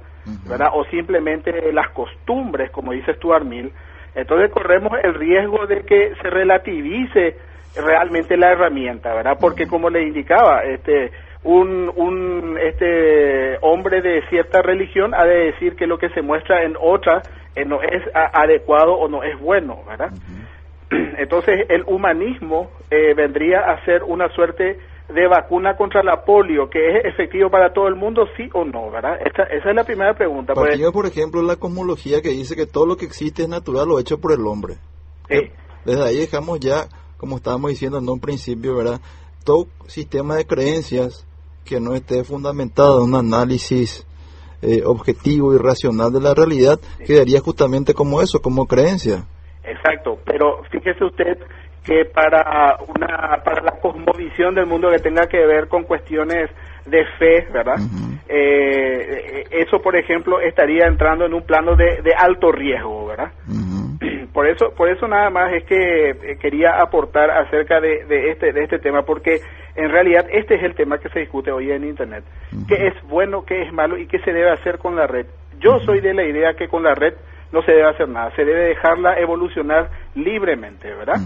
[0.48, 0.70] ¿verdad?
[0.72, 3.70] O simplemente las costumbres, como dice Stuart Mill,
[4.14, 7.36] entonces corremos el riesgo de que se relativice
[7.76, 9.36] realmente la herramienta, ¿verdad?
[9.40, 11.10] Porque como le indicaba, este
[11.44, 16.64] un, un este hombre de cierta religión ha de decir que lo que se muestra
[16.64, 17.22] en otra
[17.56, 20.12] eh, no es a- adecuado o no es bueno, ¿verdad?
[20.90, 24.78] Entonces el humanismo eh, vendría a ser una suerte
[25.08, 28.90] de vacuna contra la polio, que es efectivo para todo el mundo, sí o no,
[28.90, 29.18] ¿verdad?
[29.20, 30.54] Esa, esa es la primera pregunta.
[30.54, 30.66] pues.
[30.68, 33.98] Partiendo, por ejemplo, la cosmología que dice que todo lo que existe es natural o
[33.98, 34.74] hecho por el hombre.
[35.28, 35.50] Sí.
[35.84, 36.84] Desde ahí dejamos ya,
[37.16, 39.00] como estábamos diciendo en un principio, ¿verdad?
[39.44, 41.26] Todo sistema de creencias
[41.64, 44.06] que no esté fundamentado en un análisis
[44.62, 49.24] eh, objetivo y racional de la realidad quedaría justamente como eso, como creencia.
[49.64, 51.38] Exacto, pero fíjese usted
[51.84, 56.50] que para una para la cosmovisión del mundo que tenga que ver con cuestiones
[56.86, 57.76] de fe, ¿verdad?
[58.28, 63.32] Eh, eso, por ejemplo, estaría entrando en un plano de, de alto riesgo, ¿verdad?
[63.48, 63.69] Ujú.
[64.32, 68.52] Por eso, por eso nada más es que eh, quería aportar acerca de, de este
[68.52, 69.40] de este tema, porque
[69.74, 72.24] en realidad este es el tema que se discute hoy en Internet.
[72.68, 75.26] ¿Qué es bueno, qué es malo y qué se debe hacer con la red?
[75.58, 77.14] Yo soy de la idea que con la red
[77.52, 81.16] no se debe hacer nada, se debe dejarla evolucionar libremente, ¿verdad?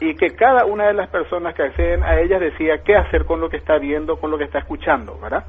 [0.00, 3.40] Y que cada una de las personas que acceden a ellas decida qué hacer con
[3.40, 5.44] lo que está viendo, con lo que está escuchando, ¿verdad?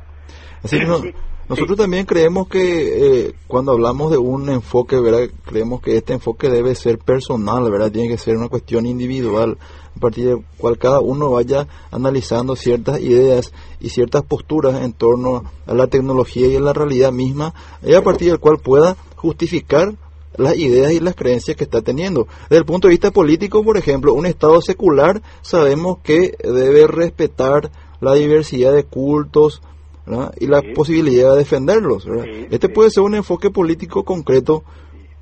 [0.63, 1.01] Así que no-
[1.47, 5.29] nosotros también creemos que eh, cuando hablamos de un enfoque, ¿verdad?
[5.45, 7.91] Creemos que este enfoque debe ser personal, ¿verdad?
[7.91, 9.57] Tiene que ser una cuestión individual,
[9.95, 15.43] a partir de cual cada uno vaya analizando ciertas ideas y ciertas posturas en torno
[15.65, 19.95] a la tecnología y a la realidad misma, y a partir del cual pueda justificar
[20.37, 22.27] las ideas y las creencias que está teniendo.
[22.43, 27.71] Desde el punto de vista político, por ejemplo, un Estado secular sabemos que debe respetar
[28.01, 29.61] la diversidad de cultos,
[30.09, 30.33] ¿verdad?
[30.39, 30.67] y la Sí.
[30.73, 32.05] posibilidad de defenderlos.
[32.05, 32.23] ¿verdad?
[32.25, 32.73] Sí, este sí.
[32.73, 34.63] puede ser un enfoque político concreto,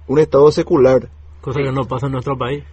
[0.08, 1.10] un Estado secular.
[1.42, 2.64] Cosa que no pasa en nuestro país.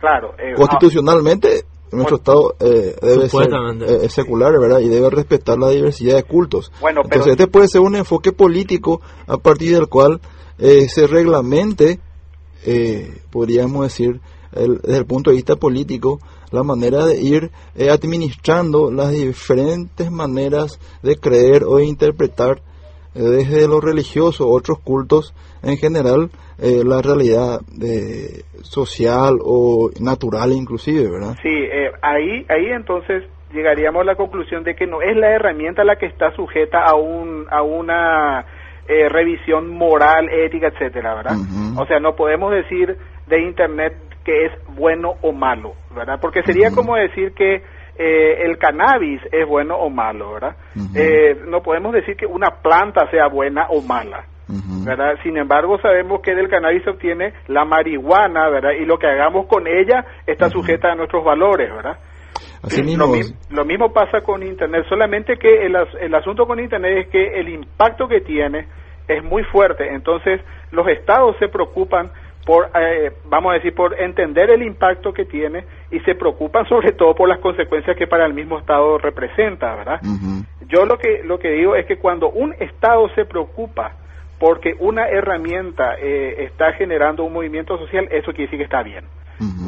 [0.00, 0.32] Claro.
[0.38, 3.48] eh, Constitucionalmente, nuestro Estado eh, debe ser
[3.82, 4.80] eh, secular ¿verdad?
[4.80, 6.70] y debe respetar la diversidad de cultos.
[6.80, 10.20] Bueno, pero- Entonces, este puede ser un enfoque político a partir del cual
[10.58, 11.98] eh, se reglamente,
[12.64, 14.20] eh, podríamos decir,
[14.52, 16.20] el- desde el punto de vista político,
[16.54, 22.58] la manera de ir eh, administrando las diferentes maneras de creer o de interpretar
[23.14, 30.52] eh, desde lo religioso, otros cultos en general, eh, la realidad de, social o natural
[30.52, 31.36] inclusive, ¿verdad?
[31.42, 35.84] Sí, eh, ahí, ahí entonces llegaríamos a la conclusión de que no es la herramienta
[35.84, 38.46] la que está sujeta a un, a una
[38.88, 41.36] eh, revisión moral, ética, etcétera, ¿verdad?
[41.76, 42.96] O sea, no podemos decir
[43.26, 43.94] de Internet
[44.24, 46.18] que es bueno o malo, ¿verdad?
[46.20, 47.62] Porque sería como decir que
[47.96, 50.56] eh, el cannabis es bueno o malo, ¿verdad?
[50.94, 54.24] Eh, no podemos decir que una planta sea buena o mala.
[54.86, 55.14] ¿verdad?
[55.22, 58.72] Sin embargo, sabemos que del cannabis se obtiene la marihuana, ¿verdad?
[58.78, 61.98] Y lo que hagamos con ella está sujeta a nuestros valores, ¿verdad?
[62.62, 66.60] Así mismo, Lo, lo mismo pasa con Internet, solamente que el, as- el asunto con
[66.60, 68.66] Internet es que el impacto que tiene
[69.08, 70.40] es muy fuerte, entonces
[70.72, 72.10] los estados se preocupan
[72.44, 76.92] por, eh, vamos a decir, por entender el impacto que tiene y se preocupan sobre
[76.92, 80.00] todo por las consecuencias que para el mismo estado representa, ¿verdad?
[80.68, 83.92] Yo lo que lo que digo es que cuando un Estado se preocupa
[84.38, 89.04] porque una herramienta eh, está generando un movimiento social, eso quiere decir que está bien.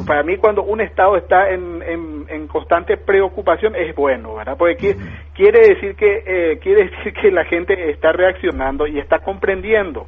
[0.05, 4.55] Para mí, cuando un Estado está en, en, en constante preocupación, es bueno, ¿verdad?
[4.57, 4.95] Porque qui-
[5.33, 10.07] quiere decir que eh, quiere decir que la gente está reaccionando y está comprendiendo.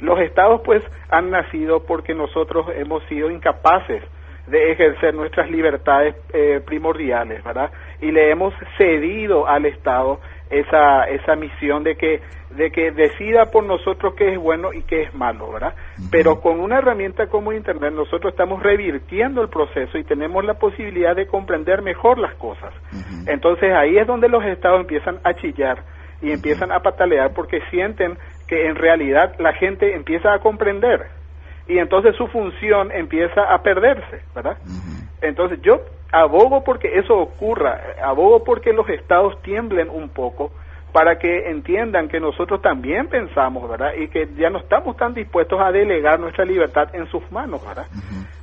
[0.00, 4.02] Los estados pues han nacido porque nosotros hemos sido incapaces
[4.46, 7.70] de ejercer nuestras libertades eh, primordiales, ¿verdad?
[8.00, 10.20] Y le hemos cedido al Estado
[10.50, 12.20] esa esa misión de que
[12.50, 15.74] de que decida por nosotros qué es bueno y qué es malo, ¿verdad?
[16.10, 21.14] Pero con una herramienta como Internet nosotros estamos revirtiendo el proceso y tenemos la posibilidad
[21.14, 22.74] de comprender mejor las cosas.
[23.26, 25.84] Entonces ahí es donde los estados empiezan a chillar
[26.22, 28.18] y empiezan a patalear porque sienten
[28.50, 31.06] que en realidad la gente empieza a comprender
[31.68, 34.58] y entonces su función empieza a perderse, ¿verdad?
[35.22, 35.80] Entonces yo
[36.10, 40.50] abogo porque eso ocurra, abogo porque los estados tiemblen un poco
[40.92, 43.92] para que entiendan que nosotros también pensamos, ¿verdad?
[43.96, 47.86] Y que ya no estamos tan dispuestos a delegar nuestra libertad en sus manos, ¿verdad?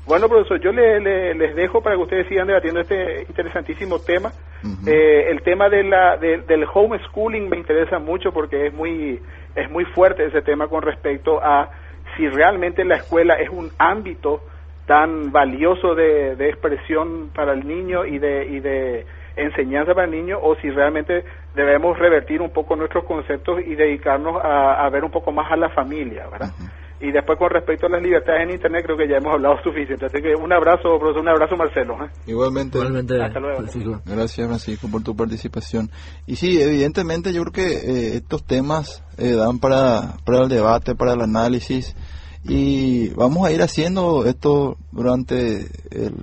[0.05, 4.31] Bueno, profesor, yo le- le- les dejo para que ustedes sigan debatiendo este interesantísimo tema.
[4.87, 9.19] Eh, el tema de la, de- del homeschooling me interesa mucho porque es muy,
[9.57, 11.69] es muy fuerte ese tema con respecto a
[12.15, 14.41] si realmente la escuela es un ámbito
[14.85, 19.05] tan valioso de, de expresión para el niño y de, y de
[19.35, 21.23] enseñanza para el niño o si realmente
[21.55, 25.69] debemos revertir un poco nuestros conceptos y dedicarnos a, ver un poco más a la
[25.69, 26.49] familia, ¿verdad?
[26.99, 30.05] Y después con respecto a las libertades en Internet creo que ya hemos hablado suficiente.
[30.05, 31.93] Así que un abrazo, profesor, un abrazo, Marcelo.
[32.05, 32.09] ¿eh?
[32.27, 32.77] Igualmente.
[32.77, 33.57] Igualmente, Hasta luego.
[33.57, 34.01] Francisco.
[34.05, 35.91] Gracias, Francisco, por tu participación.
[36.25, 40.95] Y sí, evidentemente yo creo que eh, estos temas eh, dan para, para el debate,
[40.95, 41.95] para el análisis.
[42.43, 46.13] Y vamos a ir haciendo esto durante el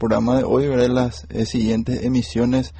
[0.00, 2.74] programa de hoy, veré las eh, siguientes emisiones.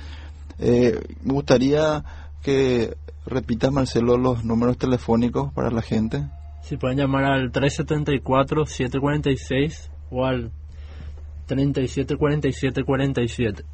[0.59, 2.03] Eh, me gustaría
[2.43, 6.24] que repitas, Marcelo, los números telefónicos para la gente.
[6.62, 10.50] Si pueden llamar al 374-746 o al
[11.48, 13.64] 3747-47.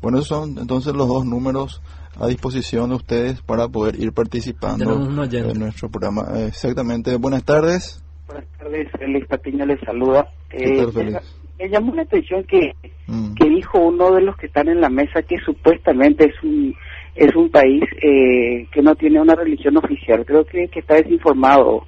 [0.00, 1.82] Bueno, esos son entonces los dos números
[2.20, 5.16] a disposición de ustedes para poder ir participando en
[5.58, 6.24] nuestro programa.
[6.46, 7.16] Exactamente.
[7.16, 8.02] Buenas tardes.
[8.26, 10.26] Buenas tardes, Félix Patiño les saluda.
[10.48, 11.20] ¿Qué tal, Eh, me,
[11.64, 12.72] me llamó la atención que,
[13.08, 13.34] Mm.
[13.34, 16.74] que dijo uno de los que están en la mesa que supuestamente es un
[17.18, 20.24] es un país eh, que no tiene una religión oficial.
[20.24, 21.86] Creo que, que está desinformado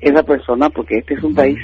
[0.00, 1.58] esa persona porque este es un país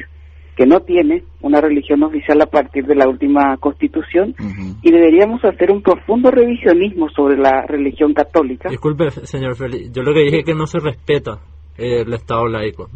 [0.57, 4.35] que no tiene una religión oficial a partir de la última constitución
[4.83, 8.69] y deberíamos hacer un profundo revisionismo sobre la religión católica.
[8.69, 11.39] Disculpe, señor Félix, yo lo que dije es que no se respeta
[11.77, 12.89] eh, el Estado laico.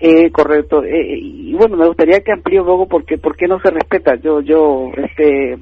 [0.00, 0.82] Eh, correcto.
[0.82, 4.16] Eh, y bueno, me gustaría que amplíe un poco porque por qué no se respeta.
[4.16, 5.56] Yo yo este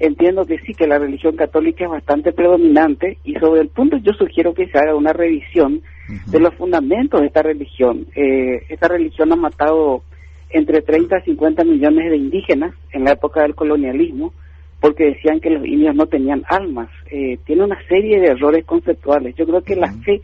[0.00, 4.12] entiendo que sí que la religión católica es bastante predominante y sobre el punto yo
[4.14, 5.82] sugiero que se haga una revisión
[6.26, 8.06] de los fundamentos de esta religión.
[8.16, 10.02] Eh, esta religión ha matado
[10.48, 14.32] entre 30 a 50 millones de indígenas en la época del colonialismo
[14.80, 16.88] porque decían que los indios no tenían almas.
[17.10, 19.34] Eh, tiene una serie de errores conceptuales.
[19.36, 20.22] Yo creo que la fe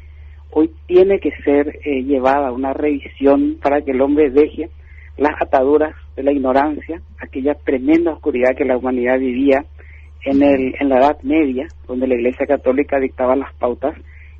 [0.50, 4.70] hoy tiene que ser eh, llevada a una revisión para que el hombre deje
[5.16, 9.64] las ataduras de la ignorancia, aquella tremenda oscuridad que la humanidad vivía
[10.24, 13.96] en, el, en la Edad Media, donde la Iglesia Católica dictaba las pautas,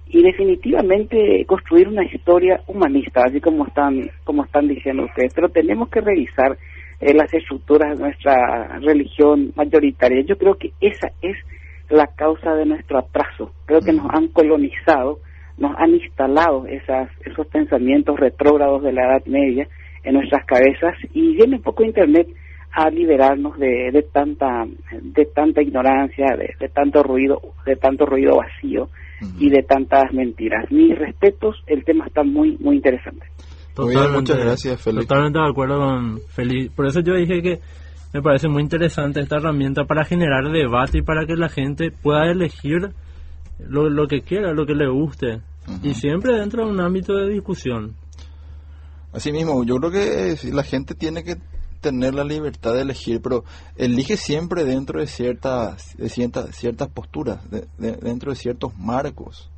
[0.09, 5.33] y definitivamente construir una historia humanista, así como están, como están diciendo ustedes.
[5.35, 6.57] Pero tenemos que revisar
[7.01, 10.23] eh, las estructuras de nuestra religión mayoritaria.
[10.25, 11.37] Yo creo que esa es
[11.89, 13.53] la causa de nuestro atraso.
[13.67, 15.19] Creo que nos han colonizado,
[15.59, 19.69] nos han instalado esas, esos pensamientos retrógrados de la Edad Media
[20.07, 22.29] en nuestras cabezas y viene un poco Internet
[22.73, 24.65] a liberarnos de, de tanta
[25.03, 28.89] de tanta ignorancia, de, de tanto ruido, de tanto ruido vacío
[29.39, 30.71] y de tantas mentiras.
[30.71, 33.27] Mis respetos, el tema está muy muy interesante.
[33.77, 35.07] Bien, muchas gracias, Félix.
[35.07, 36.73] Totalmente de acuerdo con Félix.
[36.73, 37.59] Por eso yo dije que
[38.15, 42.31] me parece muy interesante esta herramienta para generar debate y para que la gente pueda
[42.31, 42.91] elegir
[43.59, 45.41] lo, lo que quiera, lo que le guste.
[45.83, 47.95] Y siempre dentro de un ámbito de discusión.
[49.17, 51.39] Asimismo, yo creo que sí, la gente tiene que
[51.81, 53.45] tener la libertad de elegir, pero
[53.77, 59.49] elige siempre dentro de ciertas, de ciertas, ciertas posturas, de- de- dentro de ciertos marcos,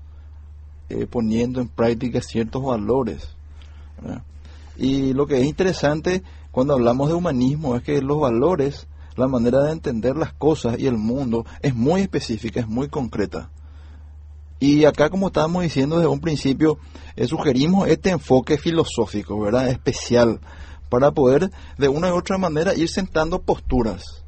[0.90, 3.34] eh, poniendo en práctica ciertos valores.
[4.76, 8.86] Y lo que es interesante cuando hablamos de humanismo es que los valores,
[9.16, 13.50] la manera de entender las cosas y el mundo es muy específica, es muy concreta.
[14.60, 16.78] Y acá, como estábamos diciendo desde un principio,
[17.16, 19.68] eh, sugerimos este enfoque filosófico, ¿verdad?
[19.68, 20.40] Especial,
[20.88, 24.24] para poder de una u otra manera ir sentando posturas.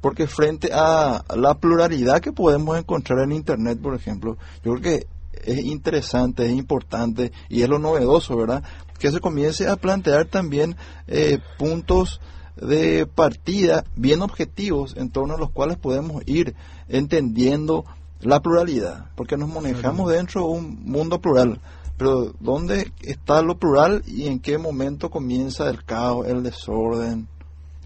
[0.00, 5.06] Porque frente a la pluralidad que podemos encontrar en Internet, por ejemplo, yo creo que
[5.44, 8.62] es interesante, es importante y es lo novedoso, ¿verdad?
[8.98, 12.20] Que se comience a plantear también eh, puntos
[12.56, 16.54] de partida bien objetivos en torno a los cuales podemos ir
[16.88, 17.84] entendiendo
[18.20, 21.60] la pluralidad, porque nos manejamos dentro de un mundo plural.
[21.96, 27.28] Pero ¿dónde está lo plural y en qué momento comienza el caos, el desorden?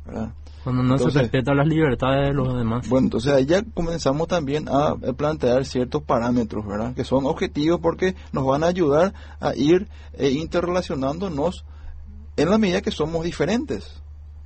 [0.04, 0.32] ¿verdad?
[0.64, 2.88] Cuando no Entonces- se respeta las libertades de los demás.
[2.88, 6.94] Bueno, entonces ahí ya comenzamos también a plantear ciertos parámetros, ¿verdad?
[6.94, 11.64] Que son objetivos porque nos van a ayudar a ir eh, interrelacionándonos
[12.36, 13.99] en la medida que somos diferentes.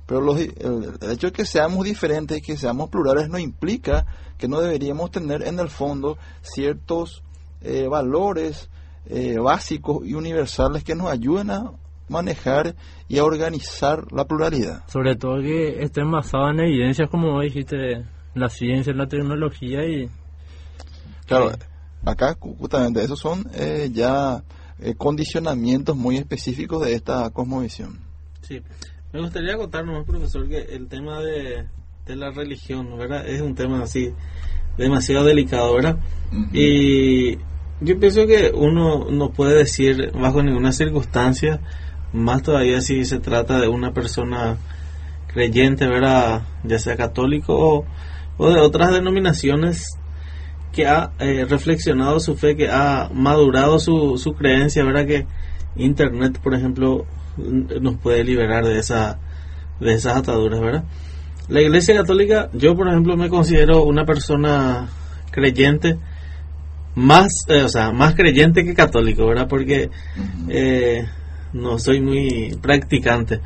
[0.05, 3.39] Pero los di- el, el hecho de que seamos diferentes y que seamos plurales no
[3.39, 4.05] implica
[4.37, 7.23] que no deberíamos tener en el fondo ciertos
[7.61, 8.69] eh, valores
[9.07, 11.71] eh, básicos y universales que nos ayuden a
[12.07, 12.75] manejar
[13.07, 14.83] y a organizar la pluralidad.
[14.87, 20.09] Sobre todo que estén basados en evidencias, como dijiste, la ciencia, la tecnología y
[21.25, 21.51] Claro,
[22.05, 24.43] acá ju- justamente esos son eh, ya
[24.79, 27.99] eh, condicionamientos muy específicos de esta cosmovisión.
[28.41, 28.61] Sí,
[29.15, 31.65] me gustaría contar nomás, profesor, que el tema de,
[32.05, 33.25] de la religión, ¿verdad?
[33.25, 34.13] Es un tema así
[34.77, 35.99] demasiado delicado, ¿verdad?
[36.51, 37.37] Y
[37.79, 41.61] yo pienso que uno no puede decir bajo ninguna circunstancia,
[42.11, 44.57] más todavía si se trata de una persona
[45.33, 46.41] creyente, ¿verdad?
[46.65, 47.85] Ya sea católico o,
[48.35, 49.97] o de otras denominaciones
[50.73, 55.05] que ha eh, reflexionado su fe, que ha madurado su, su creencia, ¿verdad?
[55.05, 55.25] Que
[55.77, 57.05] Internet, por ejemplo,
[57.37, 59.19] nos puede liberar de esa
[59.79, 60.83] de esas ataduras, ¿verdad?
[61.47, 64.87] La Iglesia Católica, yo por ejemplo me considero una persona
[65.31, 65.97] creyente,
[66.95, 69.47] más, eh, o sea, más creyente que católico, ¿verdad?
[69.47, 69.89] Porque
[70.49, 71.05] eh,
[71.53, 73.41] no soy muy practicante.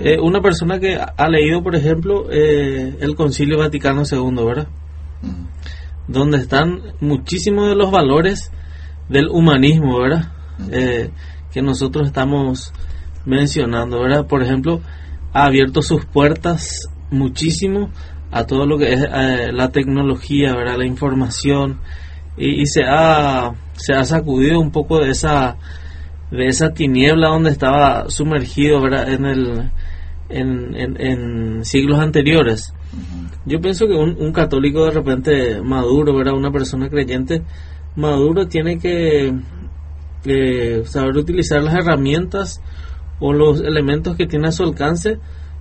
[0.00, 4.68] Eh, una persona que ha leído, por ejemplo, el Concilio Vaticano II, ¿verdad?
[6.08, 8.52] donde están muchísimos de los valores
[9.08, 10.32] del humanismo, ¿verdad?
[11.52, 12.72] Que nosotros estamos
[13.26, 14.26] mencionando, ¿verdad?
[14.26, 14.80] Por ejemplo,
[15.32, 17.90] ha abierto sus puertas muchísimo
[18.30, 20.78] a todo lo que es eh, la tecnología, ¿verdad?
[20.78, 21.78] La información
[22.38, 25.56] y, y se ha se ha sacudido un poco de esa
[26.30, 29.12] de esa tiniebla donde estaba sumergido, ¿verdad?
[29.12, 29.70] En el
[30.28, 32.72] en, en- en siglos anteriores.
[33.44, 36.34] Yo pienso que un, un católico de repente maduro, ¿verdad?
[36.34, 37.42] Una persona creyente
[37.94, 39.32] maduro tiene que
[40.24, 42.60] eh, saber utilizar las herramientas
[43.20, 45.18] o los elementos que tiene a su alcance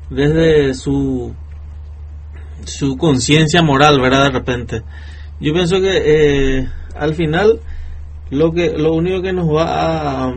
[0.10, 1.34] desde su
[2.66, 4.24] su conciencia moral, ¿verdad?
[4.26, 4.82] De repente.
[5.40, 7.60] Yo pienso que eh, al final
[8.30, 10.34] lo que lo único que nos va a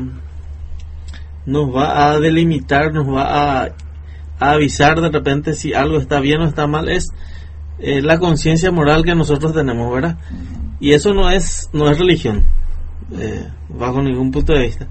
[1.46, 3.74] nos va a delimitar, nos va a,
[4.40, 7.08] avisar de repente si algo está bien o está mal es
[7.80, 10.18] eh, la conciencia moral que nosotros tenemos, ¿verdad?
[10.78, 12.44] Y eso no es no es religión,
[13.18, 14.88] eh, bajo ningún punto de vista.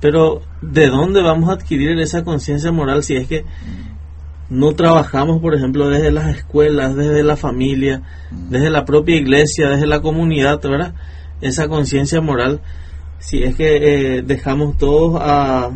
[0.00, 3.44] Pero ¿de dónde vamos a adquirir esa conciencia moral si es que
[4.48, 8.02] no trabajamos, por ejemplo, desde las escuelas, desde la familia,
[8.50, 10.94] desde la propia iglesia, desde la comunidad, ¿verdad?
[11.40, 12.60] Esa conciencia moral,
[13.20, 15.70] si es que eh, dejamos todos a,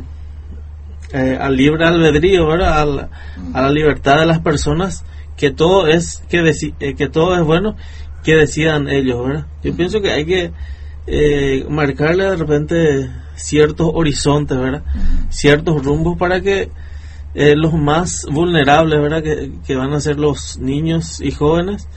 [1.13, 2.81] eh, al libre albedrío, ¿verdad?
[2.81, 3.09] A la,
[3.53, 5.05] a la libertad de las personas,
[5.37, 7.77] que todo es que, deci- eh, que todo es bueno,
[8.25, 9.47] que decidan ellos, ¿verdad?
[9.63, 10.51] Yo pienso que hay que
[11.07, 14.85] eh, marcarle de repente ciertos horizontes, ¿verdad?
[15.29, 16.71] Ciertos rumbos para que
[17.35, 19.23] eh, los más vulnerables, ¿verdad?
[19.23, 21.89] Que, que van a ser los niños y jóvenes,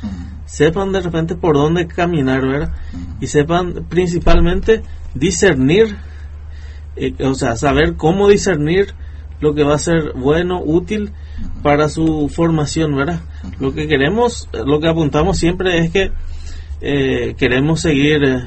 [0.45, 2.73] sepan de repente por dónde caminar, ¿verdad?
[3.19, 4.81] Y sepan principalmente
[5.13, 5.97] discernir,
[6.95, 8.95] eh, o sea, saber cómo discernir
[9.39, 11.11] lo que va a ser bueno, útil
[11.61, 13.21] para su formación, ¿verdad?
[13.59, 16.11] Lo que queremos, lo que apuntamos siempre es que
[16.81, 18.43] eh, queremos seguir, eh,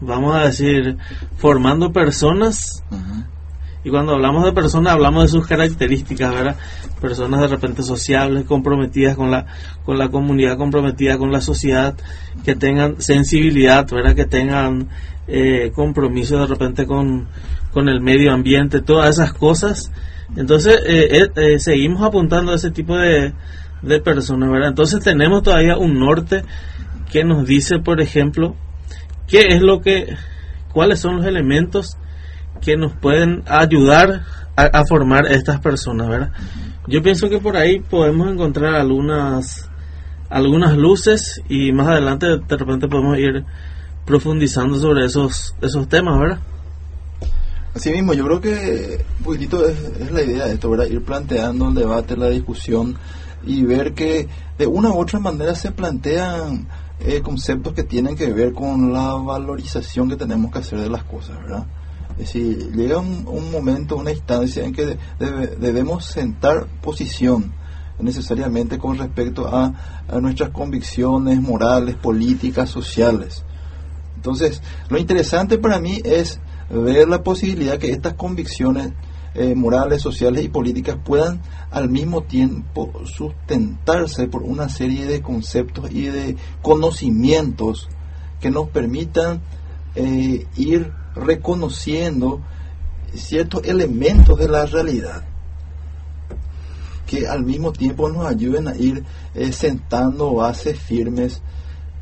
[0.00, 0.96] vamos a decir,
[1.36, 2.84] formando personas
[3.84, 6.56] y cuando hablamos de personas hablamos de sus características, ¿verdad?
[7.00, 9.46] Personas de repente sociables, comprometidas con la
[9.84, 11.96] con la comunidad, comprometidas con la sociedad,
[12.44, 14.14] que tengan sensibilidad, ¿verdad?
[14.14, 14.88] Que tengan
[15.28, 17.28] eh, compromiso de repente con,
[17.72, 19.92] con el medio ambiente, todas esas cosas.
[20.36, 23.32] Entonces eh, eh, eh, seguimos apuntando a ese tipo de,
[23.82, 24.70] de personas, ¿verdad?
[24.70, 26.42] Entonces tenemos todavía un norte
[27.12, 28.54] que nos dice, por ejemplo,
[29.28, 30.16] qué es lo que,
[30.72, 31.96] cuáles son los elementos
[32.60, 34.24] que nos pueden ayudar
[34.56, 36.32] a, formar estas personas, ¿verdad?
[36.88, 39.70] Yo pienso que por ahí podemos encontrar algunas
[40.28, 43.44] algunas luces y más adelante de repente podemos ir
[44.04, 46.38] profundizando sobre esos esos temas, ¿verdad?
[47.74, 50.86] Así mismo, yo creo que un poquitito es, es la idea de esto, ¿verdad?
[50.86, 52.96] Ir planteando el debate, la discusión
[53.46, 54.26] y ver que
[54.58, 56.66] de una u otra manera se plantean
[57.00, 61.04] eh, conceptos que tienen que ver con la valorización que tenemos que hacer de las
[61.04, 61.66] cosas, ¿verdad?
[62.12, 67.52] Es decir, llega un, momento, una instancia en que de- debe- debemos sentar posición
[68.00, 69.72] necesariamente con respecto a,
[70.08, 73.44] a nuestras convicciones morales, políticas, sociales.
[74.16, 76.40] Entonces, lo interesante para mí es
[76.70, 78.92] ver la posibilidad que estas convicciones
[79.38, 85.92] eh, morales, sociales y políticas puedan al mismo tiempo sustentarse por una serie de conceptos
[85.92, 87.88] y de conocimientos
[88.40, 89.40] que nos permitan
[89.94, 92.40] eh, ir reconociendo
[93.14, 95.24] ciertos elementos de la realidad
[97.06, 99.04] que al mismo tiempo nos ayuden a ir
[99.36, 101.42] eh, sentando bases firmes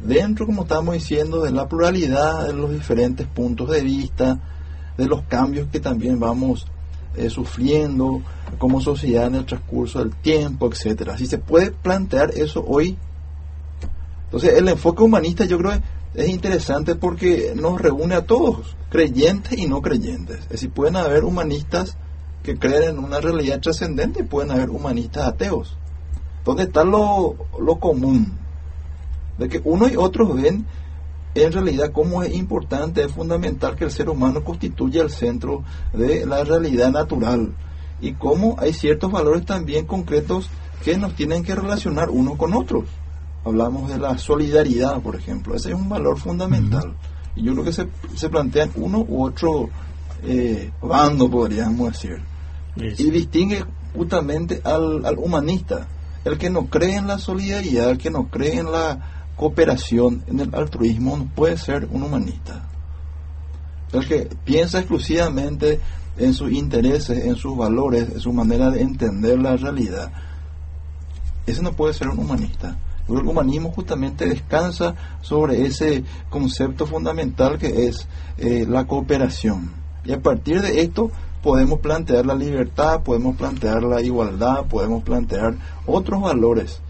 [0.01, 4.41] dentro, como estamos diciendo, de la pluralidad de los diferentes puntos de vista,
[4.97, 6.67] de los cambios que también vamos
[7.17, 8.23] eh, sufriendo
[8.59, 11.17] como sociedad en el transcurso del tiempo, etcétera.
[11.19, 12.97] Si se puede plantear eso hoy,
[14.25, 15.73] entonces el enfoque humanista yo creo
[16.15, 20.39] es interesante porque nos reúne a todos, creyentes y no creyentes.
[20.41, 21.97] Es decir, pueden haber humanistas
[22.43, 25.77] que creen en una realidad trascendente y pueden haber humanistas ateos.
[26.45, 28.33] ¿Dónde está lo, lo común?
[29.37, 30.65] De que uno y otros ven
[31.45, 36.27] en realidad cómo es importante, es fundamental que el ser humano constituya el centro de
[36.27, 37.55] la realidad natural
[38.01, 40.51] y cómo hay ciertos valores también concretos
[40.85, 42.85] que nos tienen que relacionar uno con otros.
[43.45, 46.95] Hablamos de la solidaridad, por ejemplo, ese es un valor fundamental.
[47.35, 49.69] Y yo creo que se, se plantea en uno u otro
[50.25, 52.21] eh, bando, podríamos decir.
[52.77, 53.65] Y distingue
[53.95, 55.89] justamente al, al humanista,
[56.25, 60.41] el que no cree en la solidaridad, el que no cree en la cooperación, en
[60.41, 62.67] el altruismo, no puede ser un humanista.
[63.93, 65.81] El que piensa exclusivamente
[66.19, 70.11] en sus intereses, en sus valores, en su manera de entender la realidad,
[71.47, 72.77] ese no puede ser un humanista.
[73.09, 79.71] El humanismo justamente descansa sobre ese concepto fundamental que es eh, la cooperación.
[80.05, 81.11] Y a partir de esto
[81.43, 85.57] podemos plantear la libertad, podemos plantear la igualdad, podemos plantear
[85.87, 86.81] otros valores.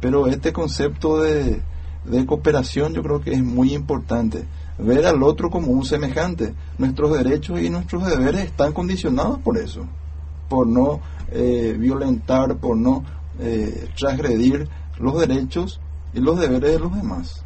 [0.00, 1.62] Pero este concepto de,
[2.04, 4.46] de cooperación yo creo que es muy importante.
[4.78, 6.54] Ver al otro como un semejante.
[6.78, 9.86] Nuestros derechos y nuestros deberes están condicionados por eso.
[10.48, 13.04] Por no eh, violentar, por no
[13.40, 14.68] eh, transgredir
[14.98, 15.80] los derechos
[16.14, 17.44] y los deberes de los demás.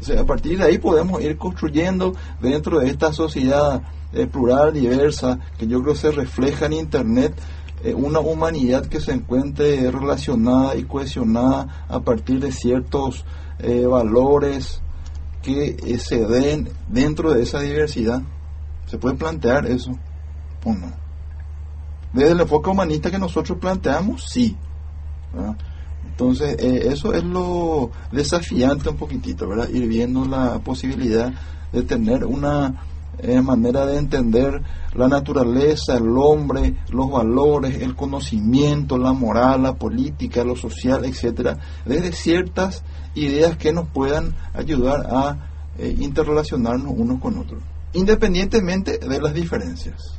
[0.00, 3.82] O sea, a partir de ahí podemos ir construyendo dentro de esta sociedad
[4.12, 7.34] eh, plural, diversa, que yo creo se refleja en Internet,
[7.84, 13.24] eh, una humanidad que se encuentre relacionada y cohesionada a partir de ciertos
[13.58, 14.80] eh, valores
[15.42, 18.22] que eh, se den dentro de esa diversidad.
[18.86, 19.98] ¿Se puede plantear eso
[20.64, 20.92] o no?
[22.12, 24.56] Desde el enfoque humanista que nosotros planteamos, sí.
[26.04, 29.70] Entonces, eso es lo desafiante un poquitito, ¿verdad?
[29.70, 31.32] Ir viendo la posibilidad
[31.72, 32.82] de tener una
[33.18, 34.62] eh, manera de entender
[34.94, 41.58] la naturaleza, el hombre, los valores, el conocimiento, la moral, la política, lo social, etcétera,
[41.84, 42.82] desde ciertas
[43.14, 50.18] ideas que nos puedan ayudar a eh, interrelacionarnos unos con otros, independientemente de las diferencias.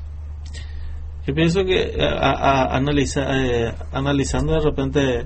[1.26, 5.26] Yo pienso que eh, a, a- analiza- eh, analizando de repente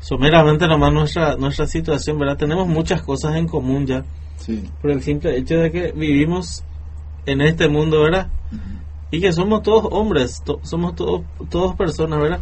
[0.00, 2.36] someramente nomás nuestra nuestra situación, ¿verdad?
[2.36, 4.02] Tenemos muchas cosas en común ya
[4.36, 4.64] Sí.
[4.80, 6.62] por el simple hecho de que vivimos
[7.26, 8.28] en este mundo, ¿verdad?
[9.10, 12.40] Y que somos todos hombres, to- somos todos todos personas, ¿verdad?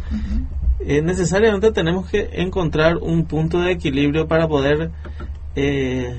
[0.79, 4.91] Eh, necesariamente tenemos que encontrar un punto de equilibrio para poder
[5.55, 6.15] eh,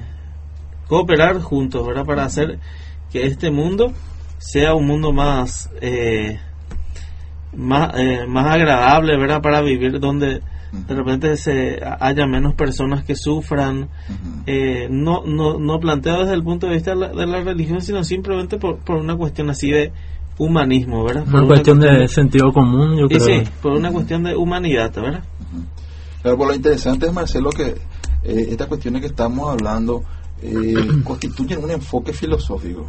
[0.88, 2.04] cooperar juntos, ¿verdad?
[2.04, 2.58] Para hacer
[3.12, 3.92] que este mundo
[4.38, 6.38] sea un mundo más eh,
[7.54, 9.40] más, eh, más agradable, ¿verdad?
[9.42, 10.40] Para vivir donde
[10.72, 13.88] de repente se haya menos personas que sufran.
[14.46, 17.80] Eh, no, no, no planteo desde el punto de vista de la, de la religión,
[17.80, 19.92] sino simplemente por, por una cuestión así de
[20.38, 21.24] humanismo, ¿verdad?
[21.24, 23.20] Por Una cuestión de sentido común, yo y creo.
[23.20, 25.24] sí, por una cuestión de humanidad, ¿verdad?
[26.22, 27.76] Claro, pues lo interesante es, Marcelo, que
[28.24, 30.02] eh, estas cuestiones que estamos hablando
[30.42, 30.74] eh,
[31.05, 32.86] constituyen un enfoque filosófico,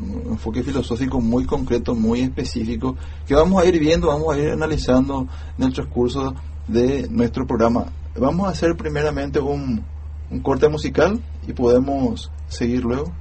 [0.00, 2.96] un enfoque filosófico muy concreto, muy específico,
[3.26, 5.26] que vamos a ir viendo, vamos a ir analizando
[5.56, 6.34] en el transcurso
[6.68, 7.86] de nuestro programa.
[8.16, 9.82] Vamos a hacer primeramente un,
[10.30, 13.12] un corte musical y podemos seguir luego.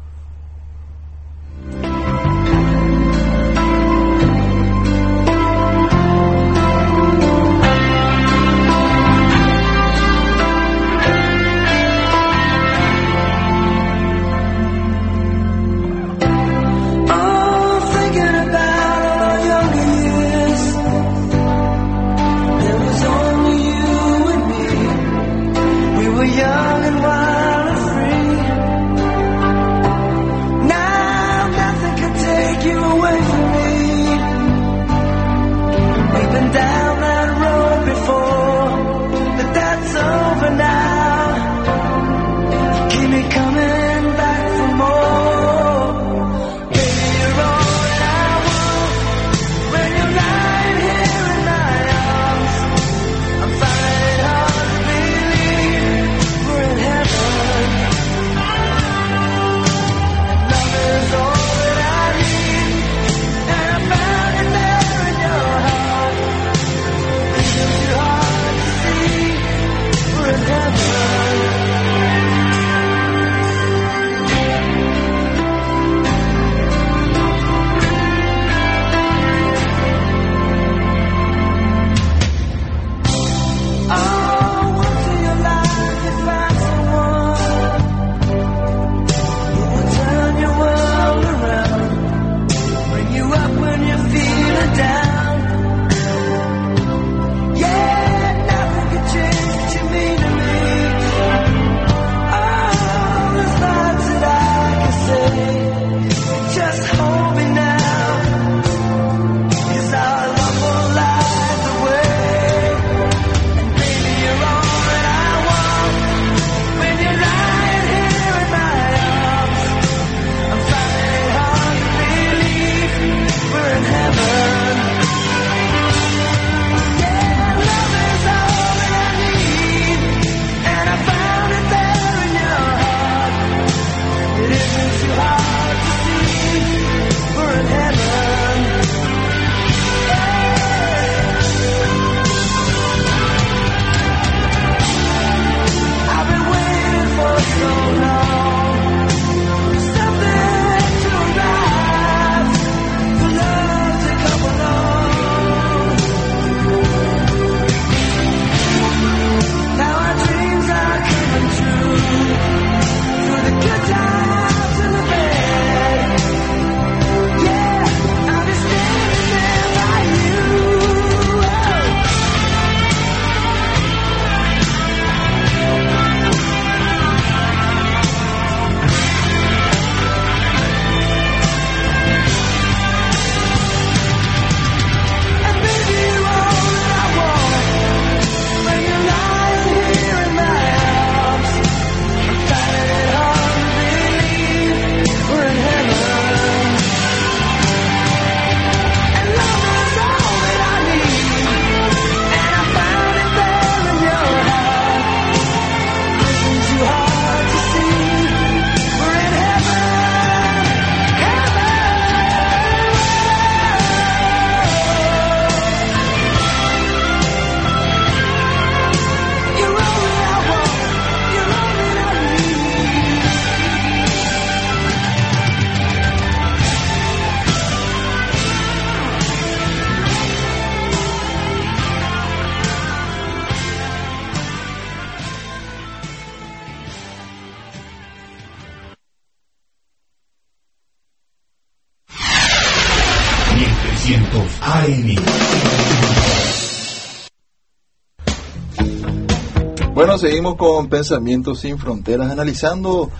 [250.17, 253.11] Seguimos con Pensamientos sin Fronteras, analizando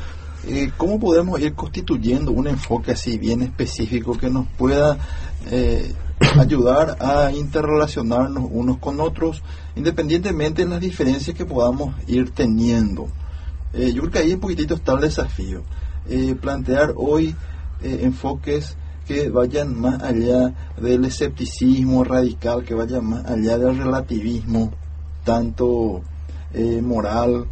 [0.48, 4.98] eh, cómo podemos ir constituyendo un enfoque así bien específico que nos pueda
[5.52, 5.94] eh,
[6.40, 9.44] ayudar a interrelacionarnos unos con otros,
[9.76, 13.08] independientemente de las diferencias que podamos ir teniendo.
[13.74, 15.62] Eh, yo creo que ahí un poquitito está el desafío.
[16.42, 17.36] Plantear hoy
[17.82, 18.76] enfoques
[19.06, 24.72] que vayan más allá del escepticismo radical, que vayan más allá del relativismo,
[25.24, 26.02] tanto
[26.54, 27.46] eh, moral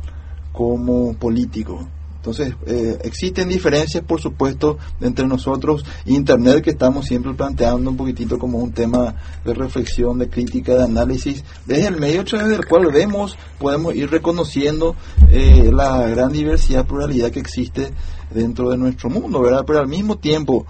[0.51, 1.87] como político.
[2.25, 8.39] Entonces, eh, existen diferencias, por supuesto, entre nosotros Internet, que estamos siempre planteando un poquitito
[8.39, 9.13] como un tema
[9.45, 13.93] de reflexión, de crítica, de análisis, desde el medio a través del cual vemos, podemos
[13.93, 14.95] ir reconociendo
[15.29, 17.91] eh, la gran diversidad, pluralidad que existe
[18.33, 19.63] dentro de nuestro mundo, ¿verdad?
[19.67, 20.65] Pero al mismo tiempo,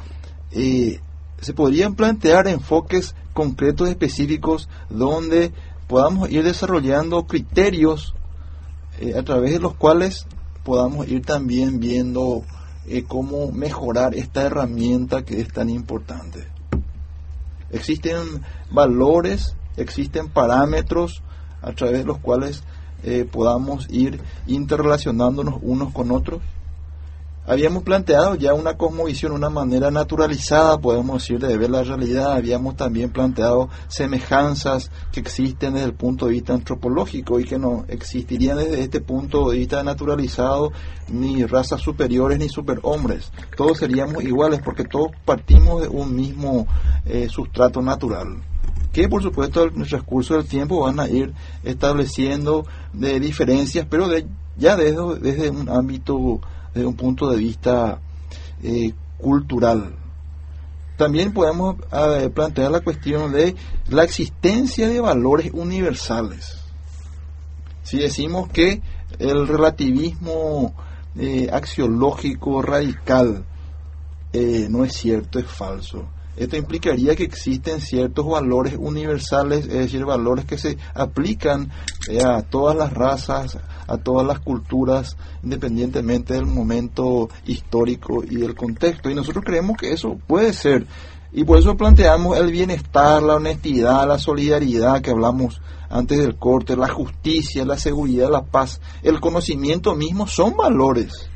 [0.51, 0.99] eh,
[1.39, 5.53] se podrían plantear enfoques concretos, específicos, donde
[5.87, 8.13] podamos ir desarrollando criterios
[8.99, 10.25] eh, a través de los cuales
[10.63, 12.43] podamos ir también viendo
[12.87, 16.47] eh, cómo mejorar esta herramienta que es tan importante.
[17.71, 21.21] Existen valores, existen parámetros
[21.61, 22.63] a través de los cuales
[23.03, 26.41] eh, podamos ir interrelacionándonos unos con otros.
[27.47, 32.33] Habíamos planteado ya una cosmovisión, una manera naturalizada, podemos decir, de ver la realidad.
[32.33, 37.85] Habíamos también planteado semejanzas que existen desde el punto de vista antropológico y que no
[37.87, 40.71] existirían desde este punto de vista naturalizado
[41.07, 43.31] ni razas superiores ni superhombres.
[43.55, 46.65] Todos seríamos iguales porque todos partimos de un mismo
[47.05, 48.41] eh, sustrato natural
[48.91, 51.33] que por supuesto en el transcurso del tiempo van a ir
[51.65, 56.39] estableciendo de diferencias, pero de, ya desde, desde un ámbito
[56.75, 57.99] desde un punto de vista
[58.61, 59.95] eh, cultural.
[60.97, 63.55] También podemos eh, plantear la cuestión de
[63.89, 66.57] la existencia de valores universales.
[67.83, 68.81] Si decimos que
[69.19, 70.75] el relativismo
[71.17, 73.45] eh, axiológico radical
[74.69, 76.09] no es cierto, es falso.
[76.37, 81.71] Esto implicaría que existen ciertos valores universales, es decir, valores que se aplican
[82.09, 83.57] eh, a todas las razas,
[83.87, 89.09] a todas las culturas, independientemente del momento histórico y del contexto.
[89.09, 90.85] Y nosotros creemos que eso puede ser.
[91.31, 96.75] Y por eso planteamos el bienestar, la honestidad, la solidaridad que hablamos antes del corte,
[96.75, 101.29] la justicia, la seguridad, la paz, el conocimiento mismo son valores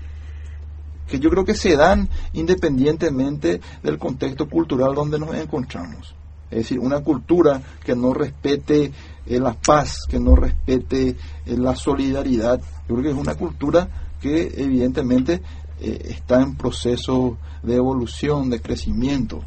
[1.10, 6.16] que yo creo que se dan independientemente del contexto cultural donde nos encontramos.
[6.52, 8.92] Es decir, una cultura que no respete
[9.26, 13.88] eh, la paz, que no respete eh, la solidaridad, yo creo que es una cultura
[14.20, 15.42] que evidentemente
[15.80, 19.44] eh, está en proceso de evolución, de crecimiento.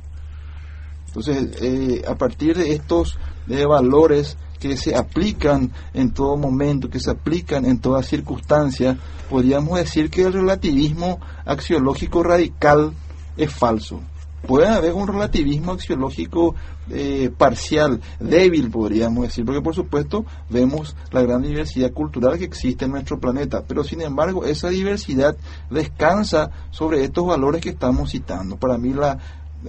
[1.08, 7.10] Entonces, a partir de estos de valores que se aplican en todo momento, que se
[7.10, 8.96] aplican en toda circunstancia,
[9.28, 12.92] podríamos decir que el relativismo axiológico radical
[13.36, 14.00] es falso.
[14.46, 16.54] Puede haber un relativismo axiológico
[16.90, 22.84] eh, parcial, débil, podríamos decir, porque por supuesto vemos la gran diversidad cultural que existe
[22.84, 25.36] en nuestro planeta, pero sin embargo esa diversidad
[25.70, 28.58] descansa sobre estos valores que estamos citando.
[28.58, 29.18] Para mí la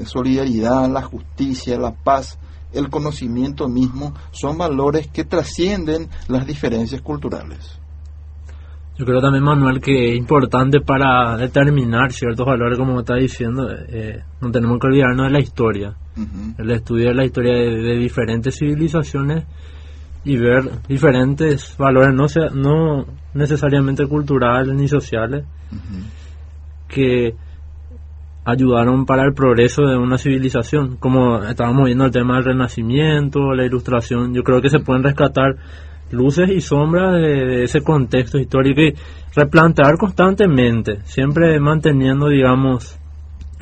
[0.06, 2.38] solidaridad, la justicia, la paz,
[2.74, 7.80] el conocimiento mismo son valores que trascienden las diferencias culturales.
[8.96, 14.22] Yo creo también, Manuel, que es importante para determinar ciertos valores, como está diciendo, eh,
[14.40, 16.62] no tenemos que olvidarnos de la historia, Ujú.
[16.62, 19.46] el estudio de la historia de, de diferentes civilizaciones
[20.24, 25.44] y ver diferentes valores, no, sea, no necesariamente culturales ni sociales,
[26.88, 27.36] que
[28.46, 30.98] ayudaron para el progreso de una civilización.
[30.98, 35.56] Como estábamos viendo el tema del renacimiento, la ilustración, yo creo que se pueden rescatar
[36.12, 38.94] luces y sombras de, de ese contexto histórico y
[39.36, 43.00] replantear constantemente, siempre manteniendo, digamos,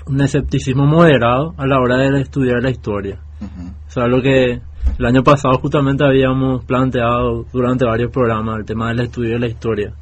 [0.05, 3.19] un escepticismo moderado a la hora de estudiar la historia.
[3.87, 4.61] O sea, lo que
[4.99, 9.47] el año pasado justamente habíamos planteado durante varios programas, el tema del estudio de la
[9.47, 9.93] historia.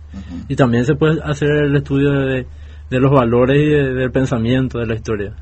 [0.48, 2.48] Y también se puede hacer el estudio de,
[2.90, 5.36] de los valores y de- del pensamiento de la historia.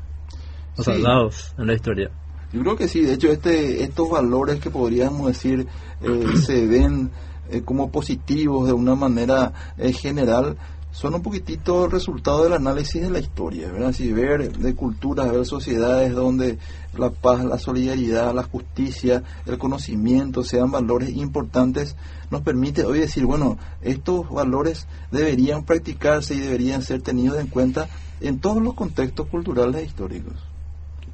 [0.76, 0.92] Los Sí.
[0.92, 2.10] soldados en la historia.
[2.52, 5.66] Yo creo que sí, de hecho este, estos valores que podríamos decir
[6.02, 7.10] eh, se ven
[7.50, 10.56] eh, como positivos de una manera eh, general
[10.98, 13.92] son un poquitito el resultado del análisis de la historia, ¿verdad?
[13.92, 16.58] Si ver de culturas, ver sociedades donde
[16.96, 21.94] la paz, la solidaridad, la justicia, el conocimiento sean valores importantes,
[22.32, 27.88] nos permite hoy decir, bueno, estos valores deberían practicarse y deberían ser tenidos en cuenta
[28.20, 30.34] en todos los contextos culturales e históricos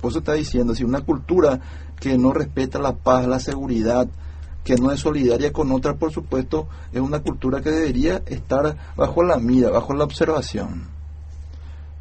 [0.00, 1.60] Por eso está diciendo, si una cultura
[2.00, 4.08] que no respeta la paz, la seguridad,
[4.64, 9.22] que no es solidaria con otra, por supuesto, es una cultura que debería estar bajo
[9.22, 10.88] la mira, bajo la observación.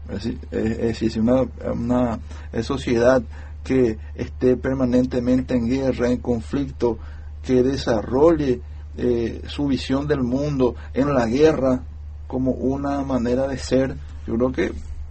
[0.09, 2.19] Es decir, es- una, una
[2.61, 3.21] sociedad
[3.63, 6.97] que esté permanentemente en guerra, en conflicto,
[7.43, 8.61] que desarrolle
[8.97, 11.81] eh, su visión del mundo en la guerra
[12.27, 13.95] como una manera de ser,
[14.27, 14.65] yo creo que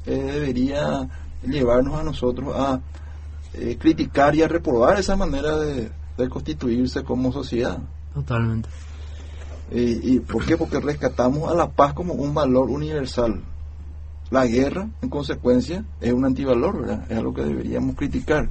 [0.06, 1.08] eh, debería
[1.46, 2.80] llevarnos a nosotros a
[3.54, 5.90] eh, criticar y a reprobar esa manera de,
[6.22, 7.78] de constituirse como sociedad.
[8.14, 8.68] Totalmente.
[9.70, 10.56] ¿Y, ¿Y por qué?
[10.56, 13.42] Porque rescatamos a la paz como un valor universal.
[14.30, 17.04] La guerra, en consecuencia, es un antivalor, ¿verdad?
[17.10, 18.48] Es algo que deberíamos criticar.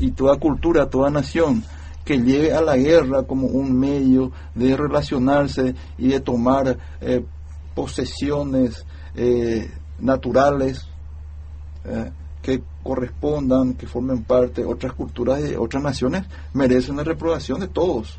[0.00, 1.64] Y toda cultura, toda nación
[2.06, 7.24] que lleve a la guerra como un medio de relacionarse y de tomar eh,
[7.74, 8.86] posesiones
[9.16, 9.68] eh,
[9.98, 10.86] naturales
[11.84, 12.12] eh,
[12.42, 18.18] que correspondan, que formen parte otras culturas de otras naciones, merecen la reprobación de todos.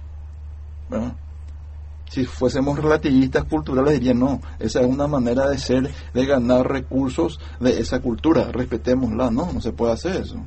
[2.09, 7.39] si fuésemos relativistas culturales dirían no, esa es una manera de ser, de ganar recursos
[7.59, 10.37] de esa cultura, respetémosla, no, no se puede hacer eso.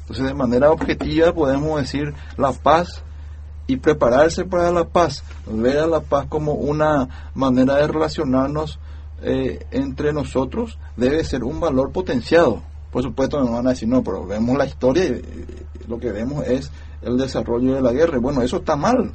[0.00, 3.02] Entonces de manera objetiva podemos decir la paz
[3.66, 8.78] y prepararse para la paz, ver a la paz como una manera de relacionarnos
[9.22, 12.62] eh, entre nosotros debe ser un valor potenciado.
[12.94, 15.24] Por supuesto me van a decir no, pero vemos la historia y
[15.88, 16.70] lo que vemos es
[17.02, 18.20] el desarrollo de la guerra.
[18.20, 19.12] Bueno, eso está mal,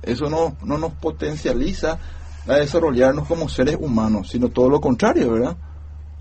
[0.00, 1.98] eso no, no nos potencializa
[2.48, 5.54] a desarrollarnos como seres humanos, sino todo lo contrario, ¿verdad?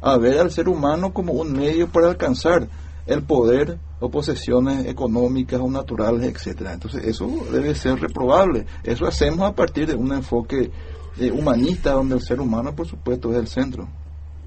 [0.02, 2.68] A ver al ser humano como un medio para alcanzar
[3.06, 6.74] el poder o posesiones económicas o naturales, etcétera.
[6.74, 8.66] Entonces eso debe ser reprobable.
[8.84, 10.70] Eso hacemos a partir de un enfoque
[11.18, 13.88] eh, humanista donde el ser humano, por supuesto, es el centro.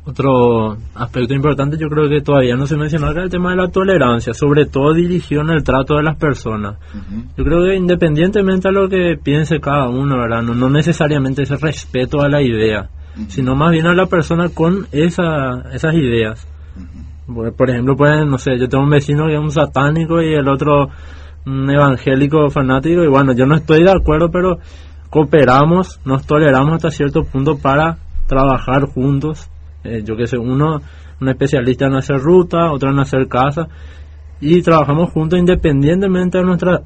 [0.04, 3.68] Otro aspecto importante yo creo que todavía no se mencionó acá el tema de la
[3.68, 6.76] tolerancia, sobre todo dirigido en el trato de las personas.
[7.36, 10.42] Yo creo que independientemente a lo que piense cada uno, ¿verdad?
[10.42, 12.90] No, no necesariamente ese respeto a la idea,
[13.28, 16.48] sino más bien a la persona con esa, esas ideas.
[17.26, 20.34] Por, por ejemplo, pues, no sé, yo tengo un vecino que es un satánico y
[20.34, 20.90] el otro
[21.46, 24.58] un evangélico fanático y bueno, yo no estoy de acuerdo, pero
[25.10, 29.48] cooperamos, nos toleramos hasta cierto punto para trabajar juntos.
[29.84, 30.80] Eh, yo que sé, uno,
[31.20, 33.68] un especialista en hacer ruta, otro en hacer casa
[34.40, 36.80] y trabajamos juntos independientemente de nuestras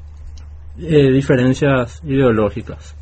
[0.77, 2.95] eh, diferencias ideológicas.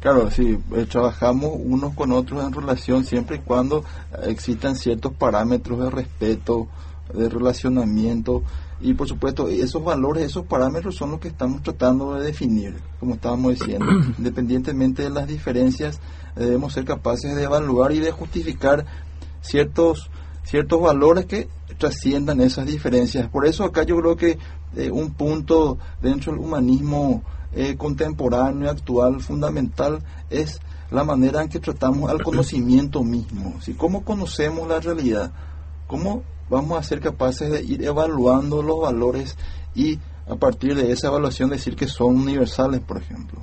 [0.00, 5.14] Claro, sí, eh, trabajamos unos con otros en relación siempre y cuando eh, existan ciertos
[5.14, 6.68] parámetros de respeto,
[7.14, 8.42] de relacionamiento
[8.80, 13.14] y por supuesto esos valores, esos parámetros son los que estamos tratando de definir, como
[13.14, 13.86] estábamos diciendo.
[14.18, 15.98] Independientemente de las diferencias,
[16.36, 18.86] debemos ser capaces de evaluar y de justificar
[19.40, 20.10] ciertos
[20.44, 23.28] ciertos valores que trasciendan esas diferencias.
[23.28, 24.38] Por eso acá yo creo que
[24.76, 27.22] eh, un punto dentro del humanismo
[27.52, 30.60] eh, contemporáneo actual fundamental es
[30.90, 33.56] la manera en que tratamos al conocimiento mismo.
[33.60, 33.74] ¿sí?
[33.74, 35.32] ¿Cómo conocemos la realidad?
[35.88, 39.36] ¿Cómo vamos a ser capaces de ir evaluando los valores
[39.74, 39.98] y
[40.28, 43.40] a partir de esa evaluación decir que son universales, por ejemplo?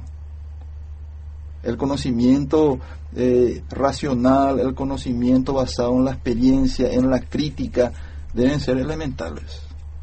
[1.63, 2.79] El conocimiento
[3.15, 7.91] eh, racional, el conocimiento basado en la experiencia, en la crítica,
[8.33, 9.61] deben ser elementales.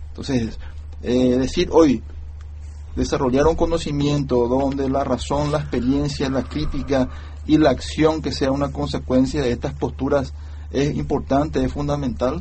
[0.08, 0.58] Entonces,
[1.02, 2.02] eh, decir hoy,
[2.96, 7.08] desarrollar un conocimiento donde la razón, la experiencia, la crítica
[7.46, 10.32] y la acción que sea una consecuencia de estas posturas
[10.70, 12.40] es importante, es fundamental.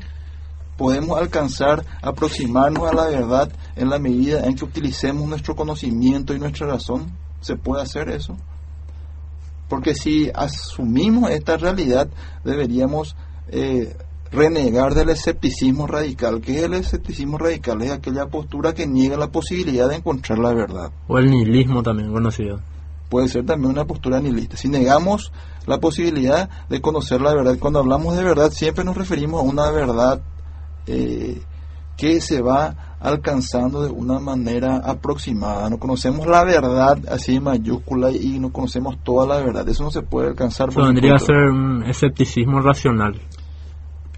[0.78, 6.40] Podemos alcanzar, aproximarnos a la verdad en la medida en que utilicemos nuestro conocimiento y
[6.40, 7.12] nuestra razón.
[7.42, 8.36] ¿Se puede hacer eso?
[9.70, 12.10] Porque si asumimos esta realidad,
[12.44, 13.16] deberíamos
[13.50, 13.96] eh,
[14.32, 16.42] renegar del escepticismo radical.
[16.42, 17.82] ¿Qué es el escepticismo radical?
[17.82, 20.92] Es aquella postura que niega la posibilidad de encontrar la verdad.
[21.08, 22.60] O el nihilismo también conocido.
[23.10, 24.58] Puede ser también una postura nihilista.
[24.58, 25.32] Si negamos
[25.66, 29.72] la posibilidad de conocer la verdad, cuando hablamos de verdad siempre nos referimos a una
[29.72, 30.22] verdad
[30.86, 31.42] eh,
[31.98, 35.70] que se va alcanzando de una manera aproximada.
[35.70, 39.68] No conocemos la verdad así en mayúscula y no conocemos toda la verdad.
[39.68, 40.70] Eso no se puede alcanzar.
[40.70, 43.20] Por vendría a ser un escepticismo racional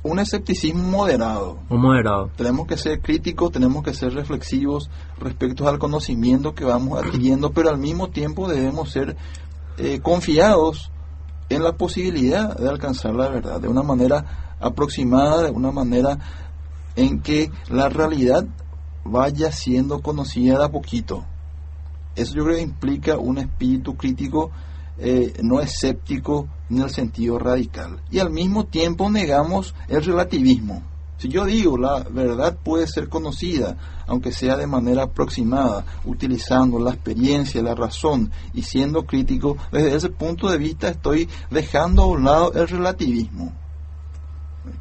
[0.03, 1.59] un escepticismo moderado.
[1.69, 2.31] o moderado.
[2.35, 4.89] Tenemos que ser críticos, tenemos que ser reflexivos
[5.19, 9.15] respecto al conocimiento que vamos adquiriendo, pero al mismo tiempo debemos ser
[9.77, 10.91] eh, confiados
[11.49, 16.17] en la posibilidad de alcanzar la verdad de una manera aproximada, de una manera
[16.95, 18.45] en que la realidad
[19.03, 21.25] vaya siendo conocida de a poquito.
[22.15, 24.51] Eso yo creo que implica un espíritu crítico
[24.97, 28.01] eh, no escéptico en el sentido radical.
[28.11, 30.83] Y al mismo tiempo negamos el relativismo.
[31.17, 36.91] Si yo digo la verdad puede ser conocida, aunque sea de manera aproximada, utilizando la
[36.91, 42.23] experiencia, la razón y siendo crítico, desde ese punto de vista estoy dejando a un
[42.23, 43.53] lado el relativismo.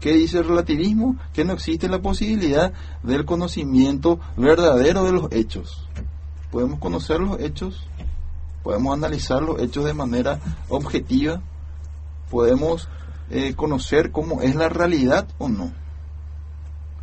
[0.00, 1.16] ¿Qué dice el relativismo?
[1.32, 5.88] Que no existe la posibilidad del conocimiento verdadero de los hechos.
[6.50, 7.86] Podemos conocer los hechos,
[8.62, 11.40] podemos analizar los hechos de manera objetiva,
[12.30, 12.88] podemos
[13.30, 15.72] eh, conocer cómo es la realidad o no.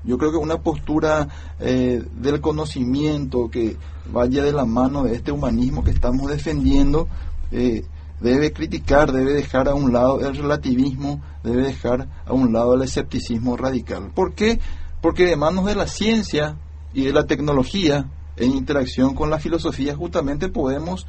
[0.03, 1.27] Yo creo que una postura
[1.59, 3.75] eh, del conocimiento que
[4.11, 7.07] vaya de la mano de este humanismo que estamos defendiendo
[7.51, 7.85] eh,
[8.19, 12.81] debe criticar, debe dejar a un lado el relativismo, debe dejar a un lado el
[12.81, 14.11] escepticismo radical.
[14.13, 14.59] ¿Por qué?
[15.01, 16.57] Porque de manos de la ciencia
[16.93, 21.07] y de la tecnología, en interacción con la filosofía, justamente podemos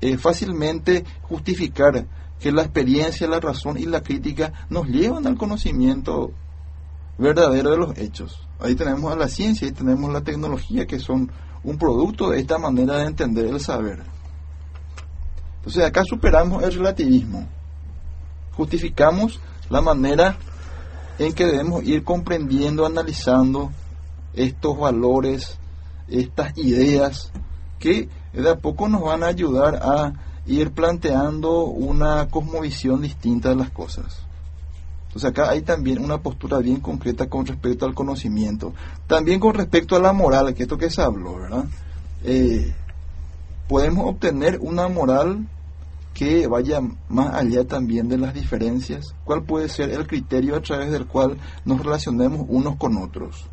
[0.00, 2.06] eh, fácilmente justificar
[2.38, 6.32] que la experiencia, la razón y la crítica nos llevan al conocimiento
[7.18, 8.46] verdadero de los hechos.
[8.60, 11.30] Ahí tenemos a la ciencia y tenemos la tecnología que son
[11.62, 14.02] un producto de esta manera de entender el saber.
[15.60, 17.46] Entonces acá superamos el relativismo,
[18.56, 20.38] justificamos la manera
[21.18, 23.70] en que debemos ir comprendiendo, analizando
[24.32, 25.58] estos valores,
[26.08, 27.30] estas ideas
[27.78, 30.12] que de a poco nos van a ayudar a
[30.46, 34.22] ir planteando una cosmovisión distinta de las cosas.
[35.08, 38.72] Entonces acá hay también una postura bien concreta con respecto al conocimiento.
[39.06, 41.64] También con respecto a la moral, que esto que se habló, ¿verdad?
[42.22, 42.72] Eh,
[43.70, 45.46] podemos obtener una moral
[46.12, 49.14] que vaya más allá también de las diferencias.
[49.24, 53.46] ¿Cuál puede ser el criterio a través del cual nos relacionemos unos con otros?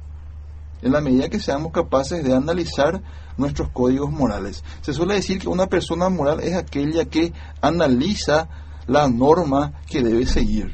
[0.81, 2.99] En la medida que seamos capaces de analizar
[3.37, 4.63] nuestros códigos morales.
[4.81, 7.31] Se suele decir que una persona moral es aquella que
[7.61, 8.49] analiza
[8.87, 10.73] la norma que debe seguir.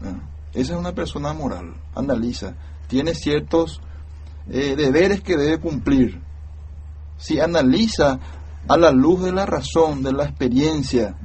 [0.00, 0.20] Ah,
[0.52, 2.54] Esa es una persona moral, analiza,
[2.86, 3.80] tiene ciertos
[4.48, 6.22] eh, deberes que debe cumplir.
[7.16, 8.18] Si analiza
[8.66, 11.16] a la luz de la razón, de la experiencia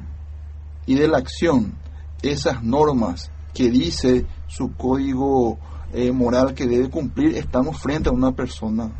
[0.85, 1.73] y de la acción
[2.21, 5.57] esas normas que dice su código
[5.93, 8.91] eh, moral que debe cumplir, estamos frente a una persona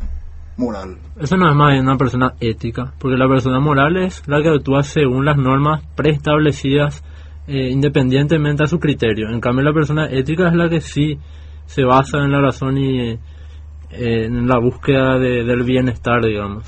[0.56, 0.98] moral.
[1.18, 4.82] Eso no es más una persona ética, porque la persona moral es la que actúa
[4.82, 7.02] según las normas preestablecidas
[7.46, 9.28] eh, independientemente a su criterio.
[9.30, 11.18] En cambio, la persona ética es la que sí
[11.66, 13.18] se basa en la razón y eh,
[13.92, 16.64] en la búsqueda de- del bienestar, digamos.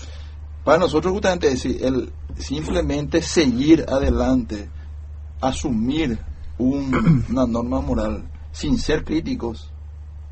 [0.65, 4.69] Para nosotros justamente decir, el simplemente seguir adelante,
[5.41, 6.19] asumir
[6.59, 9.71] un- una norma moral sin ser críticos,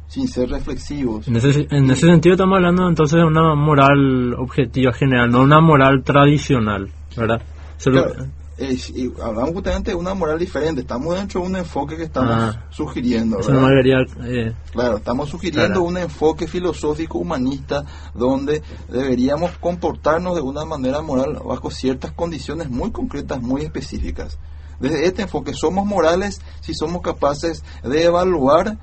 [0.08, 1.26] sin ser reflexivos.
[1.28, 5.60] En ese, en ese sentido estamos hablando entonces de una moral objetiva general, no una
[5.60, 7.42] moral tradicional, ¿verdad?
[7.82, 8.14] Claro,
[8.62, 12.30] eh, y hablamos justamente de una moral diferente, estamos dentro de un enfoque que estamos
[12.56, 12.64] Ah.
[12.70, 13.38] sugiriendo.
[13.40, 13.70] eso no ¿verdad?
[13.70, 14.48] me quería...
[14.48, 15.82] eh, Claro, estamos sugiriendo Claro.
[15.84, 17.84] un enfoque filosófico humanista
[18.14, 24.38] donde deberíamos comportarnos de una manera moral bajo ciertas condiciones muy concretas, muy específicas.
[24.78, 28.78] Desde este enfoque somos morales si somos capaces de evaluar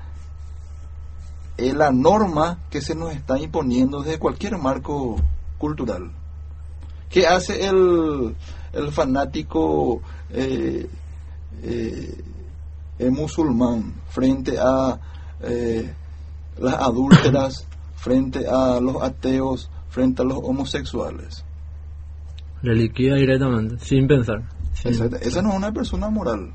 [1.56, 5.16] eh, la norma que se nos está imponiendo desde cualquier marco
[5.58, 6.10] cultural.
[7.10, 8.36] ¿Qué hace el,
[8.72, 10.88] el fanático eh,
[11.62, 12.24] eh,
[12.98, 14.98] eh, musulmán frente a
[15.42, 15.92] eh,
[16.58, 17.66] las adúlteras,
[17.96, 21.44] frente a los ateos, frente a los homosexuales?
[22.62, 24.42] le liquida directamente, sin pensar.
[24.74, 26.52] sin- esa no es una persona moral.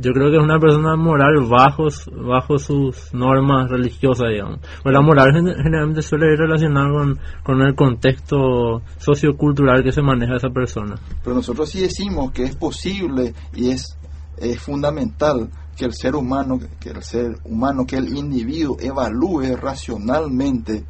[0.00, 1.88] Yo creo que es una persona moral bajo,
[2.26, 4.60] bajo sus normas religiosas, digamos.
[4.82, 10.02] Pues la moral gen- generalmente suele ir relacionada con, con el contexto sociocultural que se
[10.02, 10.96] maneja esa persona.
[11.22, 13.96] Pero nosotros sí decimos que es posible y es,
[14.38, 20.84] es fundamental que el ser humano, que el ser humano, que el individuo evalúe racionalmente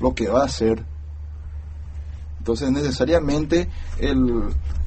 [0.00, 0.84] lo que va a hacer.
[2.38, 4.44] Entonces necesariamente el,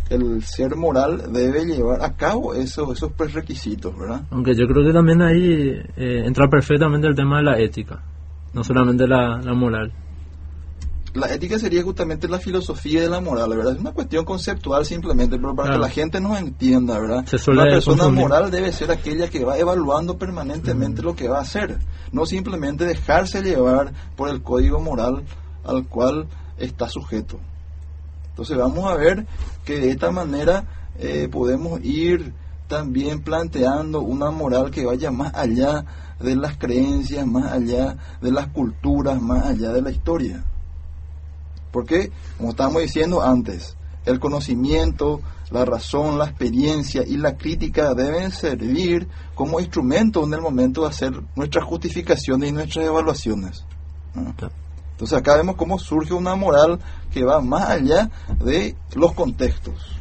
[0.10, 4.23] el ser moral debe llevar a cabo esos, esos prerequisitos, ¿verdad?
[4.31, 8.02] Aunque yo creo que también ahí eh, entra perfectamente el tema de la ética,
[8.53, 9.91] no solamente la, la moral.
[11.15, 13.73] La ética sería justamente la filosofía de la moral, ¿verdad?
[13.73, 15.81] Es una cuestión conceptual simplemente, pero para Claro.
[15.81, 17.26] que la gente nos entienda, ¿verdad?
[17.48, 21.80] Una persona moral debe ser aquella que va evaluando permanentemente lo que va a hacer,
[22.11, 25.23] no simplemente dejarse llevar por el código moral
[25.64, 26.27] al cual
[26.60, 27.40] está sujeto.
[28.40, 29.26] Entonces vamos a ver
[29.66, 30.64] que de esta manera
[30.98, 32.32] eh, podemos ir
[32.70, 35.84] también planteando una moral que vaya más allá
[36.22, 40.45] de las creencias, más allá de las culturas, más allá de la historia.
[41.74, 43.76] Porque, como estábamos diciendo antes,
[44.06, 45.20] el conocimiento,
[45.52, 50.88] la razón, la experiencia y la crítica deben servir como instrumento en el momento de
[50.88, 53.66] hacer nuestras justificaciones y nuestras evaluaciones.
[54.16, 54.34] ¿no?
[55.00, 56.78] Entonces acá vemos cómo surge una moral
[57.10, 58.10] que va más allá
[58.44, 59.96] de los contextos.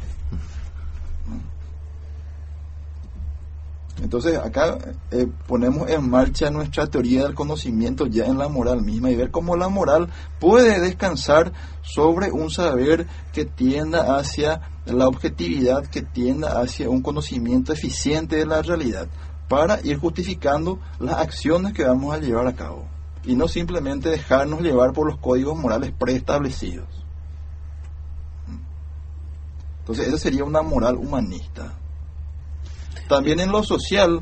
[4.03, 4.77] Entonces acá
[5.11, 9.31] eh, ponemos en marcha nuestra teoría del conocimiento ya en la moral misma y ver
[9.31, 16.59] cómo la moral puede descansar sobre un saber que tienda hacia la objetividad, que tienda
[16.59, 19.07] hacia un conocimiento eficiente de la realidad,
[19.47, 22.98] para ir justificando las acciones que vamos a llevar a cabo
[23.29, 26.87] y no simplemente dejarnos llevar por los códigos morales preestablecidos.
[29.81, 31.73] Entonces esa sería una moral humanista.
[33.07, 34.21] También en lo social,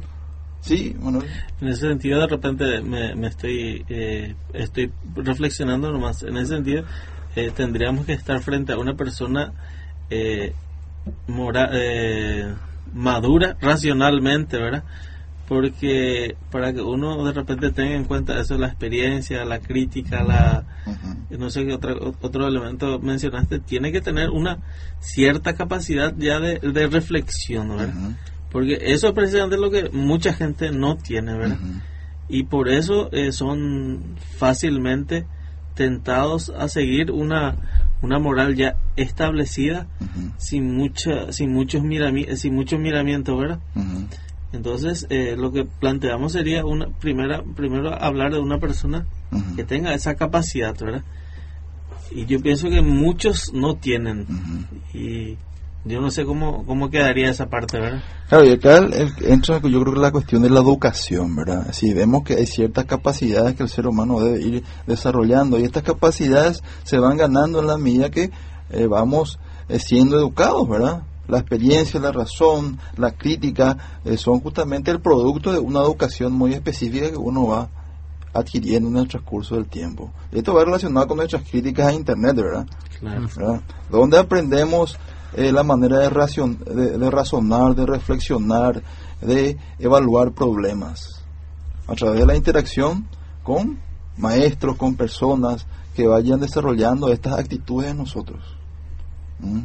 [0.59, 1.25] sí, Manuel.
[1.61, 6.23] En ese sentido, de repente me, me estoy eh, estoy reflexionando nomás.
[6.23, 6.83] En ese sentido,
[7.37, 9.53] eh, tendríamos que estar frente a una persona
[10.09, 10.53] eh,
[11.71, 12.55] eh,
[12.93, 14.83] madura racionalmente, ¿verdad?
[15.47, 20.65] Porque para que uno de repente tenga en cuenta eso, la experiencia, la crítica, la
[21.29, 24.59] no sé qué otro, otro elemento mencionaste, tiene que tener una
[24.99, 27.93] cierta capacidad ya de, de reflexión, ¿verdad?
[28.51, 31.59] Porque eso es precisamente lo que mucha gente no tiene, ¿verdad?
[32.29, 35.25] Y por eso eh, son fácilmente
[35.75, 37.55] tentados a seguir una,
[38.01, 39.87] una moral ya establecida
[40.37, 43.59] sin mucha sin muchos mirami sin muchos miramientos, ¿verdad?
[44.53, 49.05] Entonces, eh, lo que planteamos sería una primera primero hablar de una persona
[49.55, 51.03] que tenga esa capacidad, ¿verdad?
[52.11, 54.25] Y yo pienso que muchos no tienen
[54.93, 55.37] y
[55.83, 58.01] yo no sé cómo cómo quedaría esa parte, ¿verdad?
[58.29, 61.67] Claro, y acá el- el- entra yo creo que la cuestión de la educación, ¿verdad?
[61.73, 65.83] Si vemos que hay ciertas capacidades que el ser humano debe ir desarrollando y estas
[65.83, 68.31] capacidades se van ganando en la medida que
[68.69, 71.03] eh, vamos eh, siendo educados, ¿verdad?
[71.27, 76.53] La experiencia, la razón, la crítica eh, son justamente el producto de una educación muy
[76.53, 77.69] específica que uno va
[78.33, 80.11] adquiriendo en el transcurso del tiempo.
[80.31, 82.67] Y esto va relacionado con nuestras críticas a Internet, ¿verdad?
[82.99, 83.27] Claro.
[83.35, 83.61] ¿verdad?
[83.89, 84.97] Donde aprendemos
[85.35, 88.81] eh, la manera de, racion- de, de razonar, de reflexionar,
[89.21, 91.21] de evaluar problemas.
[91.87, 93.07] A través de la interacción
[93.43, 93.79] con
[94.17, 98.43] maestros, con personas que vayan desarrollando estas actitudes en nosotros.
[99.39, 99.61] ¿Mm?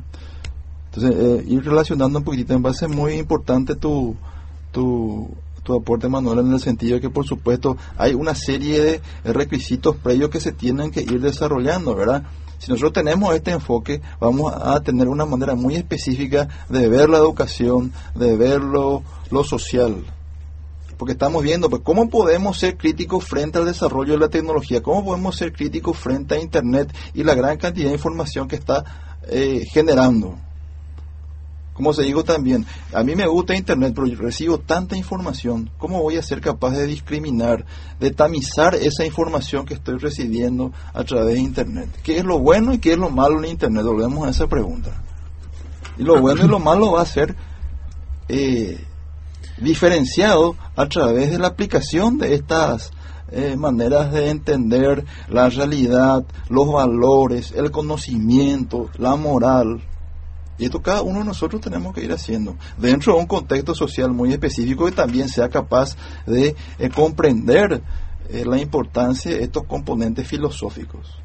[0.94, 4.14] Entonces, eh, ir relacionando un poquitito, me parece muy importante tu,
[4.72, 5.30] tu,
[5.62, 9.96] tu aporte, Manuel, en el sentido de que, por supuesto, hay una serie de requisitos
[9.96, 12.24] previos que se tienen que ir desarrollando, ¿verdad?
[12.58, 17.18] Si nosotros tenemos este enfoque, vamos a tener una manera muy específica de ver la
[17.18, 20.04] educación, de ver lo, lo social.
[20.98, 24.82] Porque estamos viendo, pues, ¿cómo podemos ser críticos frente al desarrollo de la tecnología?
[24.82, 28.84] ¿Cómo podemos ser críticos frente a Internet y la gran cantidad de información que está
[29.26, 30.36] eh, generando?
[31.82, 35.68] Como se digo también, a mí me gusta Internet, pero recibo tanta información.
[35.78, 37.66] ¿Cómo voy a ser capaz de discriminar,
[37.98, 41.88] de tamizar esa información que estoy recibiendo a través de Internet?
[42.04, 43.82] ¿Qué es lo bueno y qué es lo malo en Internet?
[43.84, 44.90] Volvemos a esa pregunta.
[45.98, 47.34] Y lo bueno y lo malo va a ser
[48.28, 48.78] eh,
[49.58, 52.92] diferenciado a través de la aplicación de estas
[53.32, 59.82] eh, maneras de entender la realidad, los valores, el conocimiento, la moral.
[60.62, 64.12] Y esto cada uno de nosotros tenemos que ir haciendo dentro de un contexto social
[64.12, 67.82] muy específico que también sea capaz de eh, comprender
[68.28, 71.18] eh, la importancia de estos componentes filosóficos.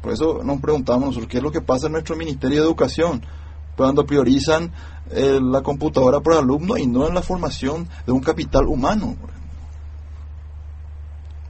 [0.00, 3.20] Por eso nos preguntamos nosotros qué es lo que pasa en nuestro Ministerio de Educación
[3.76, 4.72] cuando priorizan
[5.10, 9.14] eh, la computadora por alumno y no en la formación de un capital humano.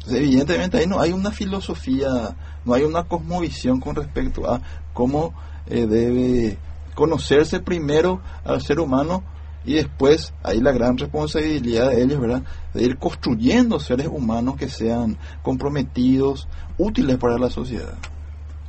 [0.01, 2.35] Entonces, evidentemente ahí no hay una filosofía,
[2.65, 4.61] no hay una cosmovisión con respecto a
[4.93, 5.33] cómo
[5.67, 6.59] debe
[6.95, 9.23] conocerse primero al ser humano
[9.65, 12.43] y después hay la gran responsabilidad de ellos, ¿verdad?
[12.75, 16.49] De ir construyendo seres humanos que sean comprometidos,
[16.79, 17.95] útiles para la sociedad.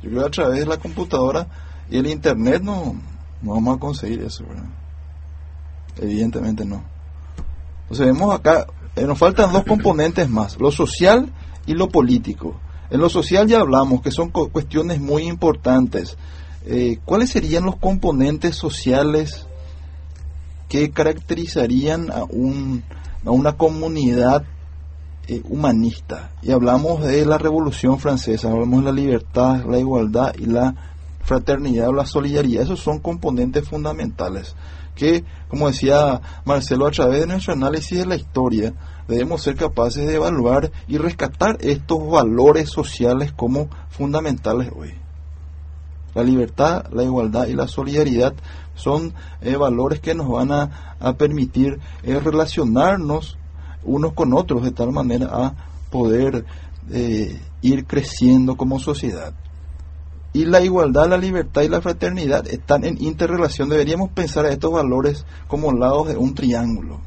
[0.02, 1.48] Yo creo que a través de la computadora
[1.90, 2.94] y el internet no,
[3.42, 4.64] no vamos a conseguir eso, ¿verdad?
[5.98, 6.82] Evidentemente no.
[7.82, 8.66] Entonces vemos acá,
[8.96, 11.32] eh, nos faltan dos componentes más, lo social
[11.66, 12.56] y lo político.
[12.90, 16.16] En lo social ya hablamos que son cu- cuestiones muy importantes.
[16.66, 19.46] Eh, ¿Cuáles serían los componentes sociales
[20.68, 22.82] que caracterizarían a, un,
[23.24, 24.44] a una comunidad
[25.28, 26.32] eh, humanista?
[26.42, 30.74] Y hablamos de la Revolución Francesa, hablamos de la libertad, la igualdad y la
[31.22, 32.64] fraternidad o la solidaridad.
[32.64, 34.56] Esos son componentes fundamentales
[34.96, 38.74] que, como decía Marcelo, a través de nuestro análisis de la historia,
[39.06, 45.05] debemos ser capaces de evaluar y rescatar estos valores sociales como fundamentales hoy.
[46.16, 48.32] La libertad, la igualdad y la solidaridad
[48.74, 49.12] son
[49.42, 53.36] eh, valores que nos van a, permitir eh, relacionarnos
[53.84, 55.54] unos con otros de tal manera a
[55.90, 56.46] poder
[56.90, 59.34] eh, ir creciendo como sociedad.
[60.32, 63.68] Y la igualdad, la libertad y la fraternidad están en interrelación.
[63.68, 66.98] Deberíamos pensar a estos valores como lados de un triángulo.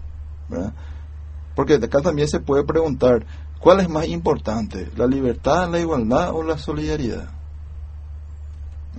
[1.55, 3.25] Porque de acá también se puede preguntar,
[3.59, 4.91] ¿cuál es más importante?
[4.95, 7.38] ¿La libertad, la igualdad o la solidaridad?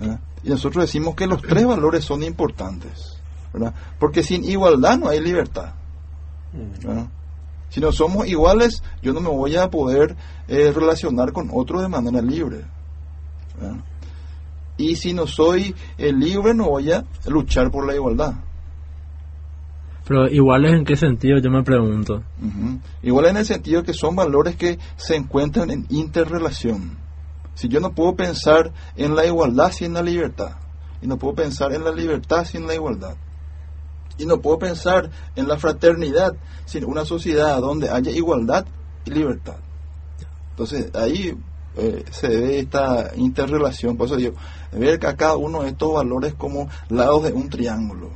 [0.00, 0.20] ¿Verdad?
[0.42, 3.20] Y nosotros decimos que los tres valores son importantes.
[3.52, 3.74] ¿verdad?
[3.98, 5.74] Porque sin igualdad no hay libertad.
[6.52, 7.08] ¿verdad?
[7.68, 10.16] Si no somos iguales, yo no me voy a poder
[10.48, 12.64] eh, relacionar con otro de manera libre.
[13.60, 13.84] ¿verdad?
[14.76, 18.34] Y si no soy eh, libre, no voy a luchar por la igualdad.
[20.10, 22.24] Pero iguales en qué sentido, yo me pregunto.
[22.42, 22.80] Ujú.
[23.02, 26.98] Igual en el sentido que son valores que se encuentran en interrelación.
[27.54, 30.56] Si yo no puedo pensar en la igualdad sin la libertad,
[31.02, 33.16] y no puedo pensar en la libertad sin la igualdad,
[34.18, 36.34] y no puedo pensar en la fraternidad
[36.66, 38.66] sin una sociedad donde haya igualdad
[39.04, 39.56] y libertad.
[40.50, 41.34] Entonces ahí
[41.76, 43.96] eh, se ve esta interrelación.
[43.96, 44.34] Por eso digo,
[44.72, 48.10] ver a cada uno de estos valores como lados de un triángulo.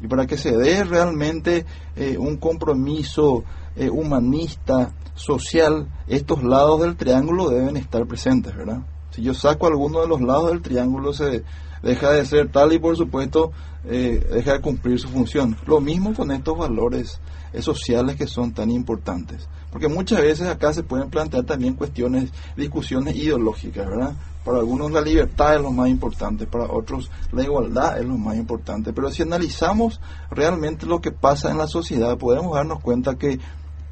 [0.00, 1.66] Y para que se dé realmente
[1.96, 3.44] eh, un compromiso
[3.76, 8.82] eh, humanista, social, estos lados del triángulo deben estar presentes, ¿verdad?
[9.10, 11.44] Si yo saco alguno de los lados del triángulo, se
[11.82, 13.52] deja de ser tal y por supuesto
[13.84, 15.56] eh, deja de cumplir su función.
[15.66, 17.20] Lo mismo con estos valores
[17.52, 19.48] eh, sociales que son tan importantes.
[19.70, 24.14] Porque muchas veces acá se pueden plantear también cuestiones, discusiones ideológicas, ¿verdad?
[24.44, 28.36] Para algunos la libertad es lo más importante, para otros la igualdad es lo más
[28.36, 28.92] importante.
[28.92, 33.38] Pero si analizamos realmente lo que pasa en la sociedad, podemos darnos cuenta que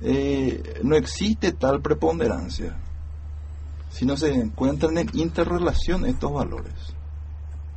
[0.00, 2.76] eh, no existe tal preponderancia,
[3.90, 6.72] sino se encuentran en interrelación estos valores.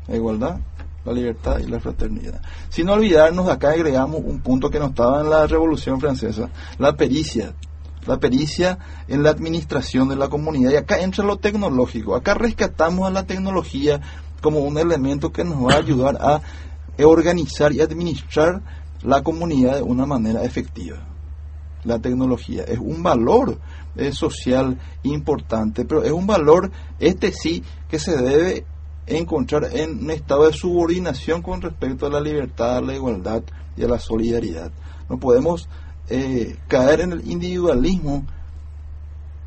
[0.07, 0.59] La igualdad,
[1.05, 2.41] la libertad y la fraternidad.
[2.69, 7.53] Sin olvidarnos, acá agregamos un punto que no estaba en la Revolución Francesa, la pericia.
[8.07, 10.71] La pericia en la administración de la comunidad.
[10.71, 12.15] Y acá entra lo tecnológico.
[12.15, 14.01] Acá rescatamos a la tecnología
[14.41, 16.41] como un elemento que nos va a ayudar a
[17.03, 18.63] organizar y administrar
[19.03, 21.10] la comunidad de una manera efectiva.
[21.83, 23.57] La tecnología es un valor
[23.95, 28.65] eh, social importante, pero es un valor, este sí, que se debe
[29.07, 33.43] encontrar en un estado de subordinación con respecto a la libertad, a la igualdad
[33.75, 34.71] y a la solidaridad.
[35.09, 35.67] No podemos
[36.09, 38.25] eh, caer en el individualismo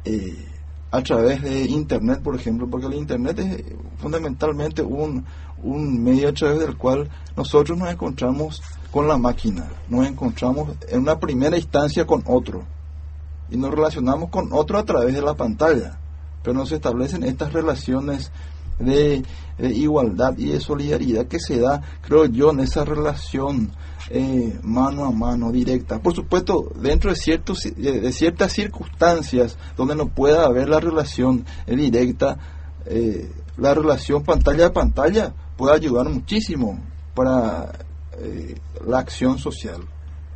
[0.04, 0.48] eh,
[0.90, 3.64] a través de Internet, por ejemplo, porque el Internet es
[3.98, 5.24] fundamentalmente un,
[5.62, 8.62] un medio a través del cual nosotros nos encontramos
[8.94, 12.62] con la máquina, nos encontramos en una primera instancia con otro
[13.50, 15.98] y nos relacionamos con otro a través de la pantalla,
[16.44, 18.30] pero no se establecen estas relaciones
[18.78, 19.24] de,
[19.58, 23.72] igualdad y de solidaridad que se da, creo yo, en esa relación
[24.10, 25.98] eh, mano a mano, directa.
[25.98, 31.74] Por supuesto, dentro de, ciertos, de ciertas circunstancias donde no pueda haber la relación eh,
[31.74, 32.38] directa,
[32.86, 36.78] eh, la relación pantalla a pantalla puede ayudar muchísimo
[37.12, 37.72] para
[38.18, 39.82] eh, la acción social.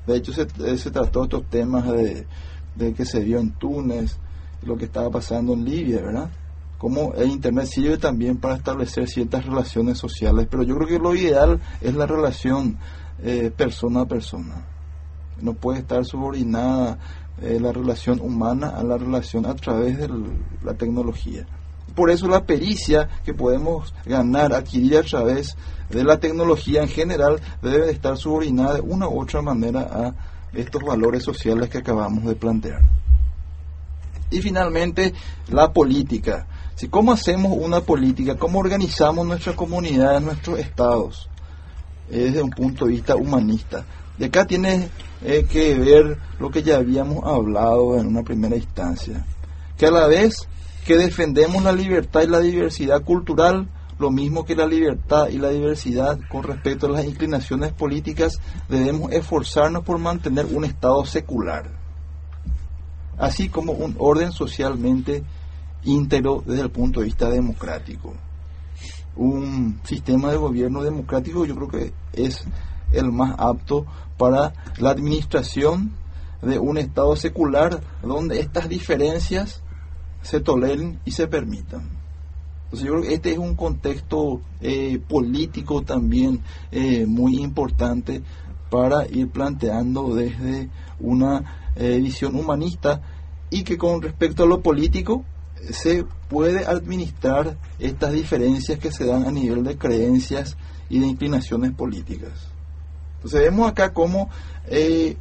[0.06, 2.26] De hecho, se, eh, se trató estos temas de,
[2.74, 4.16] de que se vio en Túnez,
[4.62, 6.30] lo que estaba pasando en Libia, ¿verdad?
[6.78, 11.14] Cómo el Internet sirve también para establecer ciertas relaciones sociales, pero yo creo que lo
[11.14, 12.78] ideal es la relación
[13.20, 14.64] eh, persona a persona.
[15.40, 16.98] No puede estar subordinada
[17.42, 20.08] eh, la relación humana a la relación a través de
[20.62, 21.46] la tecnología.
[21.98, 25.56] Por eso la pericia que podemos ganar, adquirir a través
[25.90, 30.14] de la tecnología en general, debe de estar subordinada de una u otra manera a
[30.56, 32.82] estos valores sociales que acabamos de plantear.
[34.30, 35.12] Y finalmente,
[35.48, 36.46] la política.
[36.76, 38.36] Si ¿Cómo hacemos una política?
[38.36, 41.28] ¿Cómo organizamos nuestra comunidad, nuestros estados?
[42.08, 43.84] Desde un punto de vista humanista.
[44.16, 44.88] De acá tiene
[45.24, 49.26] eh, que ver lo que ya habíamos hablado en una primera instancia.
[49.76, 50.46] Que a la vez
[50.88, 55.50] que defendemos la libertad y la diversidad cultural, lo mismo que la libertad y la
[55.50, 58.40] diversidad con respecto a las inclinaciones políticas,
[58.70, 61.68] debemos esforzarnos por mantener un Estado secular,
[63.18, 65.24] así como un orden socialmente
[65.84, 68.14] íntegro desde el punto de vista democrático.
[69.14, 72.46] Un sistema de gobierno democrático yo creo que es
[72.92, 73.84] el más apto
[74.16, 75.92] para la administración
[76.40, 79.60] de un Estado secular donde estas diferencias
[80.28, 81.88] se toleren y se permitan.
[82.64, 88.20] Entonces yo creo que este es un contexto eh, político también eh, muy importante
[88.68, 90.68] para ir planteando desde
[91.00, 93.00] una eh, visión humanista
[93.48, 95.24] y que con respecto a lo político
[95.70, 100.58] se puede administrar estas diferencias que se dan a nivel de creencias
[100.90, 102.50] y de inclinaciones políticas.
[103.14, 104.28] Entonces vemos acá cómo
[104.66, 105.16] eh,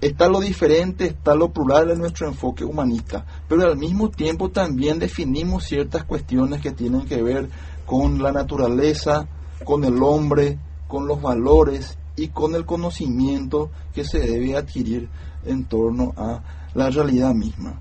[0.00, 4.98] está lo diferente, está lo plural en nuestro enfoque humanista, pero al mismo tiempo también
[4.98, 7.50] definimos ciertas cuestiones que tienen que ver
[7.84, 9.28] con la naturaleza,
[9.64, 10.58] con el hombre,
[10.88, 15.08] con los valores y con el conocimiento que se debe adquirir
[15.44, 16.42] en torno a
[16.74, 17.80] la realidad misma.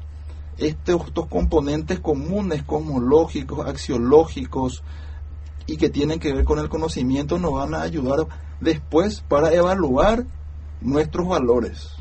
[0.57, 4.83] Estos, estos componentes comunes, cosmológicos, axiológicos
[5.67, 8.27] y que tienen que ver con el conocimiento nos van a ayudar
[8.59, 10.25] después para evaluar
[10.81, 11.98] nuestros valores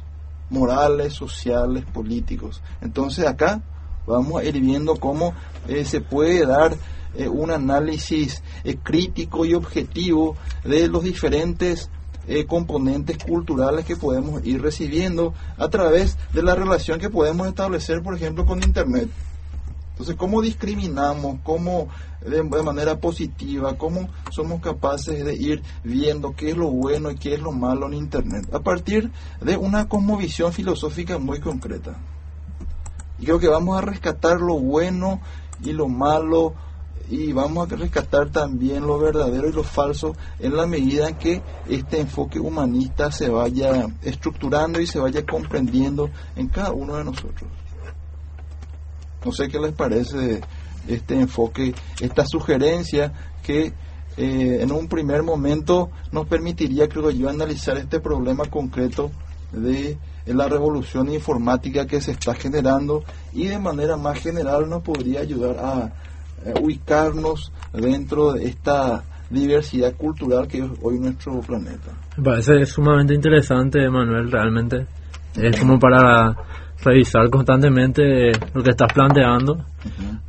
[0.51, 2.63] morales, sociales, políticos.
[2.81, 3.63] Entonces acá
[4.07, 5.35] vamos a ir viendo cómo
[5.69, 6.77] eh, se puede dar
[7.15, 11.91] eh, un análisis eh, crítico y objetivo de los diferentes
[12.47, 18.15] componentes culturales que podemos ir recibiendo a través de la relación que podemos establecer, por
[18.15, 19.09] ejemplo, con Internet.
[19.99, 21.41] Entonces, ¿cómo discriminamos?
[21.43, 21.89] ¿Cómo
[22.25, 23.77] de, manera positiva?
[23.77, 27.89] ¿Cómo somos capaces de ir viendo qué es lo bueno y qué es lo malo
[27.89, 28.49] en Internet?
[28.55, 29.11] A partir
[29.41, 31.97] de una cosmovisión filosófica muy concreta.
[33.19, 35.21] Y creo que vamos a rescatar lo bueno
[35.65, 36.55] y lo malo
[37.11, 41.43] y vamos a rescatar también lo verdadero y lo falso en la medida en que
[41.69, 47.51] este enfoque humanista se vaya estructurando y se vaya comprendiendo en cada uno de nosotros.
[49.29, 50.41] No sé qué les parece
[50.89, 53.75] este enfoque, esta sugerencia que
[54.17, 59.11] eh, en un primer momento nos permitiría, creo yo, analizar este problema concreto
[59.53, 65.21] de la revolución informática que se está generando y de manera más general nos podría
[65.21, 65.93] ayudar a,
[66.47, 71.93] eh, ubicarnos dentro de esta diversidad cultural que es hoy nuestro planeta.
[72.17, 74.87] Me parece sumamente interesante, Manuel, realmente.
[75.37, 76.35] Es como para
[76.83, 79.65] revisar constantemente lo que estás planteando.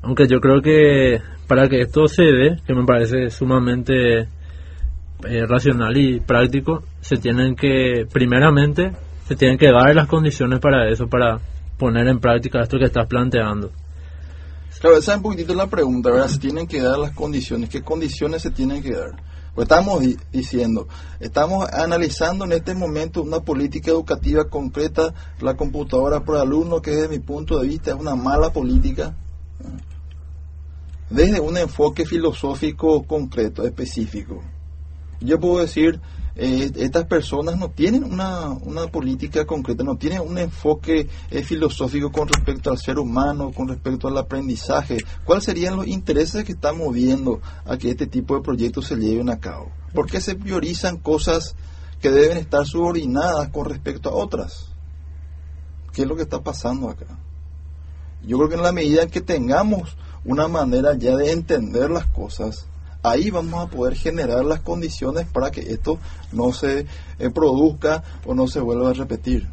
[0.02, 5.96] Aunque yo creo que para que esto se dé, que me parece sumamente eh, racional
[5.98, 8.92] y práctico, se tienen que, primeramente,
[9.28, 11.40] se tienen que dar las condiciones para eso, para
[11.78, 13.72] poner en práctica esto que estás planteando.
[14.80, 16.28] Claro, esa es un poquitito la pregunta, ¿verdad?
[16.28, 17.70] Se tienen que dar las condiciones.
[17.70, 19.12] ¿Qué condiciones se tienen que dar?
[19.56, 20.88] Pues estamos di- diciendo,
[21.20, 27.10] estamos analizando en este momento una política educativa concreta, la computadora por alumno, que desde
[27.10, 29.16] mi punto de vista es una mala política,
[31.10, 34.42] desde un enfoque filosófico concreto, específico.
[35.20, 36.00] Yo puedo decir,
[36.36, 42.12] eh, estas personas no tienen una, una política concreta, no tienen un enfoque eh, filosófico
[42.12, 44.98] con respecto al ser humano, con respecto al aprendizaje.
[45.26, 49.30] ¿Cuáles serían los intereses que están moviendo a que este tipo de proyectos se lleven
[49.30, 49.72] a cabo?
[49.94, 51.56] ¿Por qué se priorizan cosas
[52.00, 54.70] que deben estar subordinadas con respecto a otras?
[55.92, 57.20] ¿Qué es lo que está pasando acá?
[58.26, 62.06] Yo creo que en la medida en que tengamos una manera ya de entender las
[62.06, 62.69] cosas,
[63.04, 66.00] ahí vamos a poder generar las condiciones para que esto
[66.32, 66.86] no se
[67.20, 69.48] eh, produzca o no se vuelva a repetir.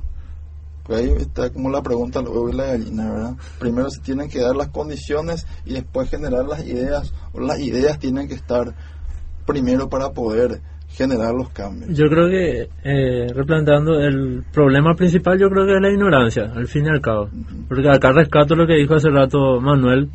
[0.84, 3.34] Pues ahí está como la pregunta y la gallina, ¿verdad?
[3.58, 7.98] Primero se tienen que dar las condiciones y después generar las ideas, o las ideas
[7.98, 8.72] tienen que estar
[9.44, 11.90] primero para poder generar los cambios.
[11.90, 16.68] Yo creo que, eh, replanteando el problema principal, yo creo que es la ignorancia, al
[16.68, 17.28] fin y al cabo.
[17.68, 20.08] Porque acá rescato lo que dijo hace rato Manuel,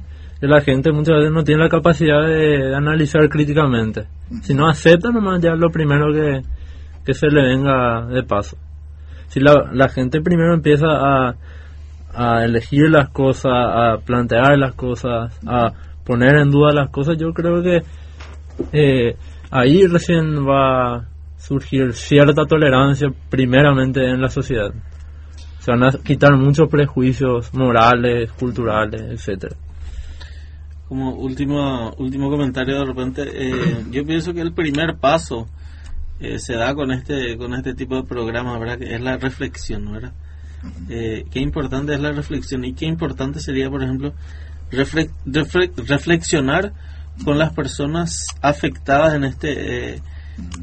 [0.47, 4.07] la gente muchas veces no tiene la capacidad de, analizar críticamente.
[4.41, 6.41] Si no acepta nomás ya lo primero que,
[7.05, 8.57] que se le venga de paso.
[9.27, 11.35] Si la, la gente primero empieza a,
[12.13, 15.71] a elegir las cosas, a plantear las cosas, a
[16.03, 17.83] poner en duda las cosas, yo creo que
[18.73, 19.15] eh,
[19.51, 21.05] ahí recién va a
[21.37, 24.71] surgir cierta tolerancia primeramente en la sociedad.
[25.59, 29.55] Se van a quitar muchos prejuicios morales, culturales, etcétera.
[30.91, 35.47] Como último, último comentario de repente, eh, yo pienso que el primer paso
[36.19, 38.77] eh, se da con este con este tipo de programas, ¿verdad?
[38.77, 40.11] Que es la reflexión, ¿verdad?
[40.89, 44.13] Eh, qué importante es la reflexión y qué importante sería, por ejemplo,
[44.69, 46.73] refle- refle- reflexionar
[47.23, 50.01] con las personas afectadas en este eh,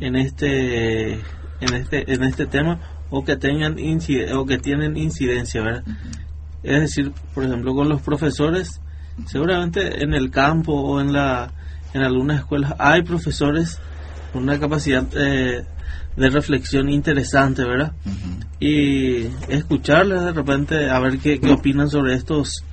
[0.00, 5.62] en este en este en este tema o que tengan incide- o que tienen incidencia,
[5.62, 5.84] ¿verdad?
[6.62, 8.82] Es decir, por ejemplo, con los profesores,
[9.26, 11.52] seguramente en el campo o en la
[11.94, 13.78] en algunas escuelas hay profesores
[14.32, 15.64] con una capacidad eh,
[16.16, 17.92] de reflexión interesante, ¿verdad?
[18.60, 22.64] Y escucharles de repente a ver qué, qué opinan sobre estos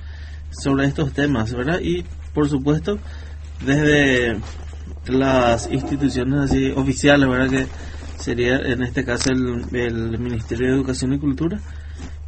[0.50, 1.80] sobre estos temas, ¿verdad?
[1.80, 2.04] Y
[2.34, 2.98] por supuesto
[3.64, 4.38] desde
[5.06, 7.50] las instituciones así oficiales, ¿verdad?
[7.50, 7.66] Que
[8.18, 11.60] sería en este caso el, el Ministerio de Educación y Cultura,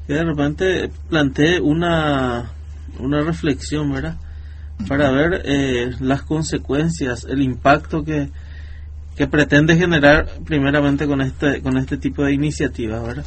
[0.07, 2.53] que de repente plantee una
[2.99, 4.17] una reflexión, ¿verdad?
[4.89, 8.31] Para ver eh, las consecuencias, el impacto que,
[9.17, 13.27] que pretende generar primeramente con este con este tipo de iniciativas, ¿verdad?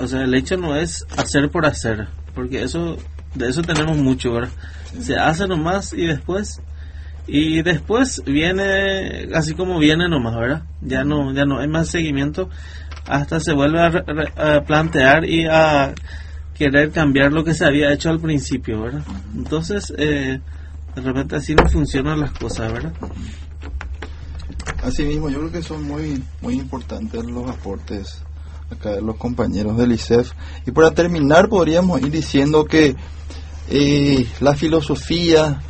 [0.00, 2.98] O sea, el hecho no es hacer por hacer, porque eso
[3.34, 4.50] de eso tenemos mucho, ¿verdad?
[5.00, 6.60] Se hace nomás y después
[7.26, 10.62] y después viene así como viene nomás, ¿verdad?
[10.82, 12.50] Ya no ya no hay más seguimiento
[13.06, 15.94] hasta se vuelve a, plantear y a
[16.54, 19.02] querer cambiar lo que se había hecho al principio, ¿verdad?
[19.34, 20.40] Entonces, eh,
[20.94, 22.92] de repente así no funcionan las cosas, ¿verdad?
[24.82, 28.22] Asimismo, yo creo que son muy, muy importantes los aportes
[28.70, 30.32] acá de los compañeros del ICEF.
[30.66, 32.96] Y para terminar, podríamos ir diciendo que
[33.68, 35.62] eh, la filosofía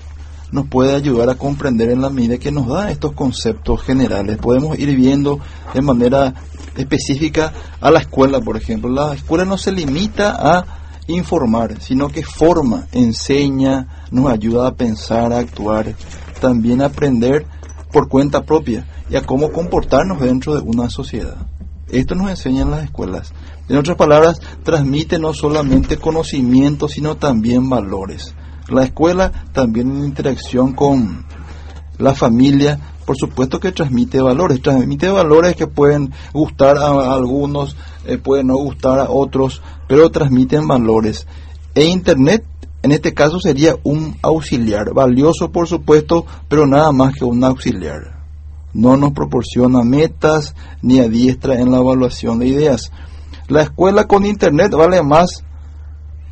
[0.50, 4.36] nos puede ayudar a comprender en la medida que nos da estos conceptos generales.
[4.36, 5.40] Podemos ir viendo
[5.72, 6.34] de manera
[6.76, 8.90] específica a la escuela, por ejemplo.
[8.90, 10.64] La escuela no se limita a
[11.06, 15.94] informar, sino que forma, enseña, nos ayuda a pensar, a actuar,
[16.40, 17.46] también a aprender
[17.92, 21.46] por cuenta propia y a cómo comportarnos dentro de una sociedad.
[21.88, 23.32] Esto nos enseñan las escuelas.
[23.68, 28.34] En otras palabras, transmite no solamente conocimiento, sino también valores.
[28.68, 31.26] La escuela también en interacción con
[31.98, 37.76] la familia, por supuesto que transmite valores, transmite valores que pueden gustar a algunos,
[38.06, 41.26] eh, pueden no gustar a otros, pero transmiten valores.
[41.74, 42.44] E Internet,
[42.82, 48.22] en este caso, sería un auxiliar, valioso por supuesto, pero nada más que un auxiliar.
[48.74, 52.90] No nos proporciona metas ni adiestra en la evaluación de ideas.
[53.48, 55.44] La escuela con Internet vale más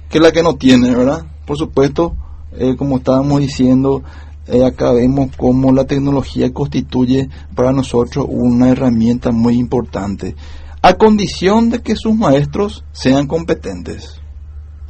[0.09, 1.27] que la que no tiene, ¿verdad?
[1.47, 2.15] Por supuesto,
[2.53, 4.03] eh, como estábamos diciendo,
[4.47, 10.35] eh, acá vemos cómo la tecnología constituye para nosotros una herramienta muy importante,
[10.83, 14.21] a condición de que sus maestros sean competentes,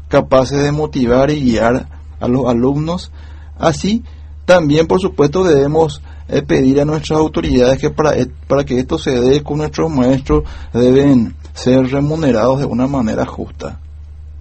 [0.09, 1.89] capaces de motivar y guiar
[2.21, 3.11] a los alumnos.
[3.59, 4.03] Así,
[4.45, 8.99] también, por supuesto, debemos eh, pedir a nuestras autoridades que para, e- para que esto
[8.99, 13.81] se dé con nuestros maestros deben ser remunerados de una manera justa,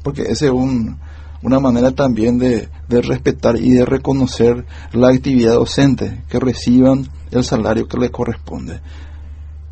[0.04, 0.98] porque esa es un,
[1.42, 7.44] una manera también de, de respetar y de reconocer la actividad docente, que reciban el
[7.44, 8.82] salario que les corresponde.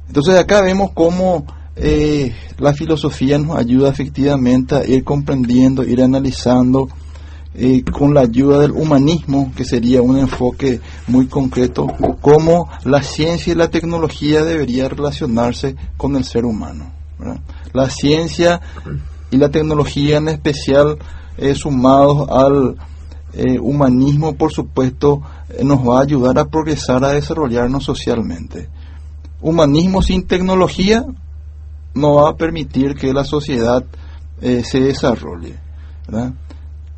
[0.07, 1.45] Entonces acá vemos cómo
[1.75, 6.87] eh, la filosofía nos ayuda efectivamente a ir comprendiendo, ir analizando
[7.53, 11.87] eh, con la ayuda del humanismo, que sería un enfoque muy concreto,
[12.21, 16.93] cómo la ciencia y la tecnología debería relacionarse con el ser humano.
[17.73, 18.61] La ciencia
[19.31, 20.99] y la tecnología en especial,
[21.37, 22.77] eh, sumados al
[23.39, 28.67] eh, humanismo, por supuesto, eh, nos va a ayudar a progresar, a desarrollarnos socialmente.
[29.41, 31.05] Humanismo sin tecnología
[31.93, 33.85] no va a permitir que la sociedad
[34.41, 35.53] eh, se desarrolle.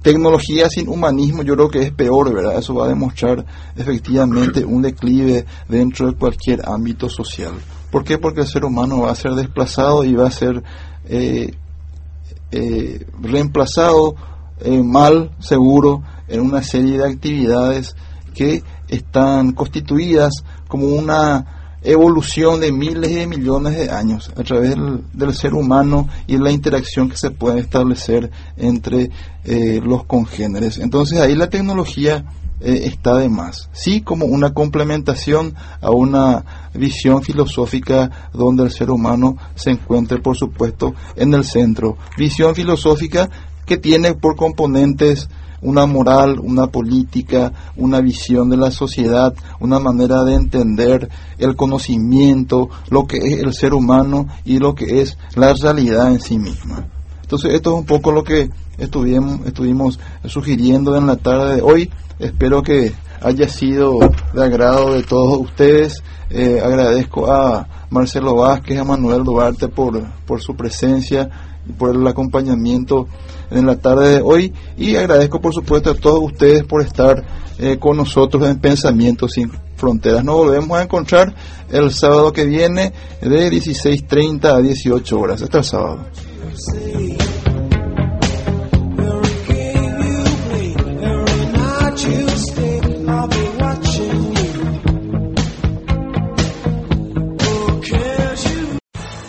[0.02, 2.58] Tecnología sin humanismo yo creo que es peor, ¿verdad?
[2.58, 3.46] Eso va a demostrar
[3.76, 7.56] efectivamente un declive dentro de cualquier ámbito social.
[7.92, 8.18] ¿Por qué?
[8.18, 10.64] Porque el ser humano va a ser desplazado y va a ser
[11.04, 11.52] eh,
[13.22, 14.16] reemplazado
[14.84, 17.96] mal, seguro, en una serie de actividades
[18.34, 25.02] que están constituidas como una evolución de miles de millones de años a través del,
[25.14, 29.10] del ser humano y la interacción que se puede establecer entre
[29.46, 30.78] eh, los congéneres.
[30.78, 32.26] Entonces ahí la tecnología
[32.62, 33.70] eh, está de más.
[33.72, 36.44] Sí, como una complementación a una
[36.74, 41.98] visión filosófica donde el ser humano se encuentre, por supuesto, en el centro.
[42.18, 43.30] Visión filosófica
[43.70, 45.30] que tiene por componentes
[45.62, 52.70] una moral, una política, una visión de la sociedad, una manera de entender el conocimiento,
[52.90, 56.88] lo que es el ser humano y lo que es la realidad en sí misma.
[57.22, 61.92] Entonces esto es un poco lo que estuvimos, estuvimos sugiriendo en la tarde de hoy.
[62.18, 62.92] Espero que
[63.22, 64.00] haya sido
[64.34, 66.02] de agrado de todos ustedes.
[66.32, 71.30] Eh, agradezco a Marcelo Vázquez, a Manuel Duarte por, por su presencia
[71.70, 73.08] y por el acompañamiento
[73.52, 77.24] en la tarde de hoy y agradezco por supuesto a todos ustedes por estar
[77.58, 80.24] eh, con nosotros en Pensamientos sin Fronteras.
[80.24, 81.34] Nos volvemos a encontrar
[81.70, 85.42] el sábado que viene de 16.30 a 18 horas.
[85.42, 86.06] Hasta el sábado.